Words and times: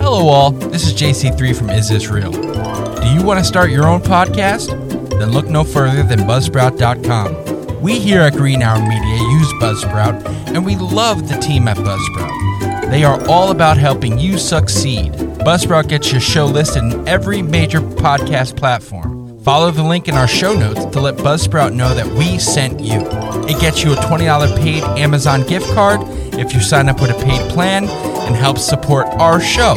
Hello, 0.00 0.28
all. 0.28 0.52
This 0.52 0.86
is 0.86 0.94
JC3 0.94 1.56
from 1.56 1.70
Is 1.70 1.88
This 1.88 2.08
Real? 2.08 2.30
Do 2.30 3.08
you 3.08 3.22
want 3.22 3.40
to 3.40 3.44
start 3.44 3.70
your 3.70 3.86
own 3.86 4.00
podcast? 4.00 4.68
Then 5.10 5.32
look 5.32 5.46
no 5.48 5.64
further 5.64 6.02
than 6.02 6.20
Buzzsprout.com. 6.20 7.80
We 7.82 7.98
here 7.98 8.20
at 8.20 8.34
Green 8.34 8.62
Hour 8.62 8.80
Media 8.80 9.16
use 9.16 9.52
Buzzsprout, 9.54 10.24
and 10.54 10.64
we 10.64 10.76
love 10.76 11.28
the 11.28 11.36
team 11.38 11.68
at 11.68 11.76
Buzzsprout. 11.76 12.90
They 12.90 13.04
are 13.04 13.20
all 13.28 13.50
about 13.50 13.76
helping 13.76 14.18
you 14.18 14.38
succeed. 14.38 15.12
Buzzsprout 15.12 15.88
gets 15.88 16.12
your 16.12 16.20
show 16.20 16.46
listed 16.46 16.84
in 16.84 17.06
every 17.06 17.42
major 17.42 17.80
podcast 17.80 18.56
platform. 18.56 19.38
Follow 19.40 19.70
the 19.70 19.82
link 19.82 20.08
in 20.08 20.14
our 20.14 20.28
show 20.28 20.54
notes 20.54 20.84
to 20.86 21.00
let 21.00 21.16
Buzzsprout 21.16 21.74
know 21.74 21.94
that 21.94 22.06
we 22.06 22.38
sent 22.38 22.80
you. 22.80 23.00
It 23.48 23.60
gets 23.60 23.82
you 23.82 23.92
a 23.92 23.96
$20 23.96 24.56
paid 24.58 24.82
Amazon 24.98 25.46
gift 25.46 25.66
card 25.74 26.00
if 26.34 26.54
you 26.54 26.60
sign 26.60 26.88
up 26.88 27.00
with 27.00 27.10
a 27.10 27.24
paid 27.24 27.50
plan 27.50 27.88
and 28.28 28.36
helps 28.36 28.62
support 28.62 29.06
our 29.14 29.40
show. 29.40 29.74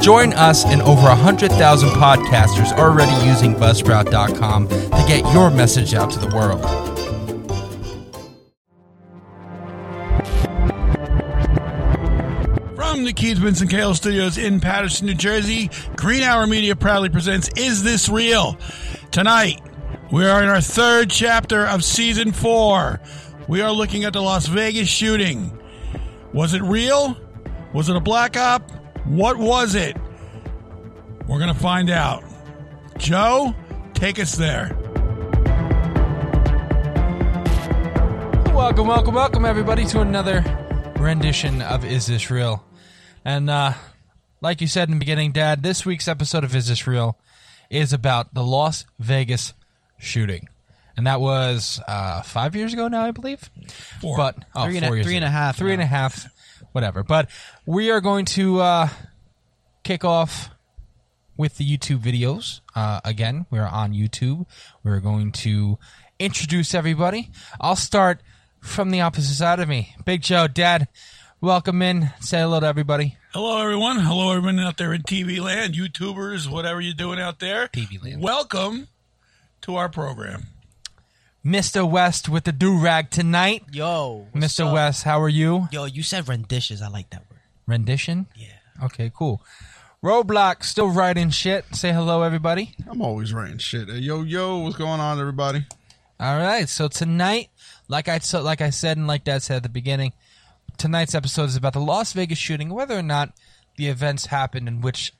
Join 0.00 0.32
us 0.34 0.64
and 0.64 0.80
over 0.82 1.02
100,000 1.02 1.88
podcasters 1.90 2.72
already 2.78 3.26
using 3.26 3.54
Buzzsprout.com 3.54 4.68
to 4.68 5.04
get 5.08 5.30
your 5.32 5.50
message 5.50 5.92
out 5.92 6.08
to 6.12 6.20
the 6.20 6.28
world. 6.28 6.62
From 12.76 13.02
the 13.02 13.12
Keith 13.12 13.38
Vincent 13.38 13.68
Kale 13.68 13.94
Studios 13.94 14.38
in 14.38 14.60
Paterson, 14.60 15.08
New 15.08 15.14
Jersey, 15.14 15.68
Green 15.96 16.22
Hour 16.22 16.46
Media 16.46 16.76
proudly 16.76 17.08
presents 17.08 17.50
Is 17.56 17.82
This 17.82 18.08
Real? 18.08 18.56
Tonight, 19.10 19.60
we 20.12 20.24
are 20.24 20.40
in 20.40 20.48
our 20.48 20.60
third 20.60 21.10
chapter 21.10 21.66
of 21.66 21.82
season 21.82 22.30
four. 22.30 23.00
We 23.48 23.60
are 23.60 23.72
looking 23.72 24.04
at 24.04 24.12
the 24.12 24.22
Las 24.22 24.46
Vegas 24.46 24.88
shooting. 24.88 25.58
Was 26.32 26.54
it 26.54 26.62
real? 26.62 27.16
Was 27.76 27.90
it 27.90 27.94
a 27.94 28.00
black 28.00 28.38
op? 28.38 28.70
What 29.04 29.36
was 29.36 29.74
it? 29.74 29.98
We're 31.26 31.38
going 31.38 31.52
to 31.52 31.60
find 31.60 31.90
out. 31.90 32.24
Joe, 32.96 33.54
take 33.92 34.18
us 34.18 34.34
there. 34.34 34.74
Welcome, 38.54 38.86
welcome, 38.86 39.14
welcome, 39.14 39.44
everybody, 39.44 39.84
to 39.88 40.00
another 40.00 40.42
rendition 40.98 41.60
of 41.60 41.84
Is 41.84 42.06
This 42.06 42.30
Real? 42.30 42.64
And 43.26 43.50
uh, 43.50 43.74
like 44.40 44.62
you 44.62 44.68
said 44.68 44.88
in 44.88 44.94
the 44.94 44.98
beginning, 44.98 45.32
Dad, 45.32 45.62
this 45.62 45.84
week's 45.84 46.08
episode 46.08 46.44
of 46.44 46.56
Is 46.56 46.68
This 46.68 46.86
Real 46.86 47.18
is 47.68 47.92
about 47.92 48.32
the 48.32 48.42
Las 48.42 48.86
Vegas 48.98 49.52
shooting. 49.98 50.48
And 50.96 51.06
that 51.06 51.20
was 51.20 51.78
uh, 51.86 52.22
five 52.22 52.56
years 52.56 52.72
ago 52.72 52.88
now, 52.88 53.04
I 53.04 53.10
believe. 53.10 53.50
Four. 54.00 54.16
But 54.16 54.36
oh, 54.54 54.64
Three 54.64 54.76
and 54.76 54.86
a- 54.86 54.88
four 54.88 54.96
years 54.96 55.06
three 55.06 55.16
and 55.16 55.24
a 55.26 55.30
half 55.30 55.58
Three 55.58 55.74
and 55.74 55.82
a 55.82 55.86
half, 55.86 56.26
whatever. 56.76 57.02
But 57.02 57.30
we 57.64 57.90
are 57.90 58.02
going 58.02 58.26
to 58.36 58.60
uh, 58.60 58.88
kick 59.82 60.04
off 60.04 60.50
with 61.34 61.56
the 61.56 61.64
YouTube 61.64 62.00
videos. 62.00 62.60
Uh, 62.74 63.00
again, 63.02 63.46
we're 63.50 63.66
on 63.66 63.94
YouTube. 63.94 64.44
We're 64.84 65.00
going 65.00 65.32
to 65.32 65.78
introduce 66.18 66.74
everybody. 66.74 67.30
I'll 67.58 67.76
start 67.76 68.20
from 68.60 68.90
the 68.90 69.00
opposite 69.00 69.36
side 69.36 69.58
of 69.58 69.70
me. 69.70 69.96
Big 70.04 70.20
Joe, 70.20 70.48
Dad, 70.48 70.88
welcome 71.40 71.80
in. 71.80 72.10
Say 72.20 72.40
hello 72.40 72.60
to 72.60 72.66
everybody. 72.66 73.16
Hello, 73.32 73.62
everyone. 73.62 74.00
Hello, 74.00 74.32
everyone 74.32 74.60
out 74.60 74.76
there 74.76 74.92
in 74.92 75.00
TV 75.00 75.40
land, 75.40 75.72
YouTubers, 75.72 76.46
whatever 76.46 76.82
you're 76.82 76.92
doing 76.92 77.18
out 77.18 77.38
there. 77.38 77.68
TV 77.68 78.02
land. 78.02 78.20
Welcome 78.20 78.88
to 79.62 79.76
our 79.76 79.88
program. 79.88 80.48
Mr. 81.46 81.88
West 81.88 82.28
with 82.28 82.42
the 82.42 82.50
do 82.50 82.76
rag 82.76 83.08
tonight. 83.08 83.62
Yo, 83.70 84.26
what's 84.32 84.58
Mr. 84.58 84.66
up? 84.66 84.72
West, 84.74 85.04
how 85.04 85.20
are 85.22 85.28
you? 85.28 85.68
Yo, 85.70 85.84
you 85.84 86.02
said 86.02 86.28
renditions. 86.28 86.82
I 86.82 86.88
like 86.88 87.10
that 87.10 87.22
word. 87.30 87.38
Rendition? 87.68 88.26
Yeah. 88.34 88.48
Okay, 88.82 89.12
cool. 89.14 89.40
Roblox 90.02 90.64
still 90.64 90.90
writing 90.90 91.30
shit. 91.30 91.64
Say 91.72 91.92
hello, 91.92 92.22
everybody. 92.22 92.74
I'm 92.90 93.00
always 93.00 93.32
writing 93.32 93.58
shit. 93.58 93.88
Hey, 93.88 93.98
yo, 93.98 94.22
yo, 94.22 94.58
what's 94.58 94.76
going 94.76 94.98
on, 94.98 95.20
everybody? 95.20 95.64
All 96.18 96.36
right. 96.36 96.68
So 96.68 96.88
tonight, 96.88 97.50
like 97.86 98.08
I 98.08 98.18
so 98.18 98.42
like 98.42 98.60
I 98.60 98.70
said 98.70 98.96
and 98.96 99.06
like 99.06 99.22
Dad 99.22 99.44
said 99.44 99.58
at 99.58 99.62
the 99.62 99.68
beginning, 99.68 100.14
tonight's 100.78 101.14
episode 101.14 101.44
is 101.44 101.56
about 101.56 101.74
the 101.74 101.80
Las 101.80 102.12
Vegas 102.12 102.38
shooting, 102.38 102.70
whether 102.70 102.98
or 102.98 103.02
not 103.02 103.32
the 103.76 103.86
events 103.86 104.26
happened 104.26 104.66
in 104.66 104.80
which 104.80 105.14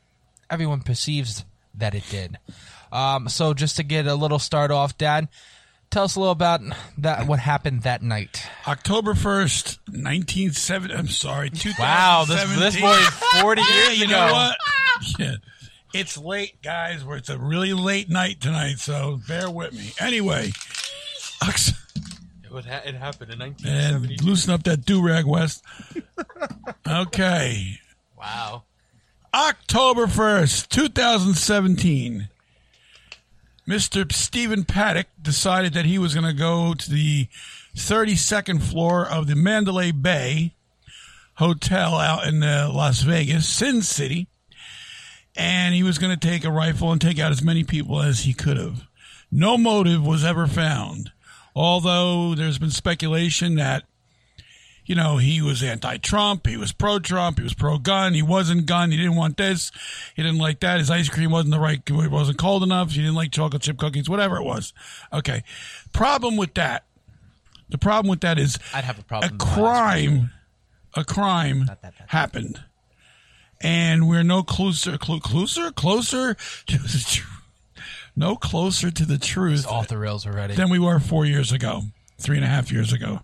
everyone 0.51 0.83
perceives 0.83 1.45
that 1.73 1.95
it 1.95 2.05
did. 2.11 2.39
Um, 2.91 3.29
so 3.29 3.55
just 3.55 3.77
to 3.77 3.85
get 3.85 4.09
a 4.09 4.17
little 4.17 4.41
start 4.41 4.73
off, 4.73 4.99
Dad, 4.99 5.29
tell 5.91 6.05
us 6.05 6.17
a 6.17 6.21
little 6.21 6.33
about 6.33 6.61
that 6.99 7.27
what 7.27 7.39
happened 7.39 7.83
that 7.83 8.03
night. 8.03 8.43
October 8.67 9.15
1st, 9.15 9.79
1970. 9.89 10.95
I'm 10.95 11.09
sorry, 11.09 11.51
Wow, 11.79 12.25
this 12.27 12.43
this 12.59 12.81
boy 12.81 12.93
is 12.93 13.09
forty 13.41 13.63
Yeah, 13.63 13.75
years 13.87 13.99
you 14.01 14.05
ago. 14.07 14.27
know 14.27 14.33
what? 14.33 14.57
Yeah. 15.19 15.35
It's 15.95 16.19
late, 16.19 16.61
guys. 16.63 17.05
Where 17.05 17.17
it's 17.17 17.29
a 17.31 17.39
really 17.39 17.73
late 17.73 18.11
night 18.11 18.41
tonight, 18.41 18.79
so 18.79 19.21
bear 19.27 19.51
with 19.51 19.73
me. 19.73 19.93
Anyway, 20.01 20.53
Ox- 21.43 21.73
It, 22.45 22.51
was, 22.51 22.67
it 22.67 22.95
happened 22.95 23.33
in 23.33 23.41
and 23.65 24.23
loosen 24.23 24.53
up 24.53 24.63
that 24.65 24.85
do 24.85 25.01
rag, 25.03 25.25
West. 25.27 25.65
Okay, 26.87 27.79
Wow. 28.19 28.65
October 29.35 30.07
1st, 30.07 30.69
2017. 30.69 32.29
Mr. 33.69 34.11
Stephen 34.13 34.65
Paddock 34.65 35.09
decided 35.21 35.75
that 35.75 35.87
he 35.87 35.99
was 35.99 36.15
going 36.15 36.27
to 36.27 36.33
go 36.33 36.73
to 36.73 36.91
the 36.91 37.27
32nd 37.75 38.63
floor 38.63 39.07
of 39.07 39.27
the 39.27 39.35
Mandalay 39.35 39.91
Bay 39.91 40.55
Hotel 41.35 41.97
out 41.97 42.27
in 42.27 42.43
uh, 42.43 42.71
Las 42.73 43.03
Vegas, 43.03 43.49
Sin 43.49 43.83
City, 43.83 44.29
and 45.35 45.75
he 45.75 45.83
was 45.83 45.99
going 45.99 46.17
to 46.17 46.29
take 46.29 46.45
a 46.45 46.51
rifle 46.51 46.93
and 46.93 47.01
take 47.01 47.19
out 47.19 47.33
as 47.33 47.43
many 47.43 47.65
people 47.65 48.01
as 48.01 48.21
he 48.21 48.33
could 48.33 48.57
have. 48.57 48.85
No 49.31 49.59
motive 49.59 50.07
was 50.07 50.25
ever 50.25 50.47
found, 50.47 51.11
although 51.55 52.35
there's 52.35 52.59
been 52.59 52.71
speculation 52.71 53.57
that 53.57 53.83
you 54.87 54.95
know, 54.95 55.19
he 55.19 55.43
was 55.43 55.63
anti-Trump, 55.63 56.47
he 56.47 56.57
was 56.57 56.73
pro-Trump, 56.73 57.39
he 57.39 57.43
was 57.45 57.55
pro-gun, 57.55 58.15
he 58.15 58.23
wasn't 58.23 58.67
gun, 58.67 58.91
he 58.93 58.97
didn't 58.97 59.17
want 59.17 59.37
this, 59.37 59.71
he 60.15 60.23
didn't 60.23 60.39
like 60.39 60.61
that, 60.61 60.79
his 60.79 60.91
ice 60.91 61.09
cream 61.09 61.31
wasn't 61.31 61.53
the 61.53 61.61
right, 61.61 61.83
it 61.85 62.11
wasn't 62.11 62.39
cold 62.39 62.63
enough, 62.63 62.93
he 62.93 63.01
didn't 63.01 63.15
like 63.17 63.33
chocolate 63.33 63.63
chip 63.63 63.77
cookies, 63.79 64.09
whatever 64.09 64.37
it 64.37 64.45
was. 64.45 64.73
Okay. 65.13 65.43
Problem 65.93 66.37
with 66.37 66.55
that, 66.55 66.85
the 67.69 67.79
problem 67.79 68.09
with 68.09 68.21
that 68.21 68.39
is 68.39 68.59
I'd 68.73 68.85
have 68.85 68.99
a 68.99 69.01
a 69.01 69.05
problem. 69.05 69.33
with 69.33 69.41
my 69.41 69.47
ice 69.47 69.55
cream. 69.55 69.65
crime, 69.65 70.31
a 70.95 71.05
crime 71.05 71.67
that 71.83 71.95
happened. 72.07 72.63
And 73.61 74.07
we're 74.09 74.23
no 74.23 74.43
closer, 74.43 74.99
clo- 74.99 75.19
closer, 75.19 75.71
closer 75.73 76.35
to 76.67 76.79
the 76.79 77.05
truth. 77.09 77.27
No 78.15 78.37
closer 78.37 78.91
to 78.91 79.05
the 79.05 79.19
truth 79.19 79.67
Off 79.67 79.89
the 79.89 79.99
rails 79.99 80.27
already. 80.27 80.55
than 80.55 80.71
we 80.71 80.79
were 80.79 80.99
four 81.01 81.27
years 81.27 81.53
ago, 81.53 81.83
three 82.19 82.37
and 82.37 82.45
a 82.45 82.49
half 82.49 82.71
years 82.73 82.93
ago. 82.93 83.21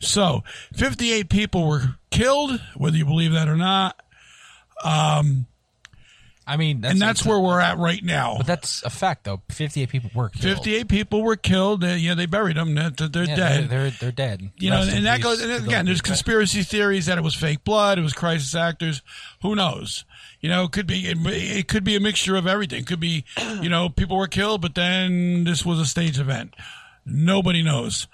So, 0.00 0.42
58 0.74 1.28
people 1.28 1.66
were 1.68 1.96
killed, 2.10 2.60
whether 2.76 2.96
you 2.96 3.04
believe 3.04 3.32
that 3.32 3.48
or 3.48 3.56
not. 3.56 4.00
I 6.46 6.56
mean, 6.56 6.80
that's, 6.80 6.92
and 6.92 7.00
that's 7.00 7.24
where 7.24 7.38
we're 7.38 7.60
at 7.60 7.78
right 7.78 8.02
now. 8.02 8.34
But 8.38 8.46
that's 8.46 8.82
a 8.82 8.90
fact, 8.90 9.22
though. 9.22 9.40
Fifty-eight 9.50 9.88
people 9.88 10.10
were 10.14 10.30
killed. 10.30 10.56
58 10.56 10.88
people 10.88 11.22
were 11.22 11.36
killed. 11.36 11.84
Uh, 11.84 11.88
yeah, 11.88 12.14
they 12.14 12.26
buried 12.26 12.56
them. 12.56 12.74
They're, 12.74 12.90
they're 12.90 13.22
Yeah, 13.24 13.36
dead. 13.36 13.68
They're, 13.68 13.82
they're 13.82 13.90
they're 13.90 14.10
dead. 14.12 14.50
you 14.58 14.70
know, 14.70 14.78
Rest 14.78 14.90
in 14.90 14.96
and 14.96 15.06
that 15.06 15.22
goes, 15.22 15.40
and 15.40 15.52
again, 15.64 15.86
there's 15.86 16.00
conspiracy 16.00 16.64
theories 16.64 17.06
that 17.06 17.18
it 17.18 17.20
was 17.24 17.36
fake 17.36 17.62
blood, 17.62 17.98
it 18.00 18.02
was 18.02 18.14
crisis 18.14 18.54
actors. 18.56 19.00
Who 19.42 19.54
knows? 19.54 20.04
You 20.40 20.48
know, 20.48 20.64
it 20.64 20.72
could 20.72 20.88
be, 20.88 21.06
it, 21.06 21.18
it 21.24 21.68
could 21.68 21.84
be 21.84 21.94
a 21.94 22.00
mixture 22.00 22.34
of 22.34 22.48
everything. 22.48 22.80
It 22.80 22.86
could 22.86 22.98
be, 23.00 23.24
you 23.60 23.68
know, 23.68 23.88
people 23.88 24.16
were 24.16 24.26
killed, 24.26 24.60
but 24.60 24.74
then 24.74 25.44
this 25.44 25.64
was 25.64 25.78
a 25.78 25.86
stage 25.86 26.18
event. 26.18 26.56
Nobody 27.06 27.62
knows. 27.62 28.08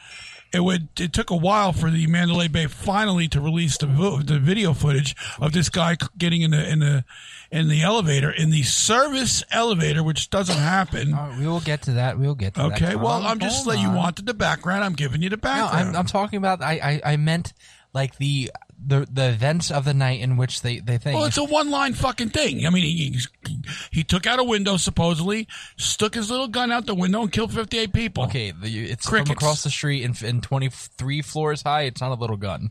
It 0.53 0.61
would. 0.61 0.89
It 0.99 1.13
took 1.13 1.31
a 1.31 1.37
while 1.37 1.73
for 1.73 1.91
the 1.91 2.07
Mandalay 2.07 2.49
Bay 2.49 2.67
finally 2.67 3.29
to 3.29 3.41
release 3.41 3.77
the 3.79 3.87
vo- 3.87 4.21
the 4.23 4.39
video 4.39 4.73
footage 4.73 5.15
of 5.41 5.53
this 5.53 5.69
guy 5.69 5.97
getting 6.17 6.43
in 6.43 6.53
the 6.53 6.69
in 6.71 6.79
the 6.79 7.05
in 7.51 7.69
the 7.69 7.83
elevator 7.83 8.31
in 8.31 8.51
the 8.51 8.63
service 8.63 9.43
elevator, 9.51 10.03
which 10.03 10.31
doesn't 10.31 10.57
happen. 10.57 11.13
Right, 11.13 11.39
we 11.39 11.47
will 11.47 11.61
get 11.61 11.83
to 11.83 11.93
that. 11.93 12.19
We 12.19 12.27
will 12.27 12.35
get 12.35 12.55
to 12.55 12.63
that. 12.63 12.73
Okay, 12.83 12.97
well, 12.97 13.25
I'm 13.27 13.39
just 13.41 13.67
letting 13.67 13.83
you 13.83 13.91
wanted 13.93 14.27
the 14.27 14.35
background. 14.35 14.85
I'm 14.85 14.95
giving 14.95 15.21
you 15.23 15.29
the 15.31 15.37
No, 15.37 15.41
background. 15.43 15.89
I'm, 15.91 15.97
I'm 15.97 16.07
talking 16.07 16.39
about. 16.39 16.63
I, 16.63 17.01
I 17.05 17.13
I 17.13 17.17
meant 17.17 17.53
like 17.93 18.17
the 18.19 18.51
the 18.87 19.07
the 19.11 19.29
events 19.29 19.71
of 19.71 19.85
the 19.85 19.95
night 19.95 20.21
in 20.21 20.37
which 20.37 20.63
they 20.63 20.79
they 20.79 20.99
think. 20.99 21.17
Well, 21.17 21.27
it's 21.27 21.39
a 21.39 21.45
one 21.45 21.71
line 21.71 21.95
fucking 21.95 22.31
thing. 22.31 22.67
I 22.67 22.71
mean, 22.71 22.85
he, 22.85 23.19
he 23.47 23.59
he 23.91 24.05
took 24.05 24.27
out 24.27 24.39
a 24.39 24.45
window 24.45 24.77
supposedly, 24.77 25.49
stuck 25.77 26.15
his 26.15 26.31
little 26.31 26.49
gun 26.49 26.71
out 26.71 26.87
the 26.87 26.95
window, 26.95 27.23
and 27.23 27.33
killed 27.33 27.53
fifty 27.53 27.79
eight 27.79 27.93
people. 27.93 28.25
okay, 28.25 28.53
the, 28.53 28.91
it's 28.91 29.07
Crickets. 29.07 29.29
from 29.29 29.37
across 29.37 29.65
the 29.65 29.71
street 29.71 30.05
and, 30.05 30.21
and 30.23 30.43
23 30.43 31.23
floors 31.23 31.63
high. 31.63 31.83
It's 31.83 32.01
not 32.01 32.13
a 32.13 32.21
little 32.21 32.37
gun. 32.37 32.71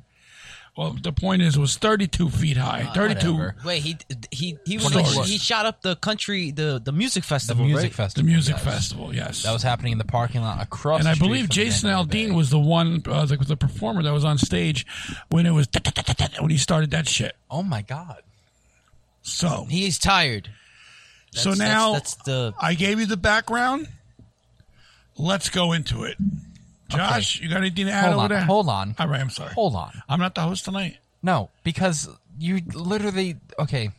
Well, 0.77 0.97
the 1.01 1.13
point 1.13 1.41
is, 1.41 1.55
it 1.55 1.59
was 1.59 1.77
thirty 1.77 2.05
two 2.05 2.29
feet 2.29 2.57
high. 2.57 2.91
Thirty 2.93 3.15
two. 3.15 3.33
whatever. 3.35 3.55
Wait, 3.63 3.81
he 3.81 3.97
he 4.29 4.57
he 4.65 4.77
was 4.77 4.93
like, 4.93 5.05
he 5.25 5.37
shot 5.37 5.65
up 5.65 5.81
the 5.81 5.95
country 5.95 6.51
the 6.51 6.81
the 6.83 6.91
music 6.91 7.23
The 7.23 7.27
festival. 7.27 7.65
music 7.65 7.97
right? 7.97 8.13
The 8.13 8.23
music 8.23 8.55
yes. 8.55 8.63
festival, 8.65 9.15
yes. 9.15 9.43
That 9.43 9.53
was 9.53 9.63
happening 9.63 9.93
in 9.93 9.97
the 9.99 10.03
parking 10.03 10.41
lot 10.41 10.61
across. 10.61 10.99
and 10.99 11.05
the 11.07 11.11
I 11.11 11.15
believe 11.15 11.45
from 11.45 11.51
Jason 11.51 11.89
Mandalay 11.89 12.25
Aldean 12.27 12.35
was 12.35 12.49
the 12.49 12.59
one, 12.59 13.01
uh, 13.07 13.25
the, 13.25 13.37
the 13.37 13.55
performer 13.55 14.03
that 14.03 14.11
was 14.11 14.25
on 14.25 14.37
stage 14.37 14.85
when 15.29 15.45
it 15.45 15.51
was 15.51 15.67
when 16.41 16.51
he 16.51 16.57
started 16.57 16.91
that 16.91 17.07
shit. 17.07 17.37
Oh 17.49 17.63
my 17.63 17.81
god! 17.81 18.21
So, 19.21 19.65
He's 19.69 19.97
tired. 19.97 20.49
so 21.31 21.53
now 21.53 21.93
that's, 21.93 22.15
that's 22.15 22.25
the 22.25 22.53
I 22.59 22.73
gave 22.73 22.99
you 22.99 23.05
the 23.05 23.15
background. 23.17 23.87
Let's 25.17 25.49
go 25.49 25.71
into 25.71 26.03
it. 26.03 26.17
Josh, 26.89 27.41
you 27.41 27.49
got 27.49 27.57
anything 27.57 27.87
to 27.87 27.91
add 27.91 28.05
Hold 28.05 28.13
over 28.13 28.23
on, 28.23 28.29
there? 28.29 28.41
hold 28.41 28.69
on. 28.69 28.95
All 28.99 29.07
right, 29.07 29.19
I'm 29.21 29.29
sorry. 29.29 29.53
Hold 29.53 29.75
on. 29.75 29.91
I'm 30.07 30.19
not 30.19 30.35
the 30.35 30.41
host 30.41 30.65
tonight. 30.65 30.97
No, 31.23 31.49
because 31.63 32.07
you 32.37 32.61
literally 32.73 33.37
okay. 33.57 33.89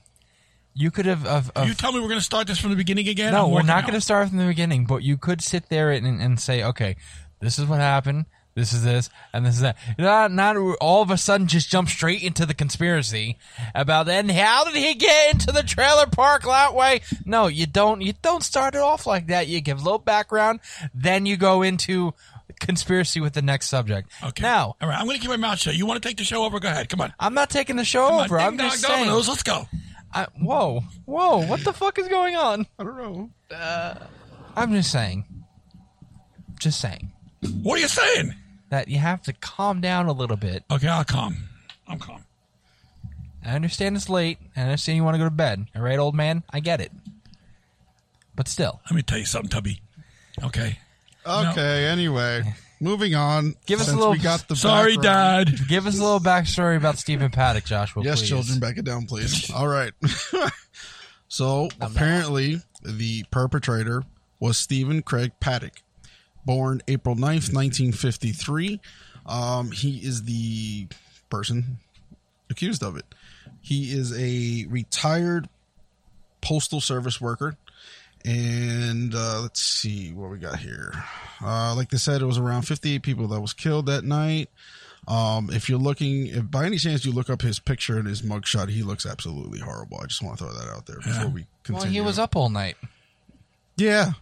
You 0.74 0.90
could 0.90 1.06
have. 1.06 1.26
Of, 1.26 1.50
of, 1.56 1.66
you 1.66 1.74
tell 1.74 1.90
me 1.90 2.00
we're 2.00 2.08
going 2.08 2.20
to 2.20 2.24
start 2.24 2.46
this 2.46 2.58
from 2.58 2.70
the 2.70 2.76
beginning 2.76 3.08
again. 3.08 3.32
no, 3.32 3.46
I'm 3.46 3.50
we're 3.50 3.62
not 3.62 3.84
going 3.84 3.94
to 3.94 4.00
start 4.00 4.28
from 4.28 4.36
the 4.36 4.46
beginning. 4.46 4.84
But 4.84 5.02
you 5.02 5.16
could 5.16 5.40
sit 5.40 5.70
there 5.70 5.90
and, 5.90 6.06
and 6.06 6.38
say, 6.38 6.62
okay, 6.62 6.96
this 7.40 7.58
is 7.58 7.64
what 7.64 7.80
happened. 7.80 8.26
This 8.56 8.72
is 8.72 8.82
this, 8.82 9.10
and 9.34 9.44
this 9.44 9.56
is 9.56 9.60
that. 9.60 9.76
Not, 9.98 10.32
not 10.32 10.56
all 10.80 11.02
of 11.02 11.10
a 11.10 11.18
sudden 11.18 11.46
just 11.46 11.68
jump 11.68 11.90
straight 11.90 12.22
into 12.22 12.46
the 12.46 12.54
conspiracy 12.54 13.36
about 13.74 14.08
And 14.08 14.30
how 14.30 14.64
did 14.64 14.74
he 14.74 14.94
get 14.94 15.34
into 15.34 15.52
the 15.52 15.62
trailer 15.62 16.06
park 16.06 16.42
that 16.44 16.74
way? 16.74 17.02
No, 17.26 17.48
you 17.48 17.66
don't. 17.66 18.00
You 18.00 18.14
don't 18.22 18.42
start 18.42 18.74
it 18.74 18.80
off 18.80 19.06
like 19.06 19.26
that. 19.26 19.46
You 19.46 19.60
give 19.60 19.78
a 19.78 19.84
little 19.84 19.98
background, 19.98 20.60
then 20.94 21.26
you 21.26 21.36
go 21.36 21.60
into 21.60 22.14
conspiracy 22.60 23.20
with 23.20 23.34
the 23.34 23.42
next 23.42 23.68
subject. 23.68 24.10
Okay. 24.22 24.42
Now, 24.42 24.76
all 24.80 24.88
right, 24.88 24.98
I'm 24.98 25.06
going 25.06 25.16
to 25.16 25.20
keep 25.20 25.30
my 25.30 25.36
mouth 25.36 25.58
shut. 25.58 25.74
You 25.74 25.86
want 25.86 26.02
to 26.02 26.08
take 26.08 26.16
the 26.16 26.24
show 26.24 26.44
over? 26.44 26.58
Go 26.60 26.68
ahead. 26.68 26.88
Come 26.88 27.00
on. 27.00 27.12
I'm 27.20 27.34
not 27.34 27.50
taking 27.50 27.76
the 27.76 27.84
show 27.84 28.06
Come 28.08 28.14
on. 28.18 28.24
over. 28.26 28.38
I'm 28.40 28.56
Ding, 28.56 28.68
just 28.70 28.82
dong, 28.82 28.90
saying. 28.92 29.04
dominoes. 29.06 29.28
Let's 29.28 29.42
go. 29.42 29.66
I, 30.14 30.26
whoa, 30.40 30.82
whoa! 31.04 31.44
What 31.46 31.62
the 31.64 31.72
fuck 31.74 31.98
is 31.98 32.08
going 32.08 32.36
on? 32.36 32.66
I 32.78 32.84
don't 32.84 32.96
know. 32.96 33.30
Uh, 33.54 33.94
I'm 34.54 34.72
just 34.72 34.90
saying. 34.90 35.24
Just 36.58 36.80
saying 36.80 37.12
What 37.62 37.76
are 37.78 37.82
you 37.82 37.88
saying? 37.88 38.34
that 38.70 38.88
you 38.88 38.96
have 38.98 39.20
to 39.24 39.32
calm 39.34 39.80
down 39.82 40.06
a 40.06 40.12
little 40.12 40.38
bit. 40.38 40.64
Okay, 40.70 40.88
I'll 40.88 41.04
calm. 41.04 41.36
I'm 41.86 41.98
calm. 41.98 42.24
I 43.44 43.50
understand 43.54 43.94
it's 43.96 44.08
late. 44.08 44.38
And 44.56 44.64
I 44.64 44.68
understand 44.70 44.96
you 44.96 45.04
want 45.04 45.14
to 45.14 45.18
go 45.18 45.24
to 45.24 45.30
bed. 45.30 45.66
All 45.76 45.82
right, 45.82 45.98
old 45.98 46.14
man. 46.14 46.42
I 46.50 46.60
get 46.60 46.80
it. 46.80 46.90
But 48.34 48.48
still, 48.48 48.80
Let 48.86 48.94
me 48.96 49.02
tell 49.02 49.18
you 49.18 49.24
something, 49.26 49.50
Tubby. 49.50 49.82
Okay. 50.42 50.78
Okay. 51.26 51.86
Anyway, 51.86 52.42
moving 52.80 53.14
on. 53.14 53.54
Give 53.66 53.80
us 53.80 53.86
a 53.86 53.90
Since 53.90 53.98
little- 53.98 54.12
We 54.12 54.18
got 54.18 54.46
the 54.48 54.56
Sorry, 54.56 54.96
background- 54.96 55.46
Dad. 55.58 55.68
give 55.68 55.86
us 55.86 55.98
a 55.98 56.02
little 56.02 56.20
backstory 56.20 56.76
about 56.76 56.98
Stephen 56.98 57.30
Paddock, 57.30 57.64
Joshua. 57.64 58.02
Yes, 58.04 58.20
please. 58.20 58.28
children, 58.28 58.58
back 58.60 58.78
it 58.78 58.84
down, 58.84 59.06
please. 59.06 59.50
All 59.50 59.68
right. 59.68 59.92
so 61.28 61.68
apparently, 61.80 62.60
the 62.84 63.24
perpetrator 63.30 64.02
was 64.40 64.56
Stephen 64.58 65.02
Craig 65.02 65.32
Paddock, 65.40 65.82
born 66.44 66.82
April 66.88 67.14
9th, 67.16 67.52
1953. 67.52 68.80
Um, 69.26 69.72
he 69.72 69.98
is 69.98 70.24
the 70.24 70.86
person 71.30 71.78
accused 72.48 72.82
of 72.82 72.96
it. 72.96 73.04
He 73.60 73.92
is 73.92 74.12
a 74.16 74.66
retired 74.68 75.48
postal 76.40 76.80
service 76.80 77.20
worker. 77.20 77.56
And 78.26 79.14
uh, 79.14 79.40
let's 79.42 79.62
see 79.62 80.12
what 80.12 80.30
we 80.30 80.38
got 80.38 80.58
here. 80.58 80.92
Uh, 81.40 81.74
like 81.76 81.90
they 81.90 81.96
said, 81.96 82.22
it 82.22 82.26
was 82.26 82.38
around 82.38 82.62
58 82.62 83.02
people 83.02 83.28
that 83.28 83.40
was 83.40 83.52
killed 83.52 83.86
that 83.86 84.04
night. 84.04 84.50
Um, 85.06 85.48
if 85.52 85.68
you're 85.68 85.78
looking, 85.78 86.26
if 86.26 86.50
by 86.50 86.64
any 86.66 86.78
chance 86.78 87.04
you 87.04 87.12
look 87.12 87.30
up 87.30 87.40
his 87.40 87.60
picture 87.60 87.96
and 87.98 88.08
his 88.08 88.22
mugshot, 88.22 88.68
he 88.68 88.82
looks 88.82 89.06
absolutely 89.06 89.60
horrible. 89.60 90.00
I 90.02 90.06
just 90.06 90.22
want 90.22 90.38
to 90.38 90.44
throw 90.44 90.52
that 90.52 90.68
out 90.68 90.86
there 90.86 90.96
before 90.96 91.12
Yeah. 91.12 91.26
we 91.28 91.46
continue. 91.62 91.82
Well, 91.84 91.92
he 91.92 92.00
was 92.00 92.18
up 92.18 92.34
all 92.34 92.48
night. 92.48 92.76
Yeah, 93.76 94.12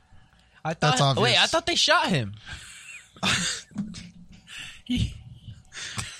I 0.62 0.74
thought. 0.74 0.80
That's 0.80 1.00
obvious. 1.00 1.22
Wait, 1.24 1.38
I 1.42 1.46
thought 1.46 1.64
they 1.64 1.74
shot 1.76 2.08
him. 2.08 2.34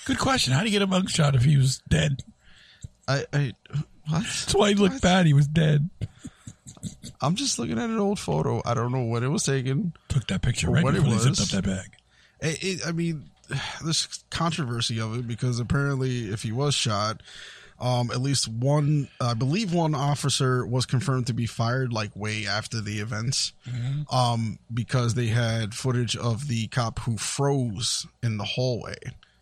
Good 0.05 0.17
question. 0.19 0.53
How 0.53 0.61
do 0.61 0.65
you 0.65 0.71
get 0.71 0.81
a 0.81 0.87
mugshot 0.87 1.35
if 1.35 1.43
he 1.43 1.57
was 1.57 1.81
dead? 1.89 2.23
I, 3.07 3.25
I 3.33 3.53
what? 4.07 4.23
That's 4.23 4.55
why 4.55 4.69
he 4.69 4.75
looked 4.75 5.01
bad. 5.01 5.25
He 5.25 5.33
was 5.33 5.47
dead. 5.47 5.89
I'm 7.21 7.35
just 7.35 7.59
looking 7.59 7.77
at 7.77 7.89
an 7.89 7.99
old 7.99 8.19
photo. 8.19 8.61
I 8.65 8.73
don't 8.73 8.91
know 8.91 9.03
when 9.05 9.23
it 9.23 9.29
was 9.29 9.43
taken. 9.43 9.93
Took 10.09 10.27
that 10.27 10.41
picture 10.41 10.69
right 10.69 10.83
before 10.83 10.91
they 10.91 11.07
was. 11.07 11.23
zipped 11.23 11.41
up 11.41 11.63
that 11.63 11.69
bag. 11.69 11.91
It, 12.41 12.63
it, 12.63 12.87
I 12.87 12.91
mean, 12.91 13.29
there's 13.83 14.23
controversy 14.29 14.99
of 14.99 15.17
it 15.17 15.27
because 15.27 15.59
apparently, 15.59 16.29
if 16.29 16.43
he 16.43 16.51
was 16.51 16.75
shot, 16.75 17.21
um, 17.79 18.09
at 18.11 18.21
least 18.21 18.47
one, 18.47 19.09
I 19.19 19.33
believe, 19.33 19.73
one 19.73 19.95
officer 19.95 20.65
was 20.65 20.85
confirmed 20.85 21.27
to 21.27 21.33
be 21.33 21.45
fired 21.45 21.91
like 21.91 22.15
way 22.15 22.47
after 22.47 22.79
the 22.79 22.99
events, 22.99 23.51
um, 24.09 24.59
because 24.73 25.13
they 25.13 25.27
had 25.27 25.73
footage 25.73 26.15
of 26.15 26.47
the 26.47 26.67
cop 26.67 26.99
who 26.99 27.17
froze 27.17 28.07
in 28.23 28.37
the 28.37 28.45
hallway 28.45 28.95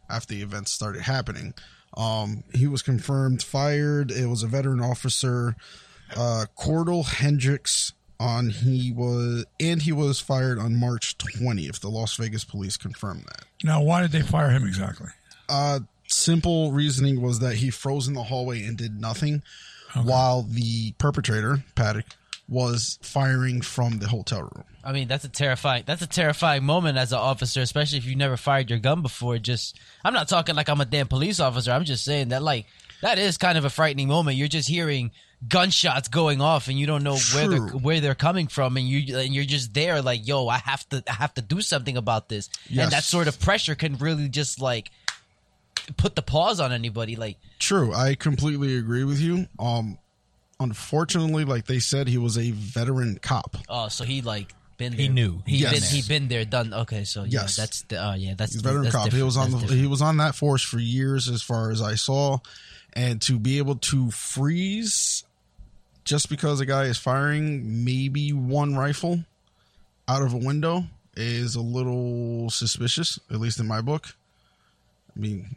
after 0.10 0.34
the 0.34 0.42
events 0.42 0.72
started 0.72 1.04
happening. 1.04 1.54
Um, 1.96 2.44
he 2.54 2.66
was 2.66 2.82
confirmed 2.82 3.44
fired. 3.44 4.10
It 4.10 4.26
was 4.26 4.42
a 4.42 4.48
veteran 4.48 4.82
officer, 4.82 5.56
uh, 6.16 6.46
Cordell 6.58 7.06
Hendricks. 7.06 7.94
On 8.20 8.52
he 8.52 8.94
was, 8.94 9.44
and 9.60 9.82
he 9.82 9.92
was 9.92 10.22
fired 10.22 10.58
on 10.58 10.78
March 10.78 11.18
20th. 11.18 11.82
The 11.82 11.90
Las 11.90 12.16
Vegas 12.16 12.46
police 12.46 12.78
confirmed 12.78 13.26
that. 13.26 13.44
Now, 13.66 13.82
why 13.82 14.02
did 14.02 14.12
they 14.12 14.22
fire 14.22 14.50
him 14.50 14.66
exactly? 14.66 15.10
Uh, 15.50 15.80
simple 16.08 16.72
reasoning 16.72 17.22
was 17.22 17.40
that 17.40 17.56
he 17.56 17.70
froze 17.70 18.08
in 18.08 18.14
the 18.14 18.24
hallway 18.24 18.64
and 18.64 18.78
did 18.78 19.02
nothing, 19.02 19.42
while 20.04 20.44
the 20.44 20.94
perpetrator 21.00 21.66
Paddock 21.76 22.06
was 22.48 23.00
firing 23.02 23.62
from 23.62 24.00
the 24.00 24.08
hotel 24.08 24.42
room. 24.42 24.64
I 24.84 24.92
mean, 24.92 25.08
that's 25.08 25.24
a 25.24 25.30
terrifying. 25.30 25.84
That's 25.86 26.02
a 26.02 26.08
terrifying 26.08 26.64
moment 26.64 26.98
as 26.98 27.14
an 27.14 27.20
officer, 27.20 27.62
especially 27.62 27.98
if 28.00 28.06
you've 28.06 28.18
never 28.18 28.36
fired 28.38 28.70
your 28.70 28.80
gun 28.80 29.02
before. 29.02 29.38
Just, 29.38 29.80
I'm 30.04 30.14
not 30.14 30.28
talking 30.28 30.56
like 30.56 30.70
I'm 30.70 30.82
a 30.82 30.86
damn 30.86 31.08
police 31.08 31.40
officer. 31.40 31.72
I'm 31.72 31.86
just 31.86 32.04
saying 32.04 32.30
that, 32.30 32.44
like, 32.44 32.66
that 33.04 33.20
is 33.20 33.38
kind 33.38 33.58
of 33.58 33.66
a 33.66 33.70
frightening 33.70 34.08
moment. 34.08 34.38
You're 34.38 34.48
just 34.48 34.68
hearing 34.68 35.12
gunshots 35.48 36.08
going 36.08 36.42
off, 36.42 36.68
and 36.70 36.80
you 36.80 36.88
don't 36.88 37.04
know 37.04 37.18
where 37.36 37.48
they're 37.48 37.68
where 37.68 38.00
they're 38.02 38.16
coming 38.16 38.48
from, 38.48 38.78
and 38.78 38.88
you 38.88 39.18
and 39.18 39.34
you're 39.36 39.44
just 39.46 39.74
there, 39.74 40.02
like, 40.02 40.28
yo, 40.28 40.48
I 40.48 40.58
have 40.58 40.88
to, 40.90 41.04
I 41.08 41.14
have 41.14 41.34
to 41.36 41.42
do 41.42 41.62
something 41.62 41.98
about 41.98 42.30
this. 42.30 42.50
Yes. 42.70 42.84
And 42.86 42.92
that 42.94 43.04
sort 43.04 43.28
of 43.28 43.40
pressure 43.40 43.76
can 43.76 43.98
really 43.98 44.30
just 44.30 44.60
like 44.62 44.90
put 45.98 46.16
the 46.16 46.22
pause 46.22 46.60
on 46.60 46.72
anybody. 46.72 47.16
Like, 47.16 47.38
True, 47.60 47.94
I 47.94 48.16
completely 48.16 48.78
agree 48.78 49.04
with 49.04 49.20
you. 49.20 49.48
Um, 49.60 49.98
unfortunately, 50.60 51.46
like 51.46 51.66
they 51.66 51.80
said, 51.80 52.08
he 52.08 52.18
was 52.18 52.38
a 52.38 52.52
veteran 52.52 53.20
cop. 53.22 53.58
oh, 53.70 53.88
so 53.90 54.04
he 54.04 54.22
like 54.22 54.54
been 54.78 54.92
there. 54.94 55.02
He 55.02 55.08
knew. 55.10 55.42
He 55.46 55.58
Yes. 55.58 55.74
been 55.74 56.02
he 56.02 56.08
been 56.08 56.28
there, 56.30 56.46
done. 56.46 56.74
Okay, 56.74 57.04
so 57.04 57.24
yeah, 57.24 57.42
Yes. 57.42 57.56
that's 57.58 57.82
the, 57.84 57.98
oh 58.04 58.14
yeah, 58.14 58.34
that's 58.38 58.54
He's 58.54 58.62
veteran 58.62 58.84
that's 58.84 58.96
cop. 58.96 59.12
He 59.12 59.22
was 59.22 59.38
on 59.38 59.44
That's 59.52 59.54
the 59.56 59.60
different. 59.62 59.82
he 59.82 59.88
was 59.88 60.02
on 60.02 60.18
that 60.18 60.36
force 60.36 60.64
for 60.64 60.80
years, 60.80 61.28
as 61.30 61.42
far 61.42 61.70
as 61.72 61.82
I 61.82 61.96
saw, 61.96 62.40
and 62.94 63.22
to 63.24 63.40
be 63.40 63.58
able 63.58 63.76
to 63.76 64.12
freeze 64.12 65.24
just 66.04 66.30
because 66.30 66.60
a 66.60 66.66
guy 66.66 66.84
is 66.84 66.98
firing 66.98 67.86
maybe 67.86 68.32
one 68.34 68.76
rifle 68.76 69.24
out 70.08 70.22
of 70.22 70.34
a 70.34 70.38
window 70.38 70.84
is 71.16 71.56
a 71.56 71.62
little 71.62 72.50
suspicious, 72.50 73.20
at 73.32 73.40
least 73.40 73.60
in 73.60 73.68
my 73.68 73.82
book. 73.82 74.16
I 75.16 75.20
mean, 75.20 75.56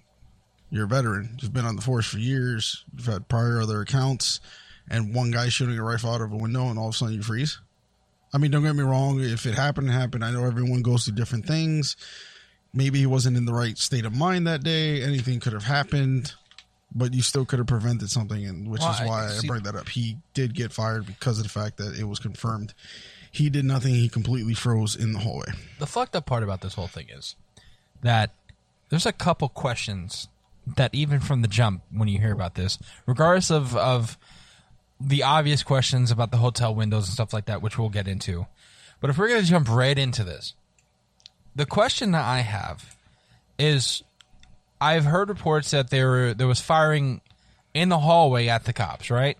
you're 0.71 0.85
a 0.85 0.88
veteran. 0.88 1.38
You've 1.40 1.52
been 1.52 1.64
on 1.64 1.76
the 1.76 1.83
force 1.83 2.07
for 2.07 2.19
years. 2.19 2.85
You've 2.97 3.07
had 3.07 3.28
prior 3.28 3.61
other 3.61 3.81
accounts, 3.81 4.40
and 4.88 5.14
one 5.14 5.31
guy 5.31 5.49
shooting 5.49 5.78
a 5.78 5.83
rifle 5.83 6.11
out 6.11 6.21
of 6.21 6.33
a 6.33 6.37
window, 6.37 6.69
and 6.69 6.78
all 6.78 6.88
of 6.88 6.95
a 6.95 6.97
sudden 6.97 7.14
you 7.14 7.23
freeze. 7.23 7.59
I 8.33 8.38
mean, 8.38 8.50
don't 8.50 8.62
get 8.62 8.76
me 8.76 8.83
wrong. 8.83 9.21
If 9.21 9.47
it 9.47 9.55
happened, 9.55 9.88
it 9.88 9.93
happened. 9.93 10.25
I 10.25 10.31
know 10.31 10.45
everyone 10.45 10.83
goes 10.83 11.05
through 11.05 11.14
different 11.14 11.47
things. 11.47 11.97
Maybe 12.75 12.99
he 12.99 13.07
wasn't 13.07 13.37
in 13.37 13.47
the 13.47 13.55
right 13.55 13.78
state 13.78 14.05
of 14.05 14.14
mind 14.14 14.47
that 14.47 14.62
day. 14.62 15.02
Anything 15.02 15.40
could 15.40 15.55
have 15.55 15.64
happened, 15.64 16.35
but 16.95 17.12
you 17.14 17.23
still 17.23 17.45
could 17.45 17.59
have 17.59 17.69
prevented 17.69 18.11
something, 18.11 18.45
and 18.47 18.69
which 18.69 18.81
Well, 18.81 18.93
is 18.93 19.00
why 19.09 19.25
I, 19.26 19.28
see- 19.31 19.49
bring 19.49 19.62
that 19.64 19.75
up. 19.75 19.88
He 19.88 20.19
did 20.35 20.55
get 20.55 20.73
fired 20.73 21.07
because 21.07 21.38
of 21.38 21.45
the 21.45 21.50
fact 21.50 21.76
that 21.78 21.99
it 21.99 22.05
was 22.05 22.19
confirmed. 22.19 22.75
He 23.31 23.50
did 23.50 23.64
nothing. 23.64 23.95
He 23.95 24.09
completely 24.09 24.55
froze 24.55 24.97
in 24.97 25.12
the 25.12 25.19
hallway. 25.19 25.49
the 25.78 25.87
fucked 25.87 26.16
up 26.16 26.25
part 26.26 26.43
about 26.43 26.61
this 26.62 26.75
whole 26.75 26.87
thing 26.87 27.09
is 27.11 27.37
that 28.02 28.31
there's 28.88 29.05
a 29.07 29.12
couple 29.12 29.49
questions 29.49 30.28
that 30.76 30.95
even 30.95 31.21
from 31.21 31.43
the 31.43 31.49
jump 31.49 31.83
when 31.93 32.09
you 32.09 32.19
hear 32.19 32.33
about 32.33 32.55
this, 32.55 32.78
regardless 33.07 33.50
of 33.50 33.76
of 33.76 34.16
the 35.00 35.23
obvious 35.23 35.62
questions 35.62 36.11
about 36.11 36.31
the 36.31 36.38
hotel 36.38 36.75
windows 36.75 37.07
and 37.07 37.12
stuff 37.12 37.33
like 37.35 37.45
that, 37.47 37.61
which 37.61 37.78
we'll 37.78 37.90
get 37.90 38.09
into. 38.09 38.47
But 39.00 39.11
if 39.11 39.19
we're 39.19 39.28
gonna 39.28 39.43
jump 39.43 39.69
right 39.69 39.99
into 39.99 40.25
this, 40.25 40.55
the 41.55 41.66
question 41.66 42.12
that 42.12 42.25
I 42.25 42.38
have 42.40 42.97
is 43.59 44.02
I've 44.80 45.04
heard 45.04 45.28
reports 45.28 45.71
that 45.71 45.90
there 45.90 46.09
were 46.09 46.35
there 46.35 46.47
was 46.47 46.61
firing 46.61 47.21
in 47.75 47.88
the 47.88 47.99
hallway 47.99 48.49
at 48.49 48.64
the 48.64 48.73
cops, 48.73 49.11
right? 49.11 49.37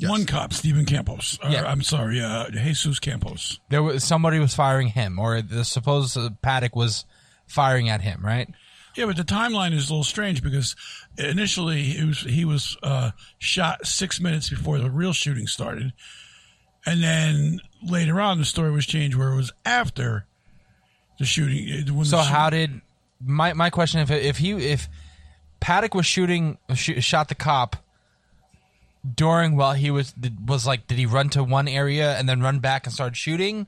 One 0.00 0.26
cop, 0.26 0.52
Stephen 0.52 0.84
Campos. 0.84 1.38
Or, 1.42 1.48
Yeah. 1.50 1.64
I'm 1.64 1.82
sorry, 1.82 2.20
uh, 2.20 2.50
Jesus 2.50 2.98
Campos. 2.98 3.60
There 3.70 3.82
was 3.82 4.04
somebody 4.04 4.38
was 4.38 4.54
firing 4.54 4.88
him, 4.88 5.18
or 5.18 5.40
the 5.40 5.64
supposed 5.64 6.18
Paddock 6.42 6.76
was 6.76 7.06
firing 7.46 7.88
at 7.88 8.02
him, 8.02 8.24
right? 8.24 8.48
Yeah, 8.94 9.06
but 9.06 9.16
the 9.16 9.24
timeline 9.24 9.72
is 9.72 9.88
a 9.88 9.92
little 9.92 10.04
strange 10.04 10.42
because 10.42 10.76
initially 11.18 11.82
he 11.82 12.04
was 12.04 12.20
he 12.20 12.44
was 12.44 12.76
uh, 12.82 13.12
shot 13.38 13.86
six 13.86 14.20
minutes 14.20 14.50
before 14.50 14.78
the 14.78 14.90
real 14.90 15.12
shooting 15.12 15.46
started, 15.46 15.92
and 16.84 17.02
then 17.02 17.60
later 17.82 18.20
on 18.20 18.38
the 18.38 18.44
story 18.44 18.70
was 18.70 18.86
changed 18.86 19.16
where 19.16 19.32
it 19.32 19.36
was 19.36 19.52
after 19.64 20.26
the 21.18 21.24
shooting. 21.24 21.94
When 21.94 22.04
So 22.04 22.16
the 22.18 22.22
how 22.22 22.50
did 22.50 22.80
my 23.24 23.52
my 23.52 23.70
question 23.70 24.00
if 24.00 24.10
if 24.10 24.38
he 24.38 24.52
if 24.52 24.88
Paddock 25.60 25.94
was 25.94 26.06
shooting 26.06 26.58
sh- 26.74 27.02
shot 27.04 27.28
the 27.28 27.34
cop 27.34 27.76
during 29.14 29.56
while 29.56 29.72
he 29.74 29.90
was 29.90 30.14
was 30.46 30.66
like 30.66 30.86
did 30.86 30.98
he 30.98 31.06
run 31.06 31.28
to 31.30 31.44
one 31.44 31.68
area 31.68 32.16
and 32.18 32.28
then 32.28 32.40
run 32.40 32.58
back 32.58 32.86
and 32.86 32.92
start 32.92 33.16
shooting? 33.16 33.66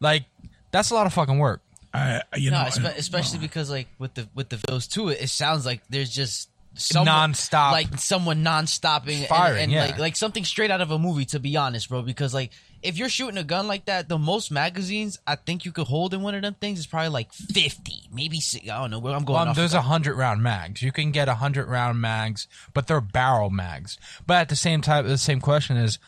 Like 0.00 0.24
that's 0.70 0.90
a 0.90 0.94
lot 0.94 1.06
of 1.06 1.12
fucking 1.12 1.38
work. 1.38 1.60
I, 1.92 2.22
you 2.36 2.50
No, 2.50 2.62
know, 2.62 2.68
espe- 2.68 2.96
especially 2.98 3.38
oh. 3.38 3.42
because 3.42 3.70
like 3.70 3.88
with 3.98 4.14
the 4.14 4.28
with 4.34 4.48
the 4.48 4.62
those 4.68 4.86
two 4.86 5.08
it 5.08 5.28
sounds 5.28 5.64
like 5.66 5.80
there's 5.88 6.10
just 6.10 6.50
someone, 6.74 7.06
Non-stop. 7.06 7.72
like 7.72 7.98
someone 7.98 8.42
non-stopping 8.42 9.18
and- 9.20 9.26
Firing, 9.28 9.64
and, 9.64 9.72
yeah. 9.72 9.86
like 9.86 9.98
like 9.98 10.16
something 10.16 10.44
straight 10.44 10.70
out 10.70 10.80
of 10.80 10.90
a 10.90 10.98
movie. 10.98 11.24
To 11.26 11.40
be 11.40 11.56
honest, 11.56 11.88
bro, 11.88 12.02
because 12.02 12.32
like 12.34 12.50
if 12.82 12.96
you're 12.96 13.08
shooting 13.08 13.38
a 13.38 13.44
gun 13.44 13.66
like 13.66 13.86
that, 13.86 14.08
the 14.08 14.18
most 14.18 14.50
magazines 14.50 15.18
I 15.26 15.36
think 15.36 15.64
you 15.64 15.72
could 15.72 15.86
hold 15.88 16.14
in 16.14 16.22
one 16.22 16.34
of 16.34 16.42
them 16.42 16.54
things 16.54 16.78
is 16.78 16.86
probably 16.86 17.08
like 17.08 17.32
fifty, 17.32 18.02
maybe 18.12 18.40
six, 18.40 18.68
I 18.68 18.78
don't 18.80 18.90
know. 18.90 18.98
I'm 19.08 19.24
going 19.24 19.42
Um, 19.42 19.48
off. 19.48 19.56
there's 19.56 19.74
a 19.74 19.82
hundred 19.82 20.16
round 20.16 20.42
mags. 20.42 20.80
You 20.82 20.92
can 20.92 21.10
get 21.10 21.28
a 21.28 21.34
hundred 21.34 21.68
round 21.68 22.00
mags, 22.00 22.46
but 22.74 22.86
they're 22.86 23.00
barrel 23.00 23.50
mags. 23.50 23.98
But 24.26 24.38
at 24.38 24.48
the 24.48 24.56
same 24.56 24.80
time, 24.80 25.06
the 25.08 25.18
same 25.18 25.40
question 25.40 25.76
is, 25.76 25.98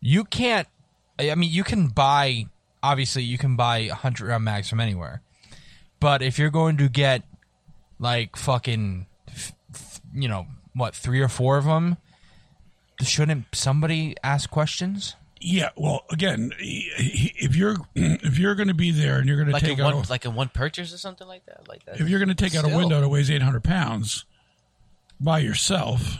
you 0.00 0.24
can't. 0.24 0.66
I 1.18 1.34
mean, 1.34 1.50
you 1.52 1.64
can 1.64 1.88
buy. 1.88 2.46
Obviously, 2.82 3.22
you 3.22 3.36
can 3.38 3.56
buy 3.56 3.78
a 3.78 3.94
hundred 3.94 4.28
round 4.28 4.44
mags 4.44 4.68
from 4.70 4.80
anywhere. 4.80 5.20
But 6.00 6.22
if 6.22 6.38
you're 6.38 6.50
going 6.50 6.78
to 6.78 6.88
get 6.88 7.22
like 7.98 8.36
fucking, 8.36 9.06
you 10.14 10.28
know 10.28 10.46
what, 10.74 10.94
three 10.94 11.20
or 11.20 11.28
four 11.28 11.58
of 11.58 11.66
them, 11.66 11.98
shouldn't 13.02 13.44
somebody 13.52 14.16
ask 14.24 14.48
questions? 14.50 15.14
Yeah. 15.40 15.70
Well, 15.76 16.04
again, 16.10 16.52
if 16.58 17.56
you're 17.56 17.76
if 17.94 18.38
you're 18.38 18.54
going 18.54 18.68
to 18.68 18.74
be 18.74 18.90
there 18.90 19.18
and 19.18 19.26
you're 19.26 19.36
going 19.36 19.48
to 19.48 19.52
like 19.52 19.62
take 19.62 19.78
in 19.78 19.84
out 19.84 19.94
one 19.94 20.04
a- 20.04 20.10
like 20.10 20.24
in 20.24 20.34
one 20.34 20.48
purchase 20.48 20.92
or 20.92 20.98
something 20.98 21.26
like 21.26 21.46
that, 21.46 21.68
like 21.68 21.84
that. 21.86 22.00
if 22.00 22.08
you're 22.08 22.18
going 22.18 22.28
to 22.28 22.34
take 22.34 22.54
out 22.54 22.64
a 22.64 22.76
window 22.76 23.00
that 23.00 23.08
weighs 23.08 23.30
800 23.30 23.64
pounds 23.64 24.24
by 25.18 25.38
yourself, 25.38 26.18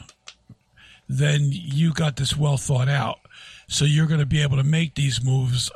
then 1.09 1.49
you 1.51 1.93
got 1.93 2.17
this 2.17 2.37
well 2.37 2.57
thought 2.57 2.89
out. 2.89 3.19
So 3.69 3.85
you're 3.85 4.07
going 4.07 4.21
to 4.21 4.27
be 4.27 4.43
able 4.43 4.57
to 4.57 4.65
make 4.65 4.95
these 4.97 5.23
moves. 5.25 5.71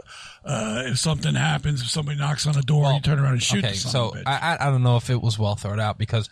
Uh, 0.44 0.82
if 0.86 0.98
something 0.98 1.34
happens, 1.34 1.80
if 1.80 1.88
somebody 1.88 2.18
knocks 2.18 2.46
on 2.46 2.54
the 2.54 2.62
door, 2.62 2.92
you 2.92 3.00
turn 3.00 3.18
around 3.18 3.32
and 3.34 3.42
shoot. 3.42 3.64
Okay, 3.64 3.74
so 3.74 4.08
of 4.08 4.14
a 4.14 4.18
bitch. 4.18 4.22
I, 4.26 4.56
I 4.58 4.66
I 4.68 4.70
don't 4.70 4.82
know 4.82 4.96
if 4.96 5.08
it 5.10 5.22
was 5.22 5.38
well 5.38 5.54
thought 5.54 5.78
out 5.80 5.96
because, 5.96 6.28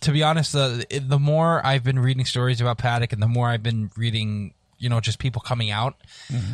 to 0.00 0.12
be 0.12 0.22
honest, 0.22 0.52
the 0.52 0.86
the 1.04 1.18
more 1.18 1.64
I've 1.66 1.82
been 1.82 1.98
reading 1.98 2.24
stories 2.24 2.60
about 2.60 2.78
Paddock 2.78 3.12
and 3.12 3.22
the 3.22 3.26
more 3.26 3.48
I've 3.48 3.62
been 3.62 3.90
reading, 3.96 4.52
you 4.78 4.88
know, 4.88 5.00
just 5.00 5.18
people 5.18 5.40
coming 5.42 5.70
out. 5.70 5.96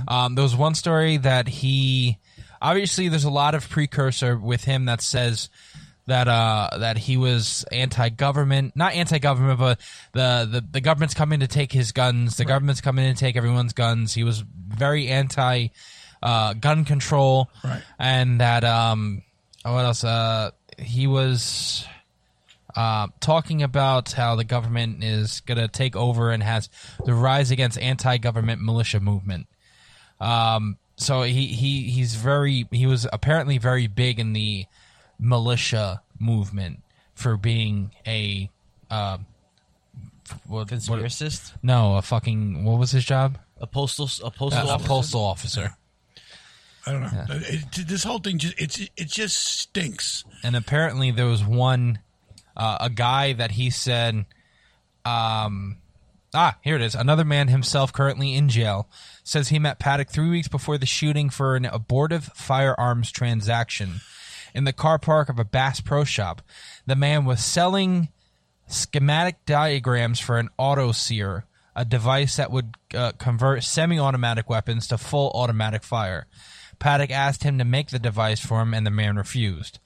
Um, 0.09 0.35
there 0.35 0.43
was 0.43 0.57
one 0.57 0.75
story 0.75 1.16
that 1.19 1.49
he 1.49 2.19
obviously 2.62 3.09
there's 3.09 3.25
a 3.25 3.31
lot 3.31 3.54
of 3.54 3.69
precursor 3.69 4.37
with 4.38 4.64
him 4.64 4.87
that 4.87 5.00
says 5.02 5.50
that 6.07 6.28
uh 6.28 6.69
that 6.78 6.99
he 6.99 7.16
was 7.16 7.64
anti-government 7.73 8.76
not 8.76 8.93
anti-government 8.95 9.59
but 9.59 9.81
the 10.12 10.47
the, 10.50 10.64
the 10.73 10.81
government's 10.81 11.14
coming 11.14 11.40
to 11.40 11.47
take 11.47 11.73
his 11.73 11.93
guns. 11.93 12.37
The 12.37 12.45
government's 12.45 12.81
coming 12.81 13.12
to 13.12 13.19
take 13.19 13.37
everyone's 13.37 13.73
guns. 13.73 14.12
He 14.14 14.25
was 14.25 14.40
very 14.40 15.09
anti 15.09 15.69
uh 16.23 16.54
gun 16.54 16.85
control. 16.85 17.50
Right. 17.62 17.83
and 17.99 18.40
that 18.40 18.64
um 18.64 19.23
what 19.62 19.85
else? 19.85 20.04
Uh 20.04 20.50
he 20.78 21.07
was 21.07 21.87
uh, 22.76 23.09
talking 23.21 23.62
about 23.62 24.12
how 24.12 24.35
the 24.37 24.45
government 24.45 25.02
is 25.04 25.40
going 25.40 25.59
to 25.59 25.69
take 25.69 25.95
over 25.97 26.31
and 26.31 26.43
has 26.43 26.69
the 27.04 27.14
rise 27.14 27.50
against 27.50 27.78
anti-government 27.78 28.61
militia 28.62 29.00
movement. 29.00 29.47
Um, 30.21 30.76
so 30.97 31.23
he, 31.23 31.47
he 31.49 31.83
he's 31.90 32.14
very 32.14 32.66
he 32.71 32.87
was 32.87 33.07
apparently 33.12 33.59
very 33.59 33.87
big 33.87 34.19
in 34.21 34.33
the 34.33 34.66
militia 35.19 36.02
movement 36.19 36.81
for 37.14 37.37
being 37.37 37.90
a 38.07 38.50
uh, 38.90 39.19
f- 40.28 40.40
what, 40.47 40.59
what, 40.59 40.69
conspiracist, 40.69 41.52
no 41.62 41.97
a 41.97 42.02
fucking 42.02 42.64
what 42.64 42.78
was 42.78 42.90
his 42.93 43.04
job? 43.04 43.38
A 43.61 43.66
postal 43.66 44.09
a 44.25 44.31
postal 44.31 44.71
Uh, 44.71 44.75
a 44.76 44.78
postal 44.78 45.21
officer. 45.25 45.76
I 46.87 46.93
don't 46.93 47.02
know. 47.02 47.25
It- 47.31 47.78
it- 47.78 47.88
this 47.88 48.04
whole 48.04 48.19
thing 48.19 48.38
just 48.38 48.54
it's 48.61 48.78
it 48.78 49.09
just 49.09 49.37
stinks. 49.37 50.25
and 50.43 50.54
apparently 50.54 51.11
there 51.11 51.26
was 51.26 51.43
one 51.45 51.99
uh, 52.56 52.78
a 52.80 52.90
guy 52.90 53.32
that 53.32 53.52
he 53.52 53.70
said 53.70 54.26
um 55.04 55.78
ah 56.34 56.56
here 56.62 56.76
it 56.76 56.82
is. 56.82 56.94
Another 56.94 57.25
man 57.25 57.49
himself 57.49 57.92
currently 57.92 58.34
in 58.34 58.49
jail 58.49 58.88
says 59.23 59.49
he 59.49 59.58
met 59.58 59.78
paddock 59.78 60.08
three 60.08 60.30
weeks 60.30 60.49
before 60.49 60.78
the 60.78 60.87
shooting 60.87 61.30
for 61.30 61.56
an 61.56 61.64
abortive 61.64 62.25
firearms 62.34 63.11
transaction 63.11 64.00
in 64.54 64.64
the 64.64 64.73
car 64.73 64.99
park 64.99 65.28
of 65.28 65.38
a 65.38 65.44
bass 65.44 65.80
pro 65.80 66.04
shop. 66.04 66.42
The 66.87 66.96
man 66.96 67.25
was 67.25 67.44
selling 67.44 68.08
schematic 68.66 69.44
diagrams 69.44 70.20
for 70.20 70.38
an 70.38 70.49
auto 70.56 70.92
sear 70.92 71.44
a 71.76 71.84
device 71.84 72.37
that 72.37 72.50
would 72.50 72.75
uh, 72.94 73.12
convert 73.18 73.64
semi-automatic 73.64 74.49
weapons 74.49 74.87
to 74.88 74.99
full 74.99 75.30
automatic 75.34 75.82
fire. 75.82 76.26
Paddock 76.78 77.11
asked 77.11 77.42
him 77.42 77.58
to 77.58 77.64
make 77.64 77.88
the 77.88 77.99
device 77.99 78.40
for 78.40 78.61
him 78.61 78.75
and 78.75 78.87
the 78.87 78.90
man 78.90 79.16
refused 79.16 79.78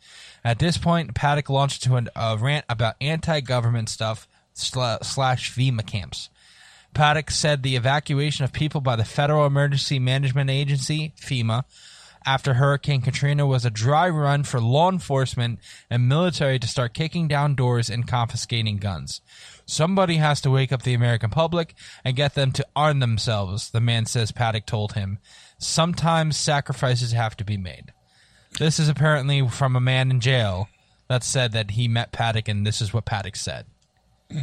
at 0.44 0.58
this 0.58 0.78
point, 0.78 1.14
Paddock 1.14 1.48
launched 1.50 1.84
into 1.84 1.96
an- 1.96 2.08
a 2.14 2.36
rant 2.36 2.64
about 2.68 2.96
anti-government 3.00 3.88
stuff 3.88 4.28
sla- 4.54 5.04
slash 5.04 5.52
FEMA 5.52 5.86
camps. 5.86 6.30
Paddock 6.94 7.30
said 7.30 7.62
the 7.62 7.76
evacuation 7.76 8.44
of 8.44 8.52
people 8.52 8.80
by 8.80 8.96
the 8.96 9.04
Federal 9.04 9.46
Emergency 9.46 9.98
Management 9.98 10.50
Agency 10.50 11.12
(FEMA) 11.20 11.64
after 12.26 12.54
Hurricane 12.54 13.00
Katrina 13.00 13.46
was 13.46 13.64
a 13.64 13.70
dry 13.70 14.08
run 14.08 14.42
for 14.42 14.60
law 14.60 14.90
enforcement 14.90 15.60
and 15.88 16.08
military 16.08 16.58
to 16.58 16.66
start 16.66 16.94
kicking 16.94 17.28
down 17.28 17.54
doors 17.54 17.88
and 17.88 18.08
confiscating 18.08 18.78
guns. 18.78 19.20
Somebody 19.66 20.16
has 20.16 20.40
to 20.40 20.50
wake 20.50 20.72
up 20.72 20.82
the 20.82 20.94
American 20.94 21.30
public 21.30 21.74
and 22.04 22.16
get 22.16 22.34
them 22.34 22.52
to 22.52 22.66
arm 22.74 22.98
themselves, 23.00 23.70
the 23.70 23.80
man 23.80 24.06
says 24.06 24.32
Paddock 24.32 24.66
told 24.66 24.94
him. 24.94 25.18
Sometimes 25.58 26.36
sacrifices 26.36 27.12
have 27.12 27.36
to 27.36 27.44
be 27.44 27.56
made. 27.56 27.92
This 28.58 28.80
is 28.80 28.88
apparently 28.88 29.46
from 29.48 29.76
a 29.76 29.80
man 29.80 30.10
in 30.10 30.20
jail 30.20 30.68
that 31.08 31.22
said 31.22 31.52
that 31.52 31.72
he 31.72 31.86
met 31.86 32.12
Paddock, 32.12 32.48
and 32.48 32.66
this 32.66 32.80
is 32.80 32.92
what 32.92 33.04
Paddock 33.04 33.36
said 33.36 33.66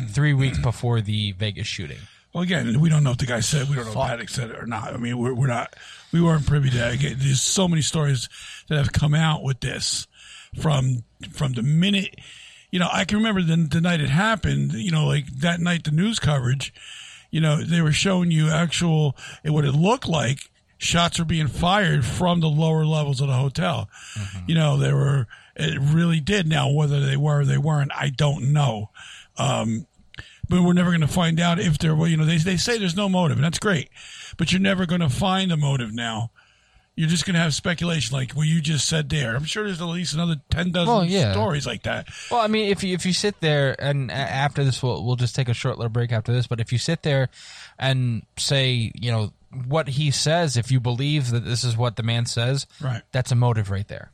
three 0.08 0.34
weeks 0.34 0.58
before 0.58 1.02
the 1.02 1.34
Vegas 1.34 1.68
shooting. 1.68 2.00
Well, 2.34 2.44
again, 2.44 2.80
we 2.80 2.90
don't 2.90 3.04
know 3.04 3.12
if 3.12 3.18
the 3.18 3.26
guy 3.26 3.40
said. 3.40 3.70
We 3.70 3.76
don't 3.76 3.86
know 3.86 3.92
if 3.92 3.98
Paddock 3.98 4.30
said 4.30 4.50
it 4.50 4.58
or 4.58 4.66
not. 4.66 4.94
I 4.94 4.98
mean, 4.98 5.18
we're, 5.18 5.34
we're 5.34 5.48
not. 5.48 5.76
We 6.12 6.22
weren't 6.22 6.46
privy 6.46 6.70
to. 6.72 6.90
Again, 6.90 7.16
there's 7.20 7.42
so 7.42 7.68
many 7.68 7.82
stories 7.82 8.28
that 8.68 8.78
have 8.78 8.92
come 8.92 9.14
out 9.14 9.44
with 9.44 9.60
this 9.60 10.08
from 10.60 11.04
from 11.32 11.54
the 11.54 11.64
minute. 11.64 12.16
You 12.72 12.80
know, 12.80 12.90
I 12.92 13.06
can 13.06 13.18
remember 13.18 13.42
the, 13.42 13.56
the 13.70 13.82
night 13.82 14.02
it 14.02 14.10
happened. 14.10 14.74
You 14.74 14.92
know, 14.92 15.06
like 15.06 15.28
that 15.40 15.60
night, 15.60 15.84
the 15.84 15.92
news 15.92 16.20
coverage. 16.20 16.74
You 17.32 17.42
know, 17.42 17.62
they 17.62 17.82
were 17.82 17.92
showing 17.92 18.32
you 18.32 18.50
actual 18.50 19.16
what 19.44 19.66
it 19.66 19.74
looked 19.74 20.08
like. 20.08 20.40
Shots 20.78 21.20
were 21.20 21.26
being 21.26 21.48
fired 21.48 22.04
from 22.06 22.42
the 22.42 22.50
lower 22.50 22.86
levels 22.86 23.22
of 23.22 23.28
the 23.28 23.34
hotel. 23.36 23.90
You 24.48 24.56
know, 24.56 24.78
they 24.78 24.92
were. 24.94 25.28
It 25.56 25.80
really 25.80 26.20
did. 26.20 26.48
Now, 26.48 26.70
whether 26.70 27.00
they 27.00 27.16
were 27.16 27.40
or 27.42 27.46
they 27.46 27.58
weren't, 27.58 27.92
I 27.96 28.10
don't 28.10 28.52
know. 28.52 28.90
Um, 29.38 29.88
but 30.50 30.62
we're 30.64 30.74
never 30.74 30.90
going 30.92 31.02
to 31.02 31.08
find 31.08 31.40
out 31.40 31.60
if 31.60 31.78
there 31.78 31.96
were, 31.96 32.08
you 32.08 32.18
know, 32.18 32.26
they, 32.26 32.38
they 32.38 32.58
say 32.58 32.78
there's 32.78 32.96
no 32.96 33.08
motive, 33.10 33.38
and 33.38 33.44
that's 33.44 33.58
great, 33.58 33.90
but 34.38 34.52
you're 34.52 34.62
never 34.62 34.86
going 34.86 35.02
to 35.02 35.10
find 35.10 35.52
a 35.52 35.58
motive 35.58 35.94
now. 35.94 36.30
You're 36.98 37.10
just 37.10 37.26
going 37.26 37.34
to 37.34 37.40
have 37.42 37.54
speculation 37.54 38.16
like 38.16 38.34
what 38.34 38.48
you 38.48 38.62
just 38.62 38.88
said 38.88 39.10
there. 39.10 39.36
I'm 39.36 39.44
sure 39.44 39.66
there's 39.66 39.82
at 39.82 39.86
least 39.88 40.14
another 40.14 40.36
10 40.52 40.72
dozen 40.72 40.94
Well, 40.94 41.04
yeah. 41.06 41.32
stories 41.34 41.66
like 41.66 41.84
that. 41.84 42.08
Well, 42.32 42.40
I 42.40 42.48
mean, 42.48 42.70
if 42.70 42.84
you 42.84 42.94
if 42.94 43.06
you 43.06 43.12
sit 43.12 43.40
there 43.42 43.76
and 43.80 44.10
after 44.12 44.64
this, 44.64 44.82
we'll 44.84 45.04
we'll 45.06 45.18
just 45.18 45.36
take 45.36 45.50
a 45.50 45.54
short 45.54 45.78
little 45.78 45.90
break 45.90 46.14
after 46.14 46.32
this. 46.32 46.48
But 46.48 46.62
if 46.62 46.72
you 46.72 46.78
sit 46.78 47.04
there 47.04 47.28
and 47.78 48.24
say, 48.38 48.92
you 48.96 49.12
know, 49.12 49.34
what 49.68 49.88
he 49.90 50.12
says, 50.12 50.58
if 50.58 50.72
you 50.72 50.80
believe 50.80 51.32
that 51.32 51.46
this 51.46 51.64
is 51.64 51.76
what 51.78 51.96
the 51.96 52.04
man 52.04 52.26
says, 52.26 52.68
Right. 52.82 53.02
that's 53.12 53.32
a 53.32 53.36
motive 53.36 53.70
right 53.72 53.88
there. 53.88 54.12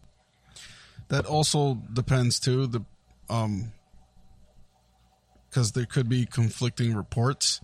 That 1.10 1.26
also 1.26 1.76
depends 1.92 2.40
too. 2.40 2.68
The 2.68 2.82
um, 3.30 3.72
because 5.50 5.74
there 5.74 5.86
could 5.86 6.08
be 6.08 6.26
conflicting 6.26 6.96
reports. 6.96 7.60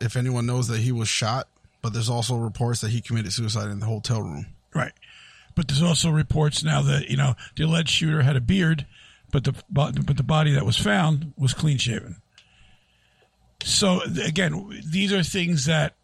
If 0.00 0.16
anyone 0.16 0.44
knows 0.44 0.68
that 0.68 0.80
he 0.80 0.92
was 0.92 1.08
shot, 1.08 1.48
but 1.80 1.94
there's 1.94 2.10
also 2.10 2.36
reports 2.36 2.82
that 2.82 2.90
he 2.90 3.00
committed 3.00 3.32
suicide 3.32 3.70
in 3.70 3.80
the 3.80 3.86
hotel 3.86 4.20
room. 4.20 4.46
Right. 4.74 4.92
But 5.54 5.68
there's 5.68 5.82
also 5.82 6.10
reports 6.10 6.62
now 6.62 6.82
that, 6.82 7.08
you 7.08 7.16
know, 7.16 7.34
the 7.56 7.64
alleged 7.64 7.88
shooter 7.88 8.20
had 8.20 8.36
a 8.36 8.42
beard, 8.42 8.84
but 9.32 9.44
the, 9.44 9.54
but 9.70 9.94
the 9.94 10.22
body 10.22 10.52
that 10.52 10.66
was 10.66 10.76
found 10.76 11.32
was 11.38 11.54
clean 11.54 11.78
shaven. 11.78 12.16
So, 13.62 14.02
again, 14.22 14.82
these 14.86 15.14
are 15.14 15.22
things 15.22 15.64
that 15.64 15.94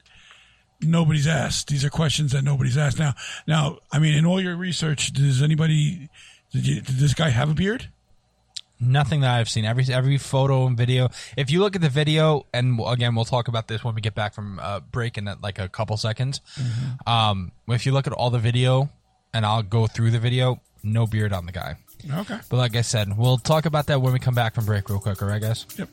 nobody's 0.83 1.27
asked. 1.27 1.69
These 1.69 1.85
are 1.85 1.91
questions 1.91 2.33
that 2.33 2.43
nobody's 2.43 2.77
asked. 2.77 2.99
Now, 2.99 3.15
now, 3.47 3.79
I 3.91 3.99
mean, 3.99 4.15
in 4.15 4.27
all 4.27 4.41
your 4.41 4.57
research, 4.57 5.13
does 5.13 5.43
anybody, 5.43 6.09
did, 6.53 6.67
you, 6.67 6.75
did 6.81 6.97
this 6.97 7.15
guy 7.15 7.31
have 7.31 7.51
a 7.51 7.55
beard? 7.55 7.89
Nothing 8.81 9.21
that 9.21 9.33
I've 9.39 9.49
seen. 9.49 9.65
Every 9.65 9.85
every 9.93 10.19
photo 10.19 10.67
and 10.67 10.77
video. 10.77 11.09
If 11.37 11.53
you 11.53 11.61
look 11.61 11.77
at 11.77 11.83
the 11.83 11.89
video, 11.89 12.47
and 12.53 12.81
again, 12.85 13.15
we'll 13.15 13.25
talk 13.25 13.47
about 13.47 13.69
this 13.69 13.85
when 13.85 13.95
we 13.95 14.01
get 14.01 14.17
back 14.17 14.35
from 14.35 14.59
uh, 14.61 14.81
break 14.81 15.17
in 15.17 15.31
like 15.41 15.61
a 15.61 15.69
couple 15.69 15.97
seconds. 15.97 16.41
Um, 17.07 17.53
if 17.69 17.87
you 17.87 17.93
look 17.93 18.09
at 18.09 18.13
all 18.13 18.31
the 18.31 18.41
video, 18.41 18.91
and 19.33 19.47
I'll 19.47 19.63
go 19.63 19.87
through 19.87 20.11
the 20.11 20.19
video, 20.19 20.61
no 20.83 21.07
beard 21.07 21.33
on 21.33 21.47
the 21.47 21.53
guy. 21.53 21.77
Okay. 22.11 22.39
But 22.49 22.57
like 22.57 22.75
I 22.75 22.81
said, 22.81 23.17
we'll 23.17 23.39
talk 23.39 23.67
about 23.67 23.87
that 23.87 24.03
when 24.03 24.13
we 24.13 24.19
come 24.19 24.35
back 24.35 24.57
from 24.57 24.65
break, 24.65 24.89
real 24.89 24.99
quick. 24.99 25.23
All 25.23 25.29
right, 25.29 25.41
guys. 25.41 25.65
Yep. 25.79 25.89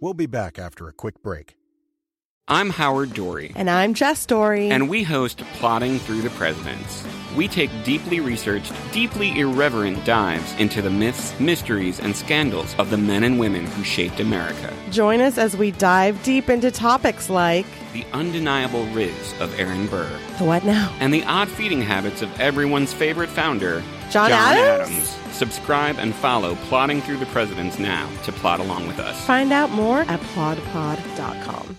We'll 0.00 0.14
be 0.14 0.26
back 0.26 0.58
after 0.58 0.88
a 0.88 0.92
quick 0.92 1.22
break. 1.22 1.57
I'm 2.50 2.70
Howard 2.70 3.12
Dory, 3.12 3.52
And 3.56 3.68
I'm 3.68 3.92
Jess 3.92 4.24
Dory. 4.24 4.70
and 4.70 4.88
we 4.88 5.02
host 5.02 5.38
Plodding 5.58 5.98
Through 5.98 6.22
the 6.22 6.30
Presidents. 6.30 7.04
We 7.36 7.46
take 7.46 7.70
deeply 7.84 8.20
researched, 8.20 8.72
deeply 8.90 9.38
irreverent 9.38 10.02
dives 10.06 10.54
into 10.54 10.80
the 10.80 10.88
myths, 10.88 11.38
mysteries, 11.38 12.00
and 12.00 12.16
scandals 12.16 12.74
of 12.78 12.88
the 12.88 12.96
men 12.96 13.22
and 13.24 13.38
women 13.38 13.66
who 13.66 13.84
shaped 13.84 14.18
America. 14.18 14.72
Join 14.90 15.20
us 15.20 15.36
as 15.36 15.58
we 15.58 15.72
dive 15.72 16.22
deep 16.22 16.48
into 16.48 16.70
topics 16.70 17.28
like 17.28 17.66
The 17.92 18.06
undeniable 18.14 18.86
riz 18.94 19.34
of 19.40 19.58
Aaron 19.60 19.86
Burr, 19.86 20.10
the 20.38 20.44
what 20.44 20.64
now? 20.64 20.90
and 21.00 21.12
the 21.12 21.24
odd 21.24 21.48
feeding 21.50 21.82
habits 21.82 22.22
of 22.22 22.40
everyone's 22.40 22.94
favorite 22.94 23.28
founder, 23.28 23.82
John 24.10 24.32
Adams? 24.32 25.10
Subscribe 25.32 25.98
and 25.98 26.14
follow 26.14 26.54
Plodding 26.70 27.02
Through 27.02 27.18
the 27.18 27.26
Presidents 27.26 27.78
now 27.78 28.08
to 28.24 28.32
plot 28.32 28.58
along 28.58 28.86
with 28.88 28.98
us. 29.00 29.22
Find 29.26 29.52
out 29.52 29.70
more 29.70 30.00
at 30.00 30.20
plodpod.com. 30.34 31.76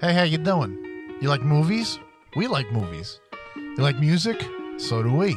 Hey, 0.00 0.14
how 0.14 0.22
you 0.22 0.38
doing? 0.38 0.78
You 1.20 1.28
like 1.28 1.42
movies? 1.42 1.98
We 2.36 2.46
like 2.46 2.70
movies. 2.70 3.18
You 3.56 3.78
like 3.78 3.98
music? 3.98 4.40
So 4.76 5.02
do 5.02 5.12
we. 5.12 5.36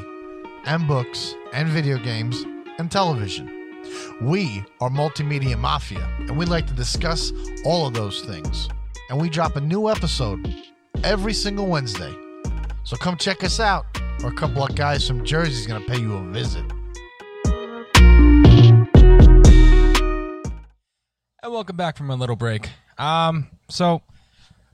And 0.65 0.87
books, 0.87 1.33
and 1.51 1.67
video 1.67 1.97
games, 1.97 2.45
and 2.77 2.91
television. 2.91 3.47
We 4.21 4.63
are 4.79 4.91
Multimedia 4.91 5.57
Mafia, 5.57 6.07
and 6.19 6.37
we 6.37 6.45
like 6.45 6.67
to 6.67 6.75
discuss 6.75 7.33
all 7.65 7.87
of 7.87 7.95
those 7.95 8.21
things. 8.21 8.69
And 9.09 9.19
we 9.19 9.31
drop 9.31 9.55
a 9.55 9.61
new 9.61 9.89
episode 9.89 10.47
every 11.03 11.33
single 11.33 11.65
Wednesday. 11.65 12.13
So 12.83 12.95
come 12.97 13.17
check 13.17 13.43
us 13.43 13.59
out, 13.59 13.85
or 14.23 14.29
a 14.29 14.35
couple 14.35 14.63
of 14.63 14.75
guys 14.75 15.07
from 15.07 15.25
Jersey's 15.25 15.65
gonna 15.65 15.83
pay 15.87 15.99
you 15.99 16.13
a 16.13 16.21
visit. 16.29 16.71
And 21.41 21.51
welcome 21.51 21.77
back 21.77 21.97
from 21.97 22.11
a 22.11 22.15
little 22.15 22.35
break. 22.35 22.69
Um, 22.99 23.47
so 23.67 24.03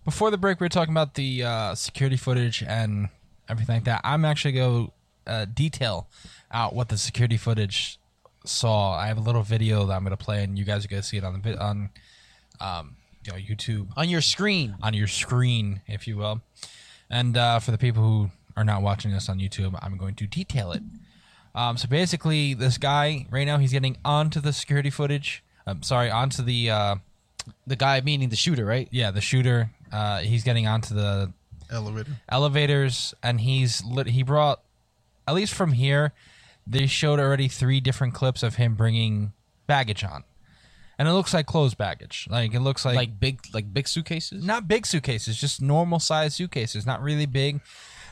before 0.08 0.32
the 0.32 0.38
break, 0.38 0.62
we 0.62 0.64
were 0.64 0.70
talking 0.70 0.94
about 0.94 1.16
the 1.16 1.44
uh, 1.44 1.76
security 1.76 2.16
footage 2.16 2.64
and 2.64 3.10
everything 3.50 3.76
like 3.76 3.84
that. 3.84 4.00
I'm 4.06 4.24
actually 4.24 4.54
go 4.54 4.94
uh, 5.28 5.44
detail 5.54 6.08
out 6.50 6.74
what 6.74 6.88
the 6.88 6.98
security 6.98 7.36
footage 7.36 8.00
saw. 8.46 8.94
I 8.96 9.08
have 9.08 9.18
a 9.18 9.22
little 9.22 9.44
video 9.44 9.86
that 9.86 9.94
I'm 9.94 10.04
going 10.04 10.16
to 10.16 10.24
play, 10.24 10.46
and 10.46 10.58
you 10.58 10.64
guys 10.64 10.86
are 10.86 10.88
going 10.88 11.02
to 11.02 11.08
see 11.08 11.18
it 11.18 11.26
on 11.26 11.42
the 11.42 11.62
on 11.62 11.90
um, 12.62 12.96
you 13.26 13.34
know, 13.34 13.38
YouTube 13.38 13.90
on 13.98 14.08
your 14.08 14.22
screen. 14.22 14.78
on 14.82 14.94
your 14.94 15.08
screen, 15.08 15.82
if 15.88 16.08
you 16.08 16.16
will. 16.16 16.40
And 17.10 17.36
uh, 17.36 17.60
for 17.60 17.72
the 17.72 17.78
people 17.78 18.02
who 18.02 18.32
are 18.56 18.64
not 18.64 18.82
watching 18.82 19.12
this 19.12 19.28
on 19.28 19.40
YouTube, 19.40 19.78
I'm 19.82 19.98
going 19.98 20.16
to 20.16 20.26
detail 20.26 20.72
it. 20.72 20.84
Um, 21.54 21.76
so 21.76 21.90
basically, 21.90 22.54
this 22.54 22.78
guy 22.78 23.26
right 23.30 23.46
now 23.46 23.58
he's 23.58 23.74
getting 23.74 23.98
onto 24.06 24.40
the 24.40 24.54
security 24.54 24.90
footage. 24.90 25.44
I'm 25.66 25.84
sorry, 25.84 26.10
onto 26.10 26.44
the 26.44 26.70
uh, 26.70 26.96
The 27.66 27.76
guy 27.76 28.00
meaning 28.00 28.30
the 28.30 28.38
shooter, 28.38 28.64
right? 28.64 28.88
yeah 28.92 29.12
the 29.12 29.20
shooter. 29.20 29.72
Uh, 29.92 30.20
he's 30.20 30.44
getting 30.44 30.68
onto 30.68 30.94
the 30.94 31.32
Elevator. 31.70 32.12
elevators, 32.30 33.14
and 33.24 33.42
he's 33.42 33.84
lit, 33.84 34.08
he 34.08 34.24
brought 34.24 34.62
at 35.28 35.36
least 35.36 35.54
from 35.54 35.74
here. 35.74 36.14
They 36.66 36.86
showed 36.88 37.20
already 37.20 37.48
three 37.48 37.80
different 37.80 38.14
clips 38.14 38.44
of 38.44 38.56
him 38.56 38.76
bringing 38.76 39.32
baggage 39.68 40.04
on, 40.04 40.24
and 41.00 41.08
it 41.08 41.14
looks 41.14 41.34
like 41.34 41.46
closed 41.46 41.78
baggage. 41.78 42.28
Like 42.30 42.54
it 42.54 42.60
looks 42.60 42.84
Like 42.86 42.96
like 42.96 43.20
big, 43.20 43.40
like 43.54 43.74
big 43.74 43.88
suitcases. 43.88 44.44
not 44.44 44.68
big 44.68 44.86
suitcases, 44.86 45.38
just 45.40 45.62
normal 45.62 46.00
size 46.00 46.36
suitcases, 46.36 46.86
not 46.86 47.02
really 47.02 47.26
big. 47.26 47.62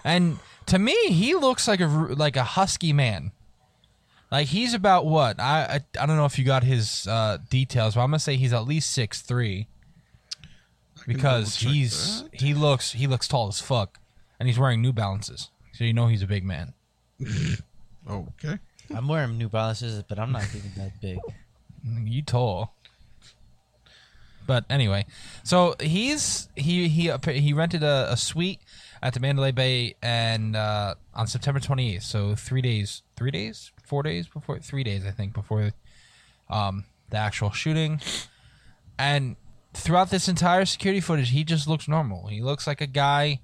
And 0.04 0.40
to 0.68 0.80
me, 0.80 0.96
he 1.08 1.34
looks 1.36 1.68
like 1.68 1.80
a 1.82 1.86
r- 1.86 2.14
like 2.16 2.36
a 2.38 2.44
husky 2.44 2.94
man. 2.94 3.32
Like 4.32 4.48
he's 4.48 4.74
about 4.74 5.06
what? 5.06 5.40
I 5.40 5.82
I, 5.98 6.04
I 6.04 6.06
don't 6.06 6.16
know 6.18 6.26
if 6.26 6.38
you 6.40 6.46
got 6.46 6.64
his 6.64 7.08
uh, 7.08 7.38
details, 7.50 7.96
but 7.96 8.02
I'm 8.02 8.10
gonna 8.10 8.20
say 8.20 8.38
he's 8.38 8.54
at 8.54 8.66
least 8.66 8.92
six 8.92 9.22
three. 9.22 9.68
Because 11.08 11.58
double 11.60 11.72
check 11.72 11.76
he's 11.76 12.24
he 12.34 12.54
looks 12.54 12.92
he 12.94 13.08
looks 13.08 13.28
tall 13.28 13.48
as 13.48 13.62
fuck, 13.62 14.00
and 14.40 14.48
he's 14.48 14.58
wearing 14.60 14.82
New 14.82 14.94
Balances, 14.94 15.50
so 15.74 15.84
you 15.84 15.94
know 15.94 16.08
he's 16.08 16.22
a 16.22 16.28
big 16.28 16.44
man. 16.44 16.74
Okay. 18.08 18.60
I'm 18.96 19.08
wearing 19.08 19.38
New 19.38 19.50
Balances, 19.50 20.04
but 20.04 20.20
I'm 20.20 20.32
not 20.32 20.44
even 20.56 20.72
that 20.78 21.02
big. 21.02 21.18
You 22.04 22.24
tall. 22.24 22.74
But 24.48 24.66
anyway, 24.72 25.06
so 25.44 25.76
he's 25.80 26.50
he 26.56 26.88
he 26.88 27.12
he 27.32 27.54
rented 27.54 27.84
a, 27.84 28.08
a 28.12 28.18
suite 28.18 28.60
at 29.04 29.14
the 29.14 29.20
Mandalay 29.20 29.52
Bay 29.52 29.96
and 30.02 30.56
uh, 30.56 30.96
on 31.14 31.28
September 31.28 31.60
28th. 31.60 32.02
So 32.02 32.36
three 32.36 32.62
days, 32.62 33.04
three 33.16 33.30
days, 33.30 33.72
four 33.84 34.02
days 34.02 34.28
before, 34.28 34.58
three 34.60 34.84
days 34.84 35.06
I 35.06 35.12
think 35.12 35.34
before 35.34 35.74
um, 36.50 36.86
the 37.12 37.18
actual 37.18 37.52
shooting. 37.52 38.02
And 38.98 39.36
throughout 39.76 40.10
this 40.10 40.28
entire 40.28 40.66
security 40.66 41.02
footage, 41.02 41.32
he 41.32 41.44
just 41.44 41.68
looks 41.68 41.88
normal. 41.88 42.28
He 42.28 42.42
looks 42.42 42.66
like 42.68 42.82
a 42.82 42.88
guy. 42.88 43.42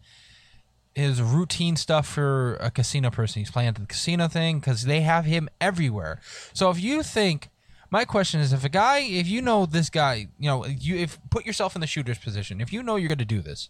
His 0.93 1.21
routine 1.21 1.77
stuff 1.77 2.05
for 2.05 2.55
a 2.55 2.69
casino 2.69 3.09
person. 3.11 3.39
He's 3.39 3.51
playing 3.51 3.69
at 3.69 3.75
the 3.75 3.85
casino 3.85 4.27
thing 4.27 4.59
because 4.59 4.83
they 4.83 5.01
have 5.01 5.23
him 5.23 5.47
everywhere. 5.61 6.19
So 6.53 6.69
if 6.69 6.81
you 6.81 7.01
think 7.01 7.49
my 7.91 8.05
question 8.05 8.39
is 8.39 8.53
if 8.53 8.63
a 8.63 8.69
guy 8.69 8.99
if 8.99 9.27
you 9.27 9.41
know 9.41 9.65
this 9.65 9.89
guy 9.89 10.27
you 10.39 10.49
know 10.49 10.65
you 10.65 10.95
if 10.95 11.19
put 11.29 11.45
yourself 11.45 11.75
in 11.75 11.81
the 11.81 11.87
shooter's 11.87 12.17
position 12.17 12.61
if 12.61 12.73
you 12.73 12.81
know 12.81 12.95
you're 12.95 13.09
going 13.09 13.17
to 13.17 13.25
do 13.25 13.41
this 13.41 13.69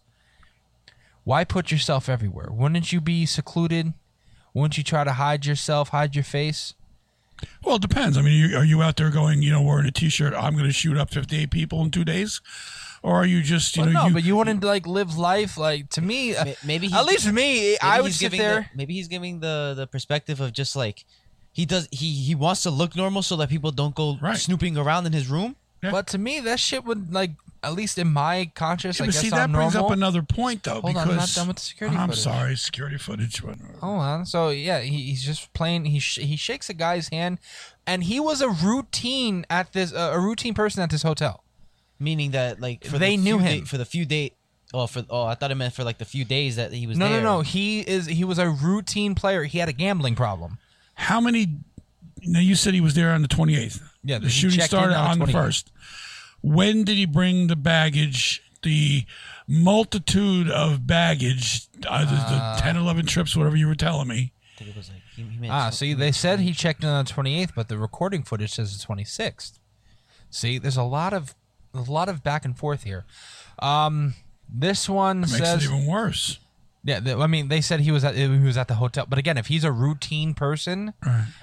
why 1.24 1.44
put 1.44 1.72
yourself 1.72 2.08
everywhere 2.08 2.50
wouldn't 2.52 2.94
you 2.94 3.02
be 3.02 3.26
secluded 3.26 3.94
wouldn't 4.54 4.78
you 4.78 4.84
try 4.84 5.04
to 5.04 5.14
hide 5.14 5.46
yourself 5.46 5.90
hide 5.90 6.16
your 6.16 6.24
face 6.24 6.76
Well, 7.64 7.76
it 7.76 7.82
depends. 7.82 8.18
I 8.18 8.22
mean, 8.22 8.54
are 8.56 8.64
you 8.64 8.82
out 8.82 8.98
there 8.98 9.10
going, 9.10 9.42
you 9.42 9.52
know, 9.52 9.62
wearing 9.62 9.86
a 9.88 9.92
T-shirt? 9.92 10.34
I'm 10.34 10.54
going 10.54 10.66
to 10.66 10.72
shoot 10.74 10.98
up 10.98 11.12
58 11.12 11.52
people 11.52 11.82
in 11.84 11.92
two 11.92 12.04
days, 12.04 12.42
or 13.04 13.16
are 13.16 13.26
you 13.26 13.42
just, 13.42 13.76
you 13.78 13.84
well, 13.84 13.92
know, 13.94 14.00
no 14.02 14.08
you, 14.08 14.14
but 14.14 14.24
you 14.24 14.36
wouldn't 14.36 14.64
like 14.64 14.86
live 14.88 15.18
life 15.18 15.58
like 15.58 15.90
to 15.92 16.02
me 16.02 16.36
uh, 16.36 16.46
Maybe 16.66 16.88
he's, 16.88 16.96
at 16.96 17.06
least 17.06 17.26
for 17.28 17.34
me 17.34 17.42
maybe 17.72 17.78
i 17.82 18.00
would 18.02 18.08
he's 18.08 18.18
sit 18.20 18.26
giving 18.32 18.40
there 18.40 18.62
The, 18.72 18.78
maybe 18.78 18.94
he's 18.94 19.08
giving 19.08 19.40
the 19.40 19.74
the 19.76 19.88
perspective 19.88 20.40
of 20.42 20.54
just 20.54 20.76
like 20.76 21.06
he 21.54 21.66
does. 21.66 21.88
He 21.92 22.12
he 22.14 22.34
wants 22.36 22.64
to 22.64 22.70
look 22.72 22.96
normal 22.96 23.22
so 23.22 23.36
that 23.38 23.50
people 23.50 23.72
don't 23.72 23.94
go 23.94 24.18
Right. 24.22 24.38
snooping 24.38 24.78
around 24.78 25.06
in 25.06 25.14
his 25.14 25.28
room. 25.28 25.56
Yeah. 25.84 25.92
but 25.92 26.08
to 26.08 26.18
me 26.18 26.40
that 26.42 26.60
shit 26.60 26.86
would 26.86 27.12
like 27.14 27.32
at 27.64 27.74
least 27.74 27.98
in 27.98 28.08
my 28.12 28.52
conscious 28.56 28.98
Yeah, 29.00 29.04
i 29.04 29.08
but 29.08 29.14
guess 29.14 29.22
see, 29.22 29.28
I'm 29.28 29.32
that 29.52 29.52
brings 29.52 29.74
normal. 29.76 29.92
up 29.92 29.96
another 29.98 30.22
point, 30.24 30.64
though. 30.64 30.82
Hold 30.82 30.86
on, 30.86 30.94
because 30.94 31.10
I'm 31.10 31.16
not 31.18 31.30
done 31.36 31.48
with 31.48 31.58
the 31.58 31.62
security 31.62 31.98
I'm 31.98 32.10
footage. 32.10 32.24
sorry, 32.24 32.56
security 32.56 32.98
footage. 32.98 33.44
but- 33.44 33.58
Hold 33.82 34.00
on. 34.00 34.26
So 34.26 34.50
yeah, 34.50 34.80
he, 34.80 35.04
he's 35.04 35.24
just 35.24 35.54
playing. 35.54 35.86
He 35.86 36.00
sh- 36.00 36.20
he 36.20 36.36
shakes 36.36 36.70
a 36.70 36.74
guy's 36.74 37.10
hand, 37.10 37.38
and 37.86 38.04
he 38.04 38.20
was 38.20 38.42
a 38.42 38.50
routine 38.50 39.46
at 39.50 39.74
this 39.74 39.94
uh, 39.94 40.12
a 40.14 40.20
routine 40.20 40.54
person 40.54 40.82
at 40.82 40.90
this 40.90 41.04
hotel. 41.04 41.44
Meaning 42.00 42.32
that 42.32 42.60
like 42.60 42.84
for 42.84 42.98
They 42.98 43.16
the 43.16 43.22
knew 43.22 43.38
him. 43.38 43.60
day- 43.60 43.66
for 43.66 43.78
the 43.78 43.86
few 43.86 44.06
day. 44.06 44.34
Oh, 44.74 44.88
for 44.88 45.04
oh, 45.10 45.26
I 45.26 45.36
thought 45.36 45.52
it 45.52 45.56
meant 45.56 45.74
for 45.74 45.84
like 45.84 45.98
the 45.98 46.06
few 46.06 46.24
days 46.26 46.56
that 46.56 46.72
he 46.72 46.88
was 46.88 46.98
No, 46.98 47.10
there. 47.10 47.22
no, 47.22 47.38
no. 47.38 47.42
He 47.42 47.82
is 47.82 48.06
he 48.08 48.24
was 48.24 48.40
a 48.40 48.50
routine 48.50 49.14
player. 49.16 49.44
He 49.44 49.60
had 49.60 49.68
a 49.70 49.74
gambling 49.74 50.16
problem. 50.16 50.58
How 50.96 51.20
many? 51.22 51.58
Now 52.24 52.40
you 52.40 52.56
said 52.56 52.74
he 52.74 52.82
was 52.82 52.94
there 52.96 53.12
on 53.12 53.22
the 53.22 53.28
28th. 53.28 53.82
Yeah, 54.04 54.20
the 54.20 54.30
shooting 54.30 54.62
started 54.62 54.96
on 54.96 55.12
on 55.12 55.20
the 55.20 55.26
the 55.26 55.32
28th. 55.32 55.44
first. 55.44 55.72
When 56.42 56.84
did 56.84 56.98
he 56.98 57.06
bring 57.06 57.48
the 57.48 57.56
baggage? 57.56 58.44
The 58.64 59.06
multitude 59.48 60.50
of 60.50 60.86
baggage, 60.86 61.68
uh, 61.88 62.06
the, 62.06 62.12
the 62.56 62.62
10, 62.62 62.78
11 62.78 63.06
trips, 63.08 63.36
whatever 63.36 63.56
you 63.56 63.68
were 63.68 63.76
telling 63.76 64.08
me. 64.08 64.32
I 64.56 64.58
think 64.58 64.70
it 64.72 64.78
was 64.78 64.90
like 64.90 65.02
he, 65.16 65.24
he 65.24 65.50
Ah, 65.50 65.72
see, 65.72 65.94
they 65.94 66.12
said 66.12 66.40
he 66.40 66.54
checked 66.54 66.84
in 66.84 66.90
on 66.90 67.06
the 67.06 67.12
28th, 67.12 67.52
but 67.56 67.68
the 67.70 67.78
recording 67.78 68.22
footage 68.24 68.54
says 68.54 68.78
the 68.78 68.86
26th. 68.94 69.60
See, 70.30 70.58
there's 70.60 70.78
a 70.78 70.84
lot 70.84 71.14
of 71.14 71.36
a 71.74 71.82
lot 71.82 72.10
of 72.10 72.24
back 72.24 72.46
and 72.46 72.58
forth 72.58 72.84
here. 72.84 73.06
Um, 73.60 74.14
this 74.48 74.88
one 74.90 75.22
Makes 75.22 75.38
says 75.38 75.64
it 75.64 75.68
even 75.68 75.86
worse. 75.86 76.40
Yeah, 76.84 77.00
the, 77.00 77.16
I 77.18 77.28
mean, 77.28 77.48
they 77.50 77.62
said 77.62 77.82
he 77.82 77.92
was 77.92 78.04
at 78.04 78.16
he 78.16 78.28
was 78.28 78.58
at 78.58 78.68
the 78.68 78.74
hotel, 78.76 79.06
but 79.08 79.20
again, 79.20 79.38
if 79.38 79.48
he's 79.48 79.64
a 79.64 79.72
routine 79.72 80.34
person 80.34 80.94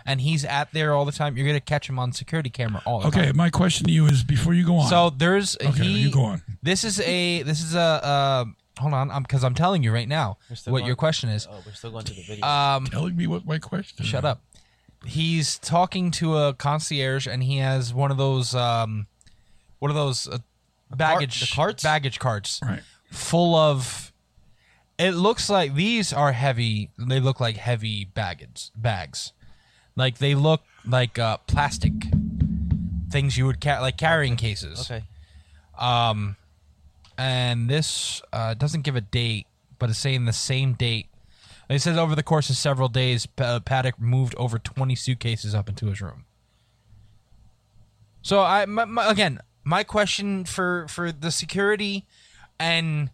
and 0.04 0.20
he's 0.20 0.44
at 0.44 0.72
there 0.72 0.92
all 0.94 1.04
the 1.04 1.12
time, 1.12 1.36
you're 1.36 1.46
gonna 1.46 1.60
catch 1.60 1.88
him 1.88 1.96
on 1.98 2.12
security 2.12 2.50
camera 2.50 2.82
all 2.84 2.98
the 3.00 3.10
time. 3.10 3.20
Okay, 3.20 3.26
time. 3.28 3.36
my 3.36 3.48
question 3.50 3.86
to 3.86 3.92
you 3.92 4.06
is 4.06 4.24
before 4.24 4.52
you 4.52 4.66
go 4.66 4.76
on. 4.78 4.88
So 4.88 5.10
there's 5.10 5.56
Okay, 5.60 5.70
he. 5.84 5.98
you 6.00 6.10
go 6.10 6.24
on. 6.24 6.42
This 6.62 6.82
is 6.82 6.98
a 7.00 7.42
this 7.44 7.62
is 7.62 7.76
a 7.76 7.78
uh, 7.80 8.44
hold 8.80 8.94
on, 8.94 9.12
I'm 9.12 9.22
because 9.22 9.44
I'm 9.44 9.54
telling 9.54 9.84
you 9.84 9.92
right 9.92 10.08
now 10.08 10.38
We're 10.50 10.56
still 10.56 10.72
what 10.72 10.78
going- 10.80 10.86
your 10.88 10.96
question 10.96 11.28
is. 11.28 11.46
Oh, 11.48 11.60
we're 11.64 11.72
still 11.72 11.92
going 11.92 12.04
to 12.06 12.14
the 12.14 12.22
video. 12.22 12.44
Um, 12.44 12.86
telling 12.86 13.14
me 13.16 13.28
what 13.28 13.46
my 13.46 13.58
question 13.60 14.02
is. 14.02 14.08
shut 14.08 14.24
up. 14.24 14.42
He's 15.06 15.56
talking 15.60 16.10
to 16.12 16.36
a 16.36 16.54
concierge, 16.54 17.28
and 17.28 17.44
he 17.44 17.58
has 17.58 17.94
one 17.94 18.10
of 18.10 18.16
those 18.16 18.56
um, 18.56 19.06
one 19.78 19.92
of 19.92 19.96
those 19.96 20.26
uh, 20.26 20.38
baggage 20.96 21.40
the 21.48 21.54
carts? 21.54 21.84
baggage 21.84 22.18
carts 22.18 22.58
Right. 22.64 22.82
full 23.12 23.54
of 23.54 24.07
it 24.98 25.12
looks 25.12 25.48
like 25.48 25.74
these 25.74 26.12
are 26.12 26.32
heavy 26.32 26.90
they 26.98 27.20
look 27.20 27.40
like 27.40 27.56
heavy 27.56 28.04
baggage 28.04 28.70
bags 28.74 29.32
like 29.96 30.18
they 30.18 30.34
look 30.34 30.62
like 30.84 31.18
uh, 31.18 31.36
plastic 31.46 31.92
things 33.10 33.36
you 33.36 33.46
would 33.46 33.60
ca- 33.60 33.80
like 33.80 33.96
carrying 33.96 34.36
cases 34.36 34.90
okay. 34.90 35.04
um 35.78 36.36
and 37.16 37.68
this 37.68 38.22
uh, 38.32 38.54
doesn't 38.54 38.82
give 38.82 38.96
a 38.96 39.00
date 39.00 39.46
but 39.78 39.90
it's 39.90 39.98
saying 39.98 40.24
the 40.24 40.32
same 40.32 40.72
date 40.74 41.06
It 41.68 41.80
says 41.80 41.96
over 41.98 42.14
the 42.14 42.22
course 42.22 42.48
of 42.50 42.56
several 42.56 42.88
days, 42.88 43.26
P- 43.26 43.60
Paddock 43.60 44.00
moved 44.00 44.34
over 44.38 44.58
20 44.58 44.94
suitcases 44.94 45.54
up 45.54 45.68
into 45.68 45.86
his 45.86 46.00
room. 46.00 46.24
So 48.22 48.40
I 48.40 48.64
my, 48.66 48.84
my, 48.86 49.10
again, 49.10 49.38
my 49.64 49.84
question 49.84 50.44
for 50.44 50.86
for 50.88 51.12
the 51.12 51.30
security 51.30 52.06
and 52.58 53.10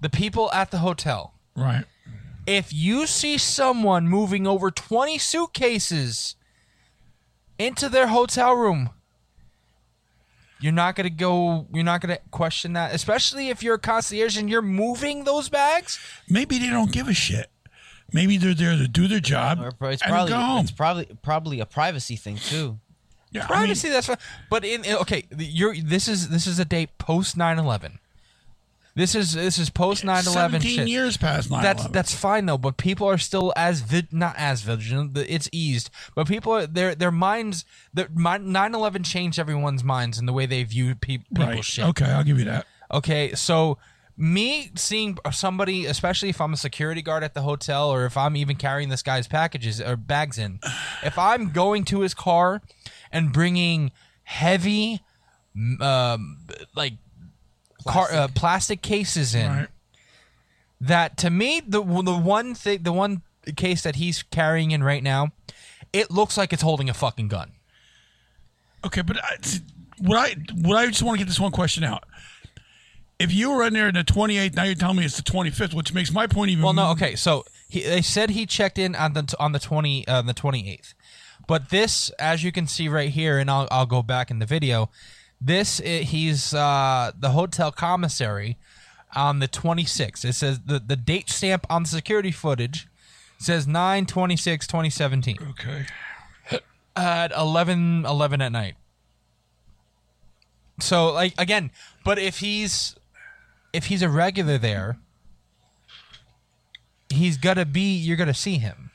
the 0.00 0.10
people 0.10 0.50
at 0.52 0.70
the 0.70 0.78
hotel: 0.78 1.34
Right. 1.56 1.84
if 2.46 2.72
you 2.72 3.06
see 3.06 3.38
someone 3.38 4.08
moving 4.08 4.46
over 4.46 4.70
20 4.70 5.18
suitcases 5.18 6.36
into 7.58 7.88
their 7.88 8.08
hotel 8.08 8.54
room, 8.54 8.90
you're 10.60 10.72
not 10.72 10.94
going 10.96 11.04
to 11.08 11.10
go, 11.14 11.66
you're 11.72 11.84
not 11.84 12.00
going 12.00 12.14
to 12.16 12.22
question 12.30 12.72
that, 12.74 12.94
especially 12.94 13.48
if 13.50 13.62
you're 13.62 13.74
a 13.74 13.78
concierge 13.78 14.36
and 14.36 14.48
you're 14.48 14.62
moving 14.62 15.24
those 15.24 15.48
bags. 15.48 15.98
Maybe 16.28 16.58
they 16.58 16.70
don't 16.70 16.92
give 16.92 17.08
a 17.08 17.14
shit. 17.14 17.46
Maybe 18.12 18.38
they're 18.38 18.54
there 18.54 18.76
to 18.76 18.86
do 18.88 19.08
their 19.08 19.20
job 19.20 19.58
Or 19.60 19.72
pro- 19.72 19.90
it's 19.90 20.02
and 20.02 20.10
probably 20.12 20.30
go 20.30 20.38
home. 20.38 20.60
it's 20.62 20.70
probably 20.70 21.06
probably 21.22 21.60
a 21.60 21.66
privacy 21.66 22.16
thing 22.16 22.36
too. 22.36 22.78
Yeah, 23.32 23.40
I 23.40 23.42
mean, 23.42 23.48
Privacy, 23.48 23.88
that's 23.88 24.06
fine. 24.06 24.16
But 24.48 24.64
in, 24.64 24.84
in- 24.84 24.96
okay, 24.98 25.24
you're 25.36 25.74
this 25.76 26.06
is 26.06 26.28
this 26.28 26.46
is 26.46 26.58
a 26.60 26.64
date 26.64 26.96
post 26.98 27.36
9/11. 27.36 27.98
This 28.96 29.14
is 29.14 29.34
this 29.34 29.58
is 29.58 29.68
post 29.68 30.04
9/11 30.04 30.22
17 30.32 30.70
shit. 30.70 30.88
years 30.88 31.18
past 31.18 31.50
9 31.50 31.62
That's 31.62 31.86
that's 31.88 32.14
fine 32.14 32.46
though, 32.46 32.56
but 32.56 32.78
people 32.78 33.06
are 33.06 33.18
still 33.18 33.52
as 33.54 33.82
vid- 33.82 34.10
not 34.10 34.34
as 34.38 34.62
vigilant. 34.62 35.16
It's 35.18 35.50
eased, 35.52 35.90
but 36.14 36.26
people 36.26 36.52
are 36.54 36.66
their 36.66 36.94
their 36.94 37.10
minds. 37.12 37.66
Their 37.92 38.08
9/11 38.08 39.04
changed 39.04 39.38
everyone's 39.38 39.84
minds 39.84 40.18
and 40.18 40.26
the 40.26 40.32
way 40.32 40.46
they 40.46 40.64
view 40.64 40.94
pe- 40.94 41.18
people's 41.18 41.46
right. 41.46 41.64
shit. 41.64 41.84
Okay, 41.84 42.06
I'll 42.06 42.24
give 42.24 42.38
you 42.38 42.46
that. 42.46 42.66
Okay, 42.90 43.34
so 43.34 43.76
me 44.16 44.70
seeing 44.76 45.18
somebody, 45.30 45.84
especially 45.84 46.30
if 46.30 46.40
I'm 46.40 46.54
a 46.54 46.56
security 46.56 47.02
guard 47.02 47.22
at 47.22 47.34
the 47.34 47.42
hotel 47.42 47.90
or 47.90 48.06
if 48.06 48.16
I'm 48.16 48.34
even 48.34 48.56
carrying 48.56 48.88
this 48.88 49.02
guy's 49.02 49.28
packages 49.28 49.78
or 49.78 49.96
bags 49.96 50.38
in, 50.38 50.58
if 51.02 51.18
I'm 51.18 51.50
going 51.50 51.84
to 51.86 52.00
his 52.00 52.14
car 52.14 52.62
and 53.12 53.30
bringing 53.30 53.92
heavy, 54.22 55.02
um, 55.80 56.38
like 56.74 56.94
car, 57.86 58.12
uh, 58.12 58.28
plastic 58.34 58.82
cases 58.82 59.34
in, 59.34 59.50
Right. 59.50 59.68
that 60.80 61.16
to 61.18 61.30
me 61.30 61.60
the 61.60 61.82
the 61.82 62.16
one 62.16 62.54
thing 62.54 62.82
the 62.82 62.92
one 62.92 63.22
case 63.56 63.82
that 63.82 63.96
he's 63.96 64.22
carrying 64.24 64.70
in 64.72 64.82
right 64.82 65.02
now, 65.02 65.30
it 65.92 66.10
looks 66.10 66.36
like 66.36 66.52
it's 66.52 66.62
holding 66.62 66.90
a 66.90 66.94
fucking 66.94 67.28
gun. 67.28 67.52
Okay, 68.84 69.02
but 69.02 69.16
I, 69.22 69.36
what 69.98 70.18
I 70.18 70.34
what 70.54 70.76
I 70.76 70.86
just 70.86 71.02
want 71.02 71.18
to 71.18 71.24
get 71.24 71.28
this 71.28 71.40
one 71.40 71.52
question 71.52 71.84
out. 71.84 72.04
If 73.18 73.32
you 73.32 73.50
were 73.50 73.64
in 73.66 73.72
there 73.72 73.88
in 73.88 73.94
the 73.94 74.04
28th, 74.04 74.54
now 74.56 74.64
you're 74.64 74.74
telling 74.74 74.98
me 74.98 75.04
it's 75.06 75.16
the 75.16 75.22
25th, 75.22 75.72
which 75.72 75.94
makes 75.94 76.12
my 76.12 76.26
point 76.26 76.50
even. 76.50 76.62
Well, 76.62 76.74
no, 76.74 76.90
okay. 76.90 77.16
So 77.16 77.46
he, 77.66 77.80
they 77.80 78.02
said 78.02 78.28
he 78.30 78.44
checked 78.44 78.78
in 78.78 78.94
on 78.94 79.14
the 79.14 79.34
on 79.40 79.52
the 79.52 79.58
twenty 79.58 80.06
uh, 80.06 80.20
the 80.22 80.34
twenty 80.34 80.70
eighth, 80.70 80.92
but 81.48 81.70
this, 81.70 82.10
as 82.18 82.44
you 82.44 82.52
can 82.52 82.66
see 82.66 82.88
right 82.88 83.08
here, 83.10 83.38
and 83.38 83.50
I'll 83.50 83.66
I'll 83.70 83.86
go 83.86 84.02
back 84.02 84.30
in 84.30 84.38
the 84.38 84.46
video. 84.46 84.90
This 85.40 85.78
he's 85.78 86.54
uh, 86.54 87.12
the 87.18 87.30
hotel 87.30 87.70
commissary 87.70 88.56
on 89.14 89.38
the 89.38 89.48
twenty 89.48 89.84
sixth. 89.84 90.24
It 90.24 90.34
says 90.34 90.60
the 90.64 90.78
the 90.78 90.96
date 90.96 91.28
stamp 91.30 91.66
on 91.70 91.82
the 91.84 91.88
security 91.88 92.32
footage 92.32 92.88
says 93.38 93.66
9 93.66 94.06
26 94.06 94.66
2017 94.66 95.36
Okay. 95.50 95.86
at 96.96 97.30
11 97.32 98.06
11 98.06 98.40
at 98.40 98.50
night. 98.50 98.76
So 100.80 101.12
like 101.12 101.34
again, 101.38 101.70
but 102.04 102.18
if 102.18 102.38
he's 102.38 102.96
if 103.74 103.86
he's 103.86 104.00
a 104.02 104.08
regular 104.08 104.56
there, 104.58 104.98
he's 107.10 107.36
gonna 107.36 107.64
be 107.64 107.94
you're 107.96 108.16
gonna 108.16 108.34
see 108.34 108.58
him. 108.58 108.90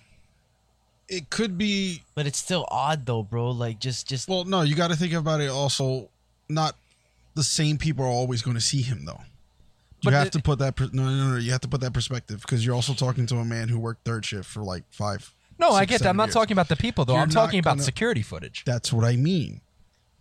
It 1.07 1.29
could 1.29 1.57
be 1.57 2.03
But 2.15 2.25
it's 2.25 2.39
still 2.39 2.65
odd 2.71 3.05
though, 3.05 3.23
bro. 3.23 3.51
Like 3.51 3.79
just 3.79 4.07
just 4.07 4.27
well, 4.29 4.45
no, 4.45 4.61
you 4.61 4.75
got 4.75 4.89
to 4.91 4.95
think 4.95 5.13
about 5.13 5.41
it 5.41 5.49
also 5.49 6.09
not 6.53 6.75
the 7.35 7.43
same 7.43 7.77
people 7.77 8.03
are 8.05 8.09
always 8.09 8.41
going 8.41 8.55
to 8.55 8.61
see 8.61 8.81
him 8.81 9.05
though. 9.05 9.21
You 10.01 10.05
But 10.09 10.13
have 10.13 10.27
it- 10.27 10.33
to 10.33 10.41
put 10.41 10.59
that 10.59 10.75
per- 10.75 10.89
no, 10.91 11.03
no, 11.03 11.31
no, 11.31 11.37
you 11.37 11.51
have 11.51 11.61
to 11.61 11.67
put 11.67 11.81
that 11.81 11.93
perspective 11.93 12.41
because 12.41 12.65
you're 12.65 12.75
also 12.75 12.93
talking 12.93 13.25
to 13.27 13.37
a 13.37 13.45
man 13.45 13.67
who 13.69 13.79
worked 13.79 14.03
third 14.03 14.25
shift 14.25 14.49
for 14.49 14.61
like 14.63 14.83
5 14.91 15.31
No, 15.59 15.71
I 15.71 15.85
get 15.85 16.01
that. 16.01 16.09
I'm 16.09 16.17
not 16.17 16.27
years. 16.29 16.33
talking 16.33 16.53
about 16.53 16.69
the 16.69 16.75
people 16.75 17.05
though. 17.05 17.13
You're 17.13 17.21
I'm 17.21 17.29
talking 17.29 17.59
about 17.59 17.71
gonna- 17.75 17.83
security 17.83 18.21
footage. 18.23 18.63
That's 18.65 18.91
what 18.91 19.05
I 19.05 19.15
mean. 19.15 19.61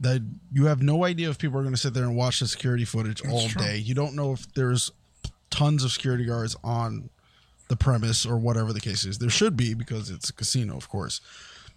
That 0.00 0.22
you 0.52 0.66
have 0.66 0.82
no 0.82 1.04
idea 1.04 1.28
if 1.30 1.36
people 1.38 1.58
are 1.58 1.62
going 1.62 1.74
to 1.74 1.80
sit 1.80 1.92
there 1.94 2.04
and 2.04 2.16
watch 2.16 2.40
the 2.40 2.46
security 2.48 2.84
footage 2.86 3.22
all 3.26 3.48
true. 3.48 3.60
day. 3.62 3.76
You 3.76 3.94
don't 3.94 4.14
know 4.14 4.32
if 4.32 4.50
there's 4.54 4.90
tons 5.50 5.84
of 5.84 5.92
security 5.92 6.24
guards 6.24 6.56
on 6.64 7.10
the 7.68 7.76
premise 7.76 8.24
or 8.24 8.38
whatever 8.38 8.72
the 8.72 8.80
case 8.80 9.04
is. 9.04 9.18
There 9.18 9.28
should 9.30 9.56
be 9.58 9.74
because 9.74 10.08
it's 10.10 10.30
a 10.30 10.32
casino, 10.32 10.76
of 10.76 10.88
course. 10.88 11.20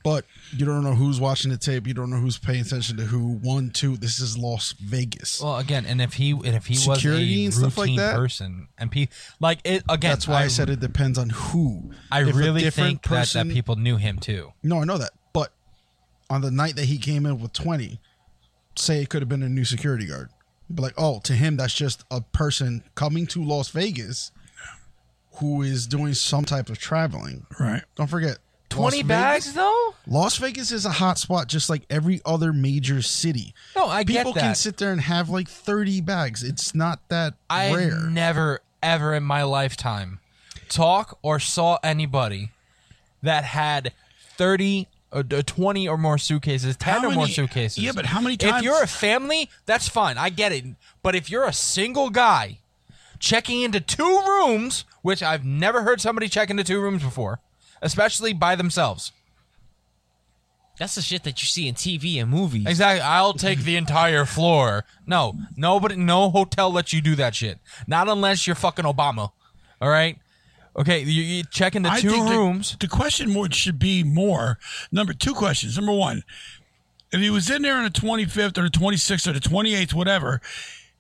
But 0.04 0.26
you 0.56 0.66
don't 0.66 0.84
know 0.84 0.96
who's 0.96 1.20
watching 1.22 1.50
the 1.50 1.58
tape. 1.58 1.88
You 1.88 1.94
don't 1.94 2.10
know 2.10 2.18
who's 2.18 2.38
paying 2.38 2.60
attention 2.62 2.98
to 2.98 3.04
who. 3.04 3.36
One, 3.42 3.70
two. 3.70 3.96
This 3.96 4.20
is 4.20 4.38
Las 4.38 4.74
Vegas. 4.74 5.42
Well, 5.42 5.58
again, 5.58 5.86
and 5.86 6.02
if 6.02 6.16
he 6.16 6.32
and 6.32 6.48
if 6.48 6.66
he 6.66 6.76
Security 6.76 7.46
was 7.46 7.58
and 7.58 7.66
a 7.68 7.70
stuff 7.70 7.78
like 7.78 7.86
routine 7.86 7.98
that? 7.98 8.16
person, 8.16 8.68
and 8.78 8.92
pe- 8.92 9.08
like 9.40 9.60
it 9.64 9.84
again, 9.90 10.12
That's 10.12 10.28
why 10.28 10.44
I, 10.44 10.48
said 10.48 10.70
it 10.70 10.82
depends 10.82 11.18
on 11.18 11.30
who. 11.30 11.92
I 12.12 12.22
If 12.24 12.36
a 12.36 12.38
really 12.38 12.62
different 12.62 13.02
think 13.02 13.14
that, 13.14 13.30
that 13.30 13.48
people 13.50 13.78
knew 13.78 13.96
him 13.96 14.20
too. 14.20 14.52
No, 14.62 14.82
I 14.82 14.84
know 14.84 14.98
that. 14.98 15.12
But 15.32 15.54
on 16.30 16.42
the 16.42 16.52
night 16.52 16.76
that 16.76 16.86
he 16.86 16.98
came 16.98 17.26
in 17.26 17.40
with 17.40 17.54
20, 17.54 18.00
say 18.76 19.02
it 19.02 19.10
could 19.10 19.22
have 19.22 19.30
been 19.30 19.44
a 19.44 19.50
new 19.50 19.64
security 19.66 20.06
guard. 20.06 20.30
But 20.70 20.82
like, 20.84 20.94
oh, 20.98 21.22
to 21.24 21.34
him, 21.34 21.56
that's 21.56 21.74
just 21.74 22.04
a 22.12 22.20
person 22.20 22.84
coming 22.96 23.26
to 23.28 23.42
Las 23.44 23.70
Vegas 23.70 24.32
who 25.36 25.62
is 25.62 25.88
doing 25.88 26.14
some 26.14 26.44
type 26.46 26.70
of 26.70 26.78
traveling. 26.78 27.46
Right. 27.60 27.84
Don't 27.96 28.10
forget. 28.10 28.38
Twenty 28.74 28.98
Las 29.04 29.08
bags 29.08 29.46
Vegas, 29.46 29.56
though. 29.56 29.94
Las 30.08 30.38
Vegas 30.38 30.72
is 30.72 30.86
a 30.86 30.92
hot 30.92 31.18
spot 31.18 31.48
just 31.48 31.70
like 31.70 31.84
every 31.90 32.22
other 32.26 32.52
major 32.54 33.02
city. 33.02 33.54
No, 33.76 33.86
I 33.88 34.04
get 34.04 34.18
People 34.26 34.34
can 34.34 34.56
sit 34.56 34.78
there 34.78 34.92
and 34.92 35.02
have 35.02 35.30
like 35.30 35.48
30 35.50 36.02
bags. 36.02 36.44
It's 36.44 36.74
not 36.76 37.00
that 37.10 37.34
I 37.50 37.74
rare. 37.74 38.00
never 38.10 38.62
ever 38.82 39.14
in 39.14 39.24
my 39.24 39.44
lifetime 39.44 40.20
talk 40.70 41.18
or 41.22 41.40
saw 41.40 41.78
anybody 41.84 42.50
that 43.22 43.44
had 43.44 43.94
30 44.38 44.88
or 45.12 45.20
uh, 45.32 45.42
20 45.46 45.88
or 45.88 45.98
more 45.98 46.18
suitcases, 46.18 46.76
10 46.78 46.94
How 46.94 47.08
or 47.08 47.12
more 47.12 47.24
many- 47.24 47.34
suitcases. 47.34 47.78
yeah, 47.84 47.92
but 47.94 48.08
how 48.08 48.20
many 48.20 48.36
times? 48.36 48.50
If 48.50 48.52
times- 48.56 48.66
you're 48.66 48.84
a 48.84 48.88
family, 48.88 49.50
that's 49.68 49.88
fine. 49.88 50.18
I 50.18 50.30
get 50.30 50.52
it. 50.52 50.66
But 51.04 51.16
if 51.16 51.30
you're 51.30 51.46
a 51.46 51.54
single 51.54 52.10
guy 52.10 52.58
checking 53.20 53.62
into 53.62 53.80
two 53.80 54.22
rooms, 54.28 54.86
which 55.04 55.22
I've 55.22 55.46
never 55.46 55.84
heard 55.84 56.02
somebody 56.02 56.28
check 56.28 56.50
into 56.50 56.64
two 56.64 56.82
rooms 56.82 57.04
before, 57.04 57.40
especially 57.84 58.34
by 58.34 58.56
themselves. 58.56 59.12
that's 60.80 60.96
the 60.96 61.02
shit 61.04 61.24
that 61.24 61.40
you 61.44 61.46
see 61.46 61.68
in 61.68 61.76
TV 61.76 62.20
and 62.20 62.32
movies. 62.32 62.66
Exactly. 62.66 63.02
I'll 63.02 63.34
take 63.34 63.60
the 63.60 63.76
entire 63.76 64.26
floor. 64.26 64.86
No, 65.06 65.36
nobody, 65.56 65.96
no 65.96 66.32
hotel 66.32 66.72
lets 66.72 66.92
you 66.94 67.02
do 67.02 67.16
that 67.16 67.36
shit. 67.36 67.60
Not 67.86 68.10
unless 68.10 68.48
you're 68.48 68.56
fucking 68.56 68.86
Obama. 68.86 69.30
All 69.80 69.90
right. 69.90 70.18
Okay, 70.76 71.02
you, 71.02 71.22
you 71.22 71.44
check 71.52 71.76
in 71.76 71.84
the 71.84 71.92
I 71.92 72.00
two 72.00 72.10
think 72.10 72.28
the- 72.28 72.36
rooms. 72.36 72.76
The, 72.80 72.88
question 72.88 73.30
more 73.30 73.52
should 73.52 73.78
be 73.78 74.04
more. 74.04 74.58
Number 74.92 75.14
two 75.14 75.36
questions. 75.36 75.78
Number 75.78 75.94
one, 75.94 76.24
if 77.12 77.22
he 77.22 77.30
was 77.30 77.48
in 77.52 77.62
there 77.62 77.76
on 77.78 77.84
the 77.84 77.92
25th 77.92 78.58
or 78.58 78.64
the 78.64 78.70
26th 78.70 79.28
or 79.28 79.34
the 79.34 79.40
28th, 79.40 79.94
whatever, 79.94 80.42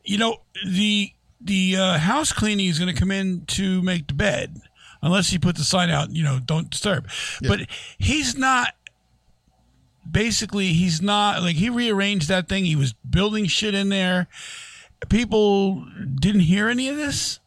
you 0.03 0.19
know, 0.19 0.37
the 0.67 1.11
the 1.41 1.75
uh, 1.75 1.97
house 1.97 2.31
cleaning 2.31 2.67
is 2.67 2.77
going 2.79 2.93
to 2.93 2.97
come 2.97 3.11
in 3.11 3.45
to 3.47 3.81
make 3.81 4.07
the 4.07 4.13
bed 4.13 4.61
unless 5.03 5.29
he 5.29 5.37
put 5.37 5.55
the 5.55 5.63
sign 5.63 5.91
out, 5.91 6.09
you 6.15 6.23
know, 6.23 6.39
don't 6.43 6.71
disturb. 6.71 7.07
But 7.41 7.67
he's 7.99 8.35
not. 8.35 8.73
Basically, 10.09 10.73
he's 10.73 11.01
not 11.01 11.41
like 11.43 11.55
he 11.55 11.69
rearranged 11.69 12.27
that 12.27 12.49
thing. 12.49 12.65
He 12.65 12.75
was 12.75 12.93
building 12.93 13.45
shit 13.45 13.73
in 13.73 13.89
there. 13.89 14.27
People 15.09 15.85
didn't 16.19 16.41
hear 16.41 16.67
any 16.67 16.89
of 16.89 16.97
this 16.97 17.39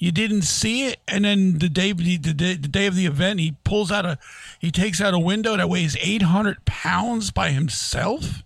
you 0.00 0.10
didn't 0.10 0.42
see 0.42 0.86
it 0.86 0.98
and 1.06 1.24
then 1.24 1.58
the 1.58 1.68
day 1.68 1.92
the, 1.92 2.16
day- 2.16 2.56
the 2.56 2.68
day 2.68 2.86
of 2.86 2.96
the 2.96 3.06
event 3.06 3.38
he 3.38 3.54
pulls 3.62 3.92
out 3.92 4.04
a 4.04 4.18
he 4.58 4.70
takes 4.72 5.00
out 5.00 5.14
a 5.14 5.18
window 5.18 5.56
that 5.56 5.68
weighs 5.68 5.96
800 6.00 6.64
pounds 6.64 7.30
by 7.30 7.50
himself 7.50 8.42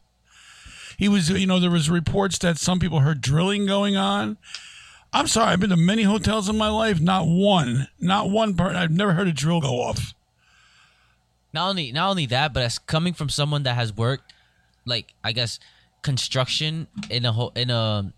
he 0.99 1.09
was 1.09 1.31
you 1.31 1.47
know 1.47 1.59
there 1.61 1.71
was 1.71 1.89
reports 1.89 2.39
that 2.41 2.59
some 2.59 2.79
people 2.79 3.01
heard 3.01 3.21
drilling 3.21 3.67
going 3.67 3.97
on 3.97 4.37
i'm 5.15 5.27
sorry 5.27 5.53
i've 5.53 5.61
been 5.61 5.71
to 5.71 5.77
many 5.77 6.03
hotels 6.03 6.49
in 6.49 6.59
my 6.59 6.69
life 6.69 7.01
not 7.01 7.27
one 7.27 7.89
not 8.01 8.29
one 8.29 8.55
part 8.55 8.77
i've 8.77 8.91
never 8.91 9.13
heard 9.15 9.29
a 9.29 9.33
drill 9.33 9.61
go 9.61 9.81
off 9.81 10.13
not 11.53 11.69
only 11.71 11.93
not 11.93 12.11
only 12.11 12.27
that, 12.27 12.53
but 12.53 12.65
as 12.65 12.81
coming 12.81 13.15
from 13.15 13.29
someone 13.29 13.63
that 13.63 13.77
has 13.77 13.97
worked, 13.97 14.33
like 14.85 15.15
I 15.23 15.31
guess 15.31 15.61
construction 16.03 16.89
in 17.11 17.25
a 17.25 17.31
ho- 17.33 17.53
in 17.55 17.71
a 17.71 18.13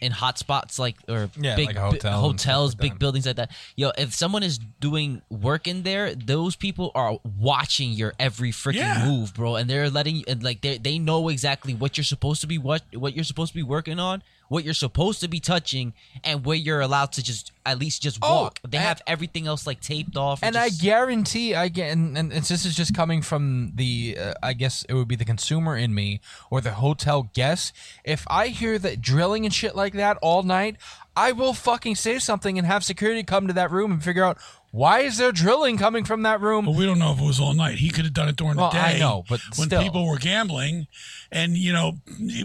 in 0.00 0.12
hot 0.12 0.38
spots 0.38 0.78
like 0.78 0.94
or 1.08 1.28
Yeah, 1.36 1.56
big 1.56 1.66
like 1.66 1.76
a 1.76 1.80
bi- 1.80 1.84
hotel 1.86 2.12
and 2.12 2.20
hotels, 2.22 2.74
like 2.74 2.80
big 2.80 2.92
that. 2.92 2.98
buildings 3.00 3.26
like 3.26 3.36
that. 3.36 3.50
Yo, 3.74 3.90
if 3.98 4.14
someone 4.14 4.44
is 4.44 4.58
doing 4.78 5.20
work 5.30 5.66
in 5.66 5.82
there, 5.82 6.14
those 6.14 6.54
people 6.54 6.92
are 6.94 7.18
watching 7.40 7.90
your 7.90 8.14
every 8.20 8.52
freaking 8.52 8.74
Yeah. 8.76 9.04
move, 9.04 9.34
bro, 9.34 9.56
and 9.56 9.68
they're 9.68 9.90
letting 9.90 10.16
you 10.16 10.24
and 10.28 10.44
like 10.44 10.60
they 10.60 10.78
they 10.78 10.96
know 11.00 11.28
exactly 11.28 11.74
what 11.74 11.96
you're 11.98 12.04
supposed 12.04 12.40
to 12.42 12.46
be 12.46 12.56
what 12.56 12.82
what 12.94 13.14
you're 13.16 13.24
supposed 13.24 13.50
to 13.50 13.56
be 13.56 13.64
working 13.64 13.98
on 13.98 14.22
what 14.48 14.64
you're 14.64 14.74
supposed 14.74 15.20
to 15.20 15.28
be 15.28 15.40
touching 15.40 15.92
and 16.24 16.44
where 16.44 16.56
you're 16.56 16.80
allowed 16.80 17.12
to 17.12 17.22
just 17.22 17.52
at 17.64 17.78
least 17.78 18.02
just 18.02 18.18
Oh, 18.22 18.42
walk. 18.42 18.60
They 18.66 18.78
have 18.78 19.02
everything 19.06 19.46
else 19.46 19.66
like 19.66 19.80
taped 19.80 20.16
off. 20.16 20.40
And 20.42 20.56
I 20.56 20.68
just- 20.68 20.82
guarantee, 20.82 21.54
I 21.54 21.68
get, 21.68 21.90
and, 21.92 22.16
and 22.16 22.30
this 22.30 22.64
is 22.64 22.76
just 22.76 22.94
coming 22.94 23.22
from 23.22 23.72
the, 23.74 24.16
uh, 24.20 24.34
I 24.42 24.52
guess 24.52 24.84
it 24.88 24.94
would 24.94 25.08
be 25.08 25.16
the 25.16 25.24
consumer 25.24 25.76
in 25.76 25.94
me 25.94 26.20
or 26.50 26.60
the 26.60 26.72
hotel 26.72 27.30
guest. 27.34 27.72
If 28.04 28.24
I 28.28 28.48
hear 28.48 28.78
that 28.78 29.00
drilling 29.00 29.44
and 29.44 29.52
shit 29.52 29.74
like 29.74 29.94
that 29.94 30.16
all 30.22 30.42
night, 30.42 30.76
I 31.16 31.32
will 31.32 31.54
fucking 31.54 31.96
say 31.96 32.18
something 32.18 32.58
and 32.58 32.66
have 32.66 32.84
security 32.84 33.22
come 33.22 33.46
to 33.46 33.52
that 33.54 33.70
room 33.70 33.90
and 33.90 34.04
figure 34.04 34.22
out 34.24 34.38
why 34.76 35.00
is 35.00 35.16
there 35.16 35.32
drilling 35.32 35.78
coming 35.78 36.04
from 36.04 36.22
that 36.22 36.40
room. 36.40 36.66
Well, 36.66 36.74
we 36.74 36.84
don't 36.84 36.98
know 36.98 37.12
if 37.12 37.18
it 37.18 37.24
was 37.24 37.40
all 37.40 37.54
night. 37.54 37.78
He 37.78 37.88
could 37.90 38.04
have 38.04 38.12
done 38.12 38.28
it 38.28 38.36
during 38.36 38.56
Well, 38.56 38.70
the 38.70 38.78
I 38.78 38.92
day. 38.92 38.98
know, 39.00 39.24
but 39.28 39.40
when 39.56 39.68
still. 39.68 39.82
people 39.82 40.06
were 40.06 40.18
gambling, 40.18 40.86
and 41.32 41.56
you 41.56 41.72
know, 41.72 41.94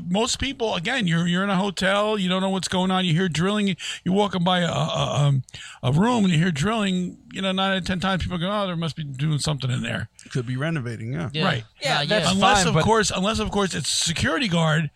most 0.07 0.39
people 0.39 0.75
again, 0.75 1.07
you're 1.07 1.27
you're 1.27 1.43
in 1.43 1.49
a 1.49 1.57
hotel, 1.57 2.17
you 2.17 2.29
don't 2.29 2.41
know 2.41 2.49
what's 2.49 2.67
going 2.69 2.89
on. 2.91 3.03
You 3.05 3.13
hear 3.13 3.27
drilling. 3.27 3.75
You're 4.05 4.15
walking 4.15 4.43
by 4.43 4.59
a 4.59 4.71
a, 4.71 5.15
um, 5.27 5.43
a 5.83 5.91
room 5.91 6.23
and 6.23 6.31
you 6.33 6.39
hear 6.39 6.51
drilling. 6.51 7.17
You 7.33 7.41
know, 7.41 7.51
nine 7.51 7.71
out 7.71 7.77
of 7.79 7.85
ten 7.85 7.99
times 7.99 8.23
people 8.23 8.37
go, 8.37 8.49
"Oh, 8.49 8.65
there 8.65 8.75
must 8.75 8.95
be 8.95 9.03
doing 9.03 9.39
something 9.39 9.69
in 9.69 9.81
there." 9.83 10.09
Could 10.31 10.47
be 10.47 10.55
renovating, 10.57 11.13
yeah. 11.13 11.29
Yeah. 11.33 11.43
Right. 11.45 11.63
Yeah, 11.81 12.01
Yeah, 12.01 12.05
that's 12.07 12.31
unless 12.31 12.59
fine, 12.59 12.67
of 12.67 12.73
but- 12.75 12.83
course, 12.83 13.11
unless 13.13 13.39
of 13.39 13.51
course 13.51 13.75
it's 13.75 13.89
security 13.89 14.47
guard 14.47 14.89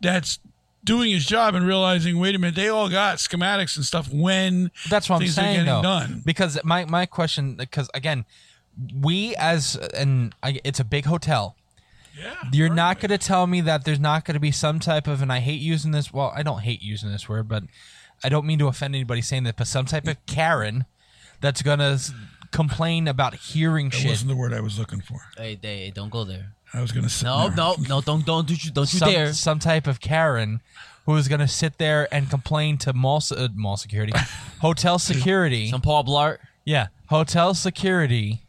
that's 0.00 0.38
doing 0.88 1.12
his 1.12 1.24
job 1.24 1.54
and 1.54 1.64
realizing, 1.66 2.18
wait 2.18 2.34
a 2.34 2.38
minute, 2.38 2.56
they 2.56 2.68
all 2.68 2.88
got 2.88 3.18
schematics 3.18 3.76
and 3.76 3.84
stuff 3.84 4.12
when 4.12 4.70
That's 4.90 5.08
what 5.08 5.22
I'm 5.22 5.28
saying, 5.28 5.48
are 5.48 5.64
getting 5.64 5.66
though. 5.66 5.82
done. 5.82 6.22
Because 6.24 6.58
my 6.64 6.84
my 6.86 7.06
question, 7.06 7.54
because 7.54 7.88
again, 7.94 8.24
we 9.00 9.36
as 9.36 9.76
and 9.94 10.34
I, 10.42 10.60
it's 10.64 10.80
a 10.80 10.84
big 10.84 11.04
hotel. 11.04 11.54
Yeah, 12.18 12.34
You're 12.52 12.74
not 12.74 12.98
going 12.98 13.10
to 13.10 13.18
tell 13.18 13.46
me 13.46 13.60
that 13.60 13.84
there's 13.84 14.00
not 14.00 14.24
going 14.24 14.34
to 14.34 14.40
be 14.40 14.50
some 14.50 14.80
type 14.80 15.06
of, 15.06 15.22
and 15.22 15.32
I 15.32 15.38
hate 15.38 15.60
using 15.60 15.92
this. 15.92 16.12
Well, 16.12 16.32
I 16.34 16.42
don't 16.42 16.62
hate 16.62 16.82
using 16.82 17.12
this 17.12 17.28
word, 17.28 17.46
but 17.46 17.62
I 18.24 18.28
don't 18.28 18.44
mean 18.44 18.58
to 18.58 18.66
offend 18.66 18.96
anybody 18.96 19.22
saying 19.22 19.44
that, 19.44 19.56
but 19.56 19.68
some 19.68 19.86
type 19.86 20.08
of 20.08 20.16
Karen 20.26 20.84
that's 21.40 21.62
going 21.62 21.78
to 21.78 22.00
complain 22.50 23.06
about 23.06 23.34
hearing 23.36 23.90
That 23.90 23.96
shit. 23.98 24.10
wasn't 24.10 24.30
the 24.30 24.36
word 24.36 24.52
I 24.52 24.60
was 24.60 24.80
looking 24.80 25.00
for. 25.00 25.20
Hey, 25.36 25.56
hey, 25.62 25.92
don't 25.94 26.10
go 26.10 26.24
there. 26.24 26.54
I 26.74 26.80
was 26.80 26.92
going 26.92 27.04
to 27.04 27.10
say 27.10 27.26
No, 27.26 27.48
no, 27.48 27.76
no, 27.88 28.00
don't, 28.00 28.24
don't, 28.24 28.46
do 28.46 28.54
you, 28.54 28.70
don't 28.70 28.92
you 28.92 28.98
some, 28.98 29.10
dare. 29.10 29.32
some 29.32 29.58
type 29.58 29.86
of 29.86 30.00
Karen 30.00 30.60
who 31.06 31.16
is 31.16 31.26
going 31.28 31.40
to 31.40 31.48
sit 31.48 31.78
there 31.78 32.06
and 32.12 32.28
complain 32.28 32.76
to 32.78 32.92
mall, 32.92 33.22
uh, 33.34 33.48
mall 33.54 33.76
security, 33.76 34.12
hotel 34.60 34.98
security. 34.98 35.70
Some 35.70 35.80
Paul 35.80 36.04
Blart. 36.04 36.38
Yeah, 36.64 36.88
hotel 37.06 37.54
security 37.54 38.42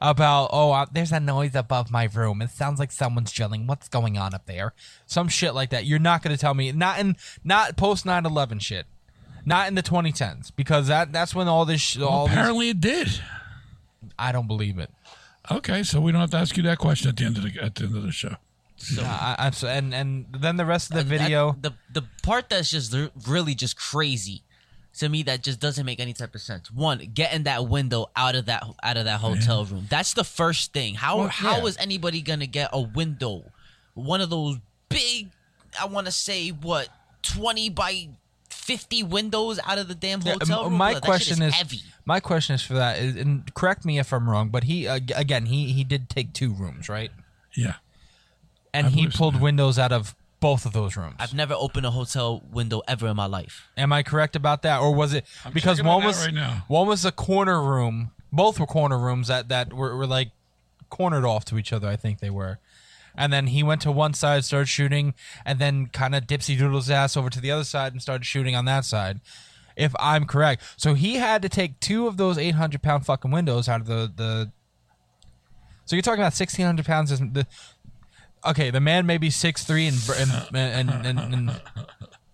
about 0.00 0.50
oh 0.52 0.72
uh, 0.72 0.86
there's 0.90 1.12
a 1.12 1.20
noise 1.20 1.54
above 1.54 1.90
my 1.92 2.08
room. 2.12 2.42
It 2.42 2.50
sounds 2.50 2.80
like 2.80 2.90
someone's 2.90 3.30
drilling. 3.30 3.68
What's 3.68 3.88
going 3.88 4.18
on 4.18 4.34
up 4.34 4.46
there? 4.46 4.72
Some 5.06 5.28
shit 5.28 5.54
like 5.54 5.70
that. 5.70 5.86
You're 5.86 6.00
not 6.00 6.22
going 6.22 6.34
to 6.34 6.40
tell 6.40 6.54
me 6.54 6.72
not 6.72 6.98
in 6.98 7.16
not 7.44 7.76
post 7.76 8.04
9/11 8.04 8.60
shit. 8.60 8.86
Not 9.44 9.68
in 9.68 9.74
the 9.74 9.82
2010s 9.82 10.52
because 10.54 10.88
that 10.88 11.12
that's 11.12 11.34
when 11.34 11.48
all 11.48 11.64
this 11.64 11.80
sh- 11.80 11.98
all 11.98 12.26
these, 12.26 12.34
Apparently, 12.34 12.70
it 12.70 12.80
did. 12.80 13.20
I 14.18 14.32
don't 14.32 14.46
believe 14.48 14.78
it. 14.78 14.90
Okay, 15.50 15.82
so 15.82 16.00
we 16.00 16.12
don't 16.12 16.20
have 16.20 16.30
to 16.30 16.36
ask 16.36 16.56
you 16.56 16.62
that 16.64 16.78
question 16.78 17.08
at 17.08 17.16
the 17.16 17.24
end 17.24 17.36
of 17.36 17.42
the 17.42 17.60
at 17.62 17.74
the 17.74 17.84
end 17.84 17.96
of 17.96 18.02
the 18.04 18.12
show. 18.12 18.36
I, 19.00 19.36
I, 19.38 19.50
so- 19.50 19.68
and 19.68 19.94
and 19.94 20.26
then 20.38 20.56
the 20.56 20.64
rest 20.66 20.90
of 20.90 20.94
the 20.94 21.00
And 21.02 21.10
that- 21.10 21.18
video. 21.24 21.56
the 21.60 21.72
the 21.92 22.02
part 22.22 22.48
that's 22.50 22.70
just 22.70 22.94
really 23.26 23.54
just 23.54 23.76
crazy 23.76 24.42
to 24.98 25.08
me 25.08 25.22
that 25.24 25.42
just 25.42 25.58
doesn't 25.60 25.86
make 25.86 26.00
any 26.00 26.12
type 26.12 26.34
of 26.34 26.40
sense. 26.40 26.70
One, 26.70 26.98
getting 27.14 27.44
that 27.44 27.66
window 27.68 28.10
out 28.14 28.34
of 28.34 28.46
that 28.46 28.64
out 28.82 28.96
of 28.96 29.04
that 29.06 29.20
hotel 29.20 29.64
room. 29.64 29.86
That's 29.88 30.14
the 30.14 30.24
first 30.24 30.72
thing. 30.72 30.94
How 30.94 31.18
Well, 31.18 31.28
how 31.28 31.58
yeah. 31.58 31.64
is 31.66 31.76
anybody 31.78 32.20
gonna 32.22 32.46
get 32.46 32.70
a 32.72 32.80
window? 32.80 33.44
One 33.94 34.20
of 34.20 34.30
those 34.30 34.58
big, 34.88 35.30
I 35.80 35.86
want 35.86 36.06
to 36.06 36.12
say 36.12 36.48
what 36.50 36.88
twenty 37.22 37.68
by 37.68 38.08
fifty 38.62 39.02
windows 39.02 39.58
out 39.66 39.78
of 39.78 39.88
the 39.88 39.94
damn 39.94 40.20
Yeah, 40.22 40.34
hotel 40.34 40.60
m- 40.64 40.70
room. 40.70 40.78
my 40.78 40.92
That 40.94 40.96
shit 40.98 41.04
question 41.04 41.42
is, 41.42 41.54
heavy. 41.54 41.80
my 42.04 42.20
question 42.20 42.54
is 42.54 42.62
for 42.62 42.74
that 42.74 42.98
is, 42.98 43.16
and 43.16 43.52
correct 43.54 43.84
me 43.84 43.98
if 43.98 44.12
I'm 44.12 44.28
wrong, 44.30 44.48
but 44.50 44.64
he 44.64 44.86
uh, 44.86 45.00
again 45.16 45.46
he 45.46 45.72
he 45.72 45.84
did 45.84 46.08
take 46.08 46.32
two 46.32 46.52
rooms, 46.52 46.88
right? 46.88 47.10
Yeah, 47.54 47.74
And 48.72 48.86
I 48.86 48.90
he 48.90 48.96
believe 48.96 49.12
so, 49.12 49.18
pulled 49.18 49.34
yeah. 49.34 49.40
windows 49.40 49.78
out 49.78 49.92
of 49.92 50.14
both 50.40 50.64
of 50.66 50.72
those 50.72 50.96
rooms. 50.96 51.16
I've 51.18 51.34
never 51.34 51.54
opened 51.54 51.86
a 51.86 51.90
hotel 51.90 52.42
window 52.50 52.82
ever 52.88 53.06
in 53.08 53.16
my 53.16 53.26
life. 53.26 53.68
Am 53.76 53.92
I 53.92 54.02
correct 54.02 54.34
about 54.36 54.62
that, 54.62 54.80
or 54.80 54.94
was 54.94 55.12
it 55.12 55.24
because 55.52 55.78
checking 55.78 55.88
on 55.90 55.96
one 55.98 56.06
was 56.06 56.24
right 56.24 56.34
now. 56.34 56.64
one 56.68 56.86
was 56.86 57.04
a 57.04 57.12
corner 57.12 57.62
room? 57.62 58.10
Both 58.32 58.58
were 58.58 58.66
corner 58.66 58.98
rooms 58.98 59.28
that 59.28 59.48
that 59.50 59.72
were, 59.72 59.96
were 59.96 60.06
like 60.06 60.30
cornered 60.88 61.24
off 61.24 61.44
to 61.46 61.58
each 61.58 61.72
other. 61.72 61.88
I 61.88 61.96
think 61.96 62.20
they 62.20 62.30
were. 62.30 62.58
And 63.16 63.32
then 63.32 63.48
he 63.48 63.62
went 63.62 63.82
to 63.82 63.92
one 63.92 64.14
side, 64.14 64.44
started 64.44 64.68
shooting, 64.68 65.14
and 65.44 65.58
then 65.58 65.86
kind 65.86 66.14
of 66.14 66.24
dipsy 66.24 66.56
doodles 66.58 66.88
ass 66.90 67.16
over 67.16 67.28
to 67.30 67.40
the 67.40 67.50
other 67.50 67.64
side 67.64 67.92
and 67.92 68.00
started 68.00 68.24
shooting 68.24 68.54
on 68.56 68.64
that 68.66 68.84
side. 68.84 69.20
If 69.76 69.94
I'm 69.98 70.26
correct, 70.26 70.62
so 70.76 70.94
he 70.94 71.14
had 71.16 71.40
to 71.42 71.48
take 71.48 71.80
two 71.80 72.06
of 72.06 72.16
those 72.18 72.36
800 72.38 72.82
pound 72.82 73.06
fucking 73.06 73.30
windows 73.30 73.68
out 73.68 73.80
of 73.80 73.86
the 73.86 74.12
the. 74.14 74.52
So 75.86 75.96
you're 75.96 76.02
talking 76.02 76.20
about 76.20 76.34
1600 76.38 76.84
pounds. 76.86 77.10
Is 77.10 77.20
the 77.20 77.46
okay? 78.46 78.70
The 78.70 78.80
man 78.80 79.06
may 79.06 79.18
be 79.18 79.30
six 79.30 79.64
three 79.64 79.86
and 79.86 79.96
and 80.16 80.30
and, 80.54 80.90
and, 80.90 81.06
and, 81.18 81.34
and 81.34 81.60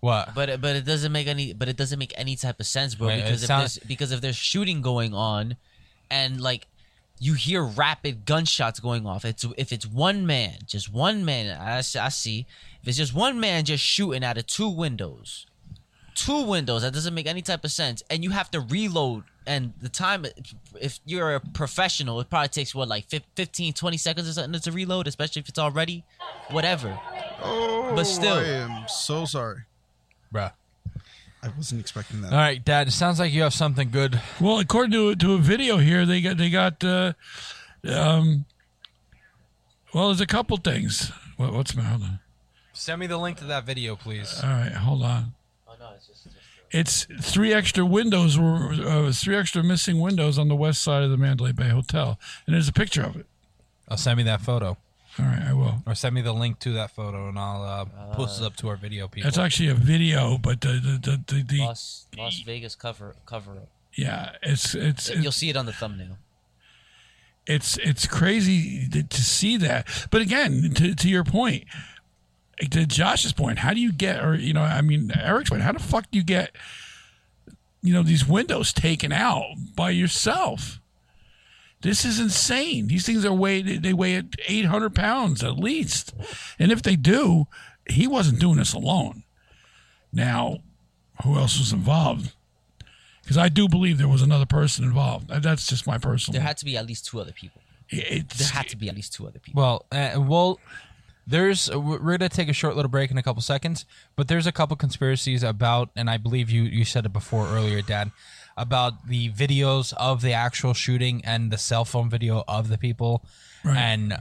what? 0.00 0.34
But 0.34 0.48
it- 0.48 0.60
but 0.60 0.76
it 0.76 0.84
doesn't 0.84 1.12
make 1.12 1.26
any 1.28 1.52
but 1.52 1.68
it 1.68 1.76
doesn't 1.76 1.98
make 1.98 2.12
any 2.16 2.36
type 2.36 2.60
of 2.60 2.66
sense, 2.66 2.94
bro. 2.94 3.08
Wait, 3.08 3.22
because 3.22 3.42
if 3.42 3.48
there's 3.48 3.78
because 3.86 4.12
if 4.12 4.20
there's 4.20 4.36
shooting 4.36 4.82
going 4.82 5.14
on, 5.14 5.56
and 6.10 6.40
like 6.40 6.66
you 7.20 7.34
hear 7.34 7.62
rapid 7.62 8.24
gunshots 8.24 8.80
going 8.80 9.06
off, 9.06 9.24
it's 9.24 9.44
if 9.56 9.72
it's 9.72 9.86
one 9.86 10.26
man, 10.26 10.58
just 10.66 10.92
one 10.92 11.24
man. 11.24 11.58
I 11.60 11.80
see. 11.80 12.46
If 12.82 12.88
it's 12.88 12.96
just 12.96 13.14
one 13.14 13.40
man 13.40 13.64
just 13.64 13.82
shooting 13.82 14.22
out 14.24 14.38
of 14.38 14.46
two 14.46 14.68
windows, 14.68 15.46
two 16.14 16.42
windows, 16.42 16.82
that 16.82 16.92
doesn't 16.92 17.14
make 17.14 17.26
any 17.26 17.42
type 17.42 17.64
of 17.64 17.72
sense. 17.72 18.02
And 18.10 18.22
you 18.24 18.30
have 18.30 18.50
to 18.52 18.60
reload. 18.60 19.24
And 19.46 19.72
the 19.80 19.88
time, 19.88 20.26
if 20.78 21.00
you're 21.06 21.34
a 21.34 21.40
professional, 21.40 22.20
it 22.20 22.28
probably 22.28 22.48
takes 22.48 22.74
what 22.74 22.86
like 22.88 23.06
fif- 23.06 23.22
15, 23.34 23.72
20 23.72 23.96
seconds 23.96 24.28
or 24.28 24.32
something 24.32 24.60
to 24.60 24.72
reload, 24.72 25.06
especially 25.06 25.40
if 25.40 25.48
it's 25.48 25.58
already, 25.58 26.04
whatever. 26.50 26.98
Oh, 27.42 27.92
But 27.96 28.04
still. 28.04 28.34
I 28.34 28.44
am 28.44 28.84
so 28.88 29.24
sorry. 29.24 29.62
Bruh. 30.32 30.52
I 31.42 31.48
wasn't 31.56 31.80
expecting 31.80 32.20
that. 32.22 32.32
All 32.32 32.38
right, 32.38 32.64
Dad. 32.64 32.88
It 32.88 32.92
sounds 32.92 33.20
like 33.20 33.32
you 33.32 33.42
have 33.42 33.54
something 33.54 33.90
good. 33.90 34.20
Well, 34.40 34.58
according 34.58 34.92
to 34.92 35.14
to 35.14 35.34
a 35.34 35.38
video 35.38 35.76
here, 35.78 36.04
they 36.04 36.20
got 36.20 36.36
they 36.36 36.50
got 36.50 36.82
uh, 36.82 37.12
um. 37.88 38.44
Well, 39.94 40.08
there's 40.08 40.20
a 40.20 40.26
couple 40.26 40.56
things. 40.58 41.12
What, 41.36 41.52
what's 41.52 41.74
my 41.74 41.82
hold 41.82 42.02
on? 42.02 42.18
Send 42.72 43.00
me 43.00 43.06
the 43.06 43.18
link 43.18 43.38
to 43.38 43.44
that 43.44 43.64
video, 43.64 43.96
please. 43.96 44.40
All 44.42 44.50
right, 44.50 44.72
hold 44.72 45.02
on. 45.02 45.34
Oh 45.66 45.74
no, 45.78 45.90
it's 45.96 46.06
just. 46.06 46.28
It's 46.70 47.06
three 47.22 47.54
extra 47.54 47.86
windows 47.86 48.38
were 48.38 48.72
uh, 48.72 49.10
three 49.12 49.36
extra 49.36 49.62
missing 49.62 50.00
windows 50.00 50.38
on 50.38 50.48
the 50.48 50.56
west 50.56 50.82
side 50.82 51.02
of 51.02 51.10
the 51.10 51.16
Mandalay 51.16 51.52
Bay 51.52 51.70
Hotel, 51.70 52.18
and 52.46 52.54
there's 52.54 52.68
a 52.68 52.72
picture 52.72 53.02
of 53.02 53.16
it. 53.16 53.26
I'll 53.88 53.96
send 53.96 54.18
me 54.18 54.22
that 54.24 54.42
photo, 54.42 54.76
All 55.18 55.26
right, 55.26 55.42
I 55.42 55.52
will. 55.52 55.82
or 55.86 55.94
send 55.94 56.14
me 56.14 56.20
the 56.20 56.32
link 56.32 56.58
to 56.60 56.72
that 56.74 56.90
photo, 56.92 57.28
and 57.28 57.38
I'll 57.38 57.62
uh, 57.62 58.14
post 58.14 58.40
it 58.40 58.44
up 58.44 58.56
to 58.56 58.68
our 58.68 58.76
video 58.76 59.08
people. 59.08 59.26
That's 59.26 59.38
actually 59.38 59.68
a 59.68 59.74
video, 59.74 60.38
but 60.38 60.60
the 60.60 60.68
the 60.68 60.98
the, 61.26 61.34
the, 61.34 61.42
the 61.42 61.58
Las 61.58 62.06
Las 62.16 62.40
Vegas 62.40 62.74
cover 62.76 63.16
cover 63.26 63.52
up. 63.52 63.68
yeah, 63.94 64.32
it's 64.42 64.74
it's 64.74 65.10
You'll 65.10 65.32
see 65.32 65.50
it 65.50 65.56
on 65.56 65.66
the 65.66 65.72
thumbnail. 65.72 66.18
it's 67.46 67.76
it's 67.78 68.06
crazy 68.06 68.86
to, 68.90 69.02
to 69.02 69.22
see 69.22 69.56
that. 69.56 69.86
But 70.10 70.20
again, 70.22 70.70
to 70.74 70.94
to 70.94 71.08
your 71.08 71.24
point, 71.24 71.64
to 72.70 72.86
Josh's 72.86 73.32
point, 73.32 73.58
how 73.60 73.72
do 73.74 73.80
you 73.80 73.92
get, 73.92 74.24
or 74.24 74.34
you 74.36 74.52
know, 74.52 74.62
I 74.62 74.82
mean, 74.82 75.10
Eric's 75.20 75.50
point, 75.50 75.62
how 75.62 75.72
the 75.72 75.78
fuck 75.78 76.10
do 76.10 76.18
you 76.18 76.24
get, 76.24 76.54
you 77.82 77.92
know, 77.92 78.02
these 78.02 78.26
windows 78.26 78.72
taken 78.72 79.12
out 79.12 79.54
by 79.74 79.90
yourself? 79.90 80.80
This 81.80 82.04
is 82.04 82.18
insane. 82.18 82.88
These 82.88 83.06
things 83.06 83.24
are 83.24 83.32
weighed, 83.32 83.82
they 83.82 83.92
weigh 83.92 84.16
at 84.16 84.26
eight 84.48 84.64
hundred 84.66 84.94
pounds 84.94 85.44
at 85.44 85.58
least, 85.58 86.12
and 86.58 86.72
if 86.72 86.82
they 86.82 86.96
do, 86.96 87.46
he 87.88 88.06
wasn't 88.06 88.40
doing 88.40 88.56
this 88.58 88.72
alone. 88.74 89.22
Now, 90.12 90.58
who 91.22 91.36
else 91.36 91.58
was 91.58 91.72
involved? 91.72 92.32
Because 93.22 93.36
I 93.36 93.48
do 93.48 93.68
believe 93.68 93.98
there 93.98 94.08
was 94.08 94.22
another 94.22 94.46
person 94.46 94.84
involved. 94.84 95.28
That's 95.28 95.66
just 95.66 95.86
my 95.86 95.98
personal. 95.98 96.38
There 96.38 96.46
had 96.46 96.56
to 96.58 96.64
be 96.64 96.76
at 96.76 96.86
least 96.86 97.04
two 97.06 97.20
other 97.20 97.32
people. 97.32 97.60
It's, 97.90 98.38
There 98.38 98.48
had 98.48 98.68
to 98.68 98.76
be 98.76 98.88
at 98.88 98.94
least 98.96 99.12
two 99.14 99.26
other 99.26 99.38
people. 99.38 99.60
well, 99.62 99.86
uh, 99.92 100.20
well, 100.20 100.58
there's 101.26 101.70
we're 101.70 102.16
gonna 102.16 102.28
take 102.30 102.48
a 102.48 102.54
short 102.54 102.74
little 102.74 102.88
break 102.90 103.10
in 103.10 103.18
a 103.18 103.22
couple 103.22 103.42
seconds, 103.42 103.84
but 104.16 104.28
there's 104.28 104.46
a 104.46 104.52
couple 104.52 104.76
conspiracies 104.76 105.42
about, 105.42 105.90
and 105.94 106.08
I 106.08 106.16
believe 106.16 106.50
you 106.50 106.62
you 106.62 106.84
said 106.84 107.04
it 107.06 107.12
before 107.12 107.46
earlier, 107.48 107.82
Dad, 107.82 108.10
about 108.58 109.08
the 109.08 109.30
videos 109.30 109.92
of 109.96 110.20
the 110.20 110.32
actual 110.32 110.74
shooting 110.74 111.22
and 111.24 111.50
the 111.50 111.58
cell 111.58 111.84
phone 111.84 112.10
video 112.10 112.44
of 112.48 112.68
the 112.68 112.76
people, 112.78 113.22
Right. 113.64 113.76
and 113.76 114.16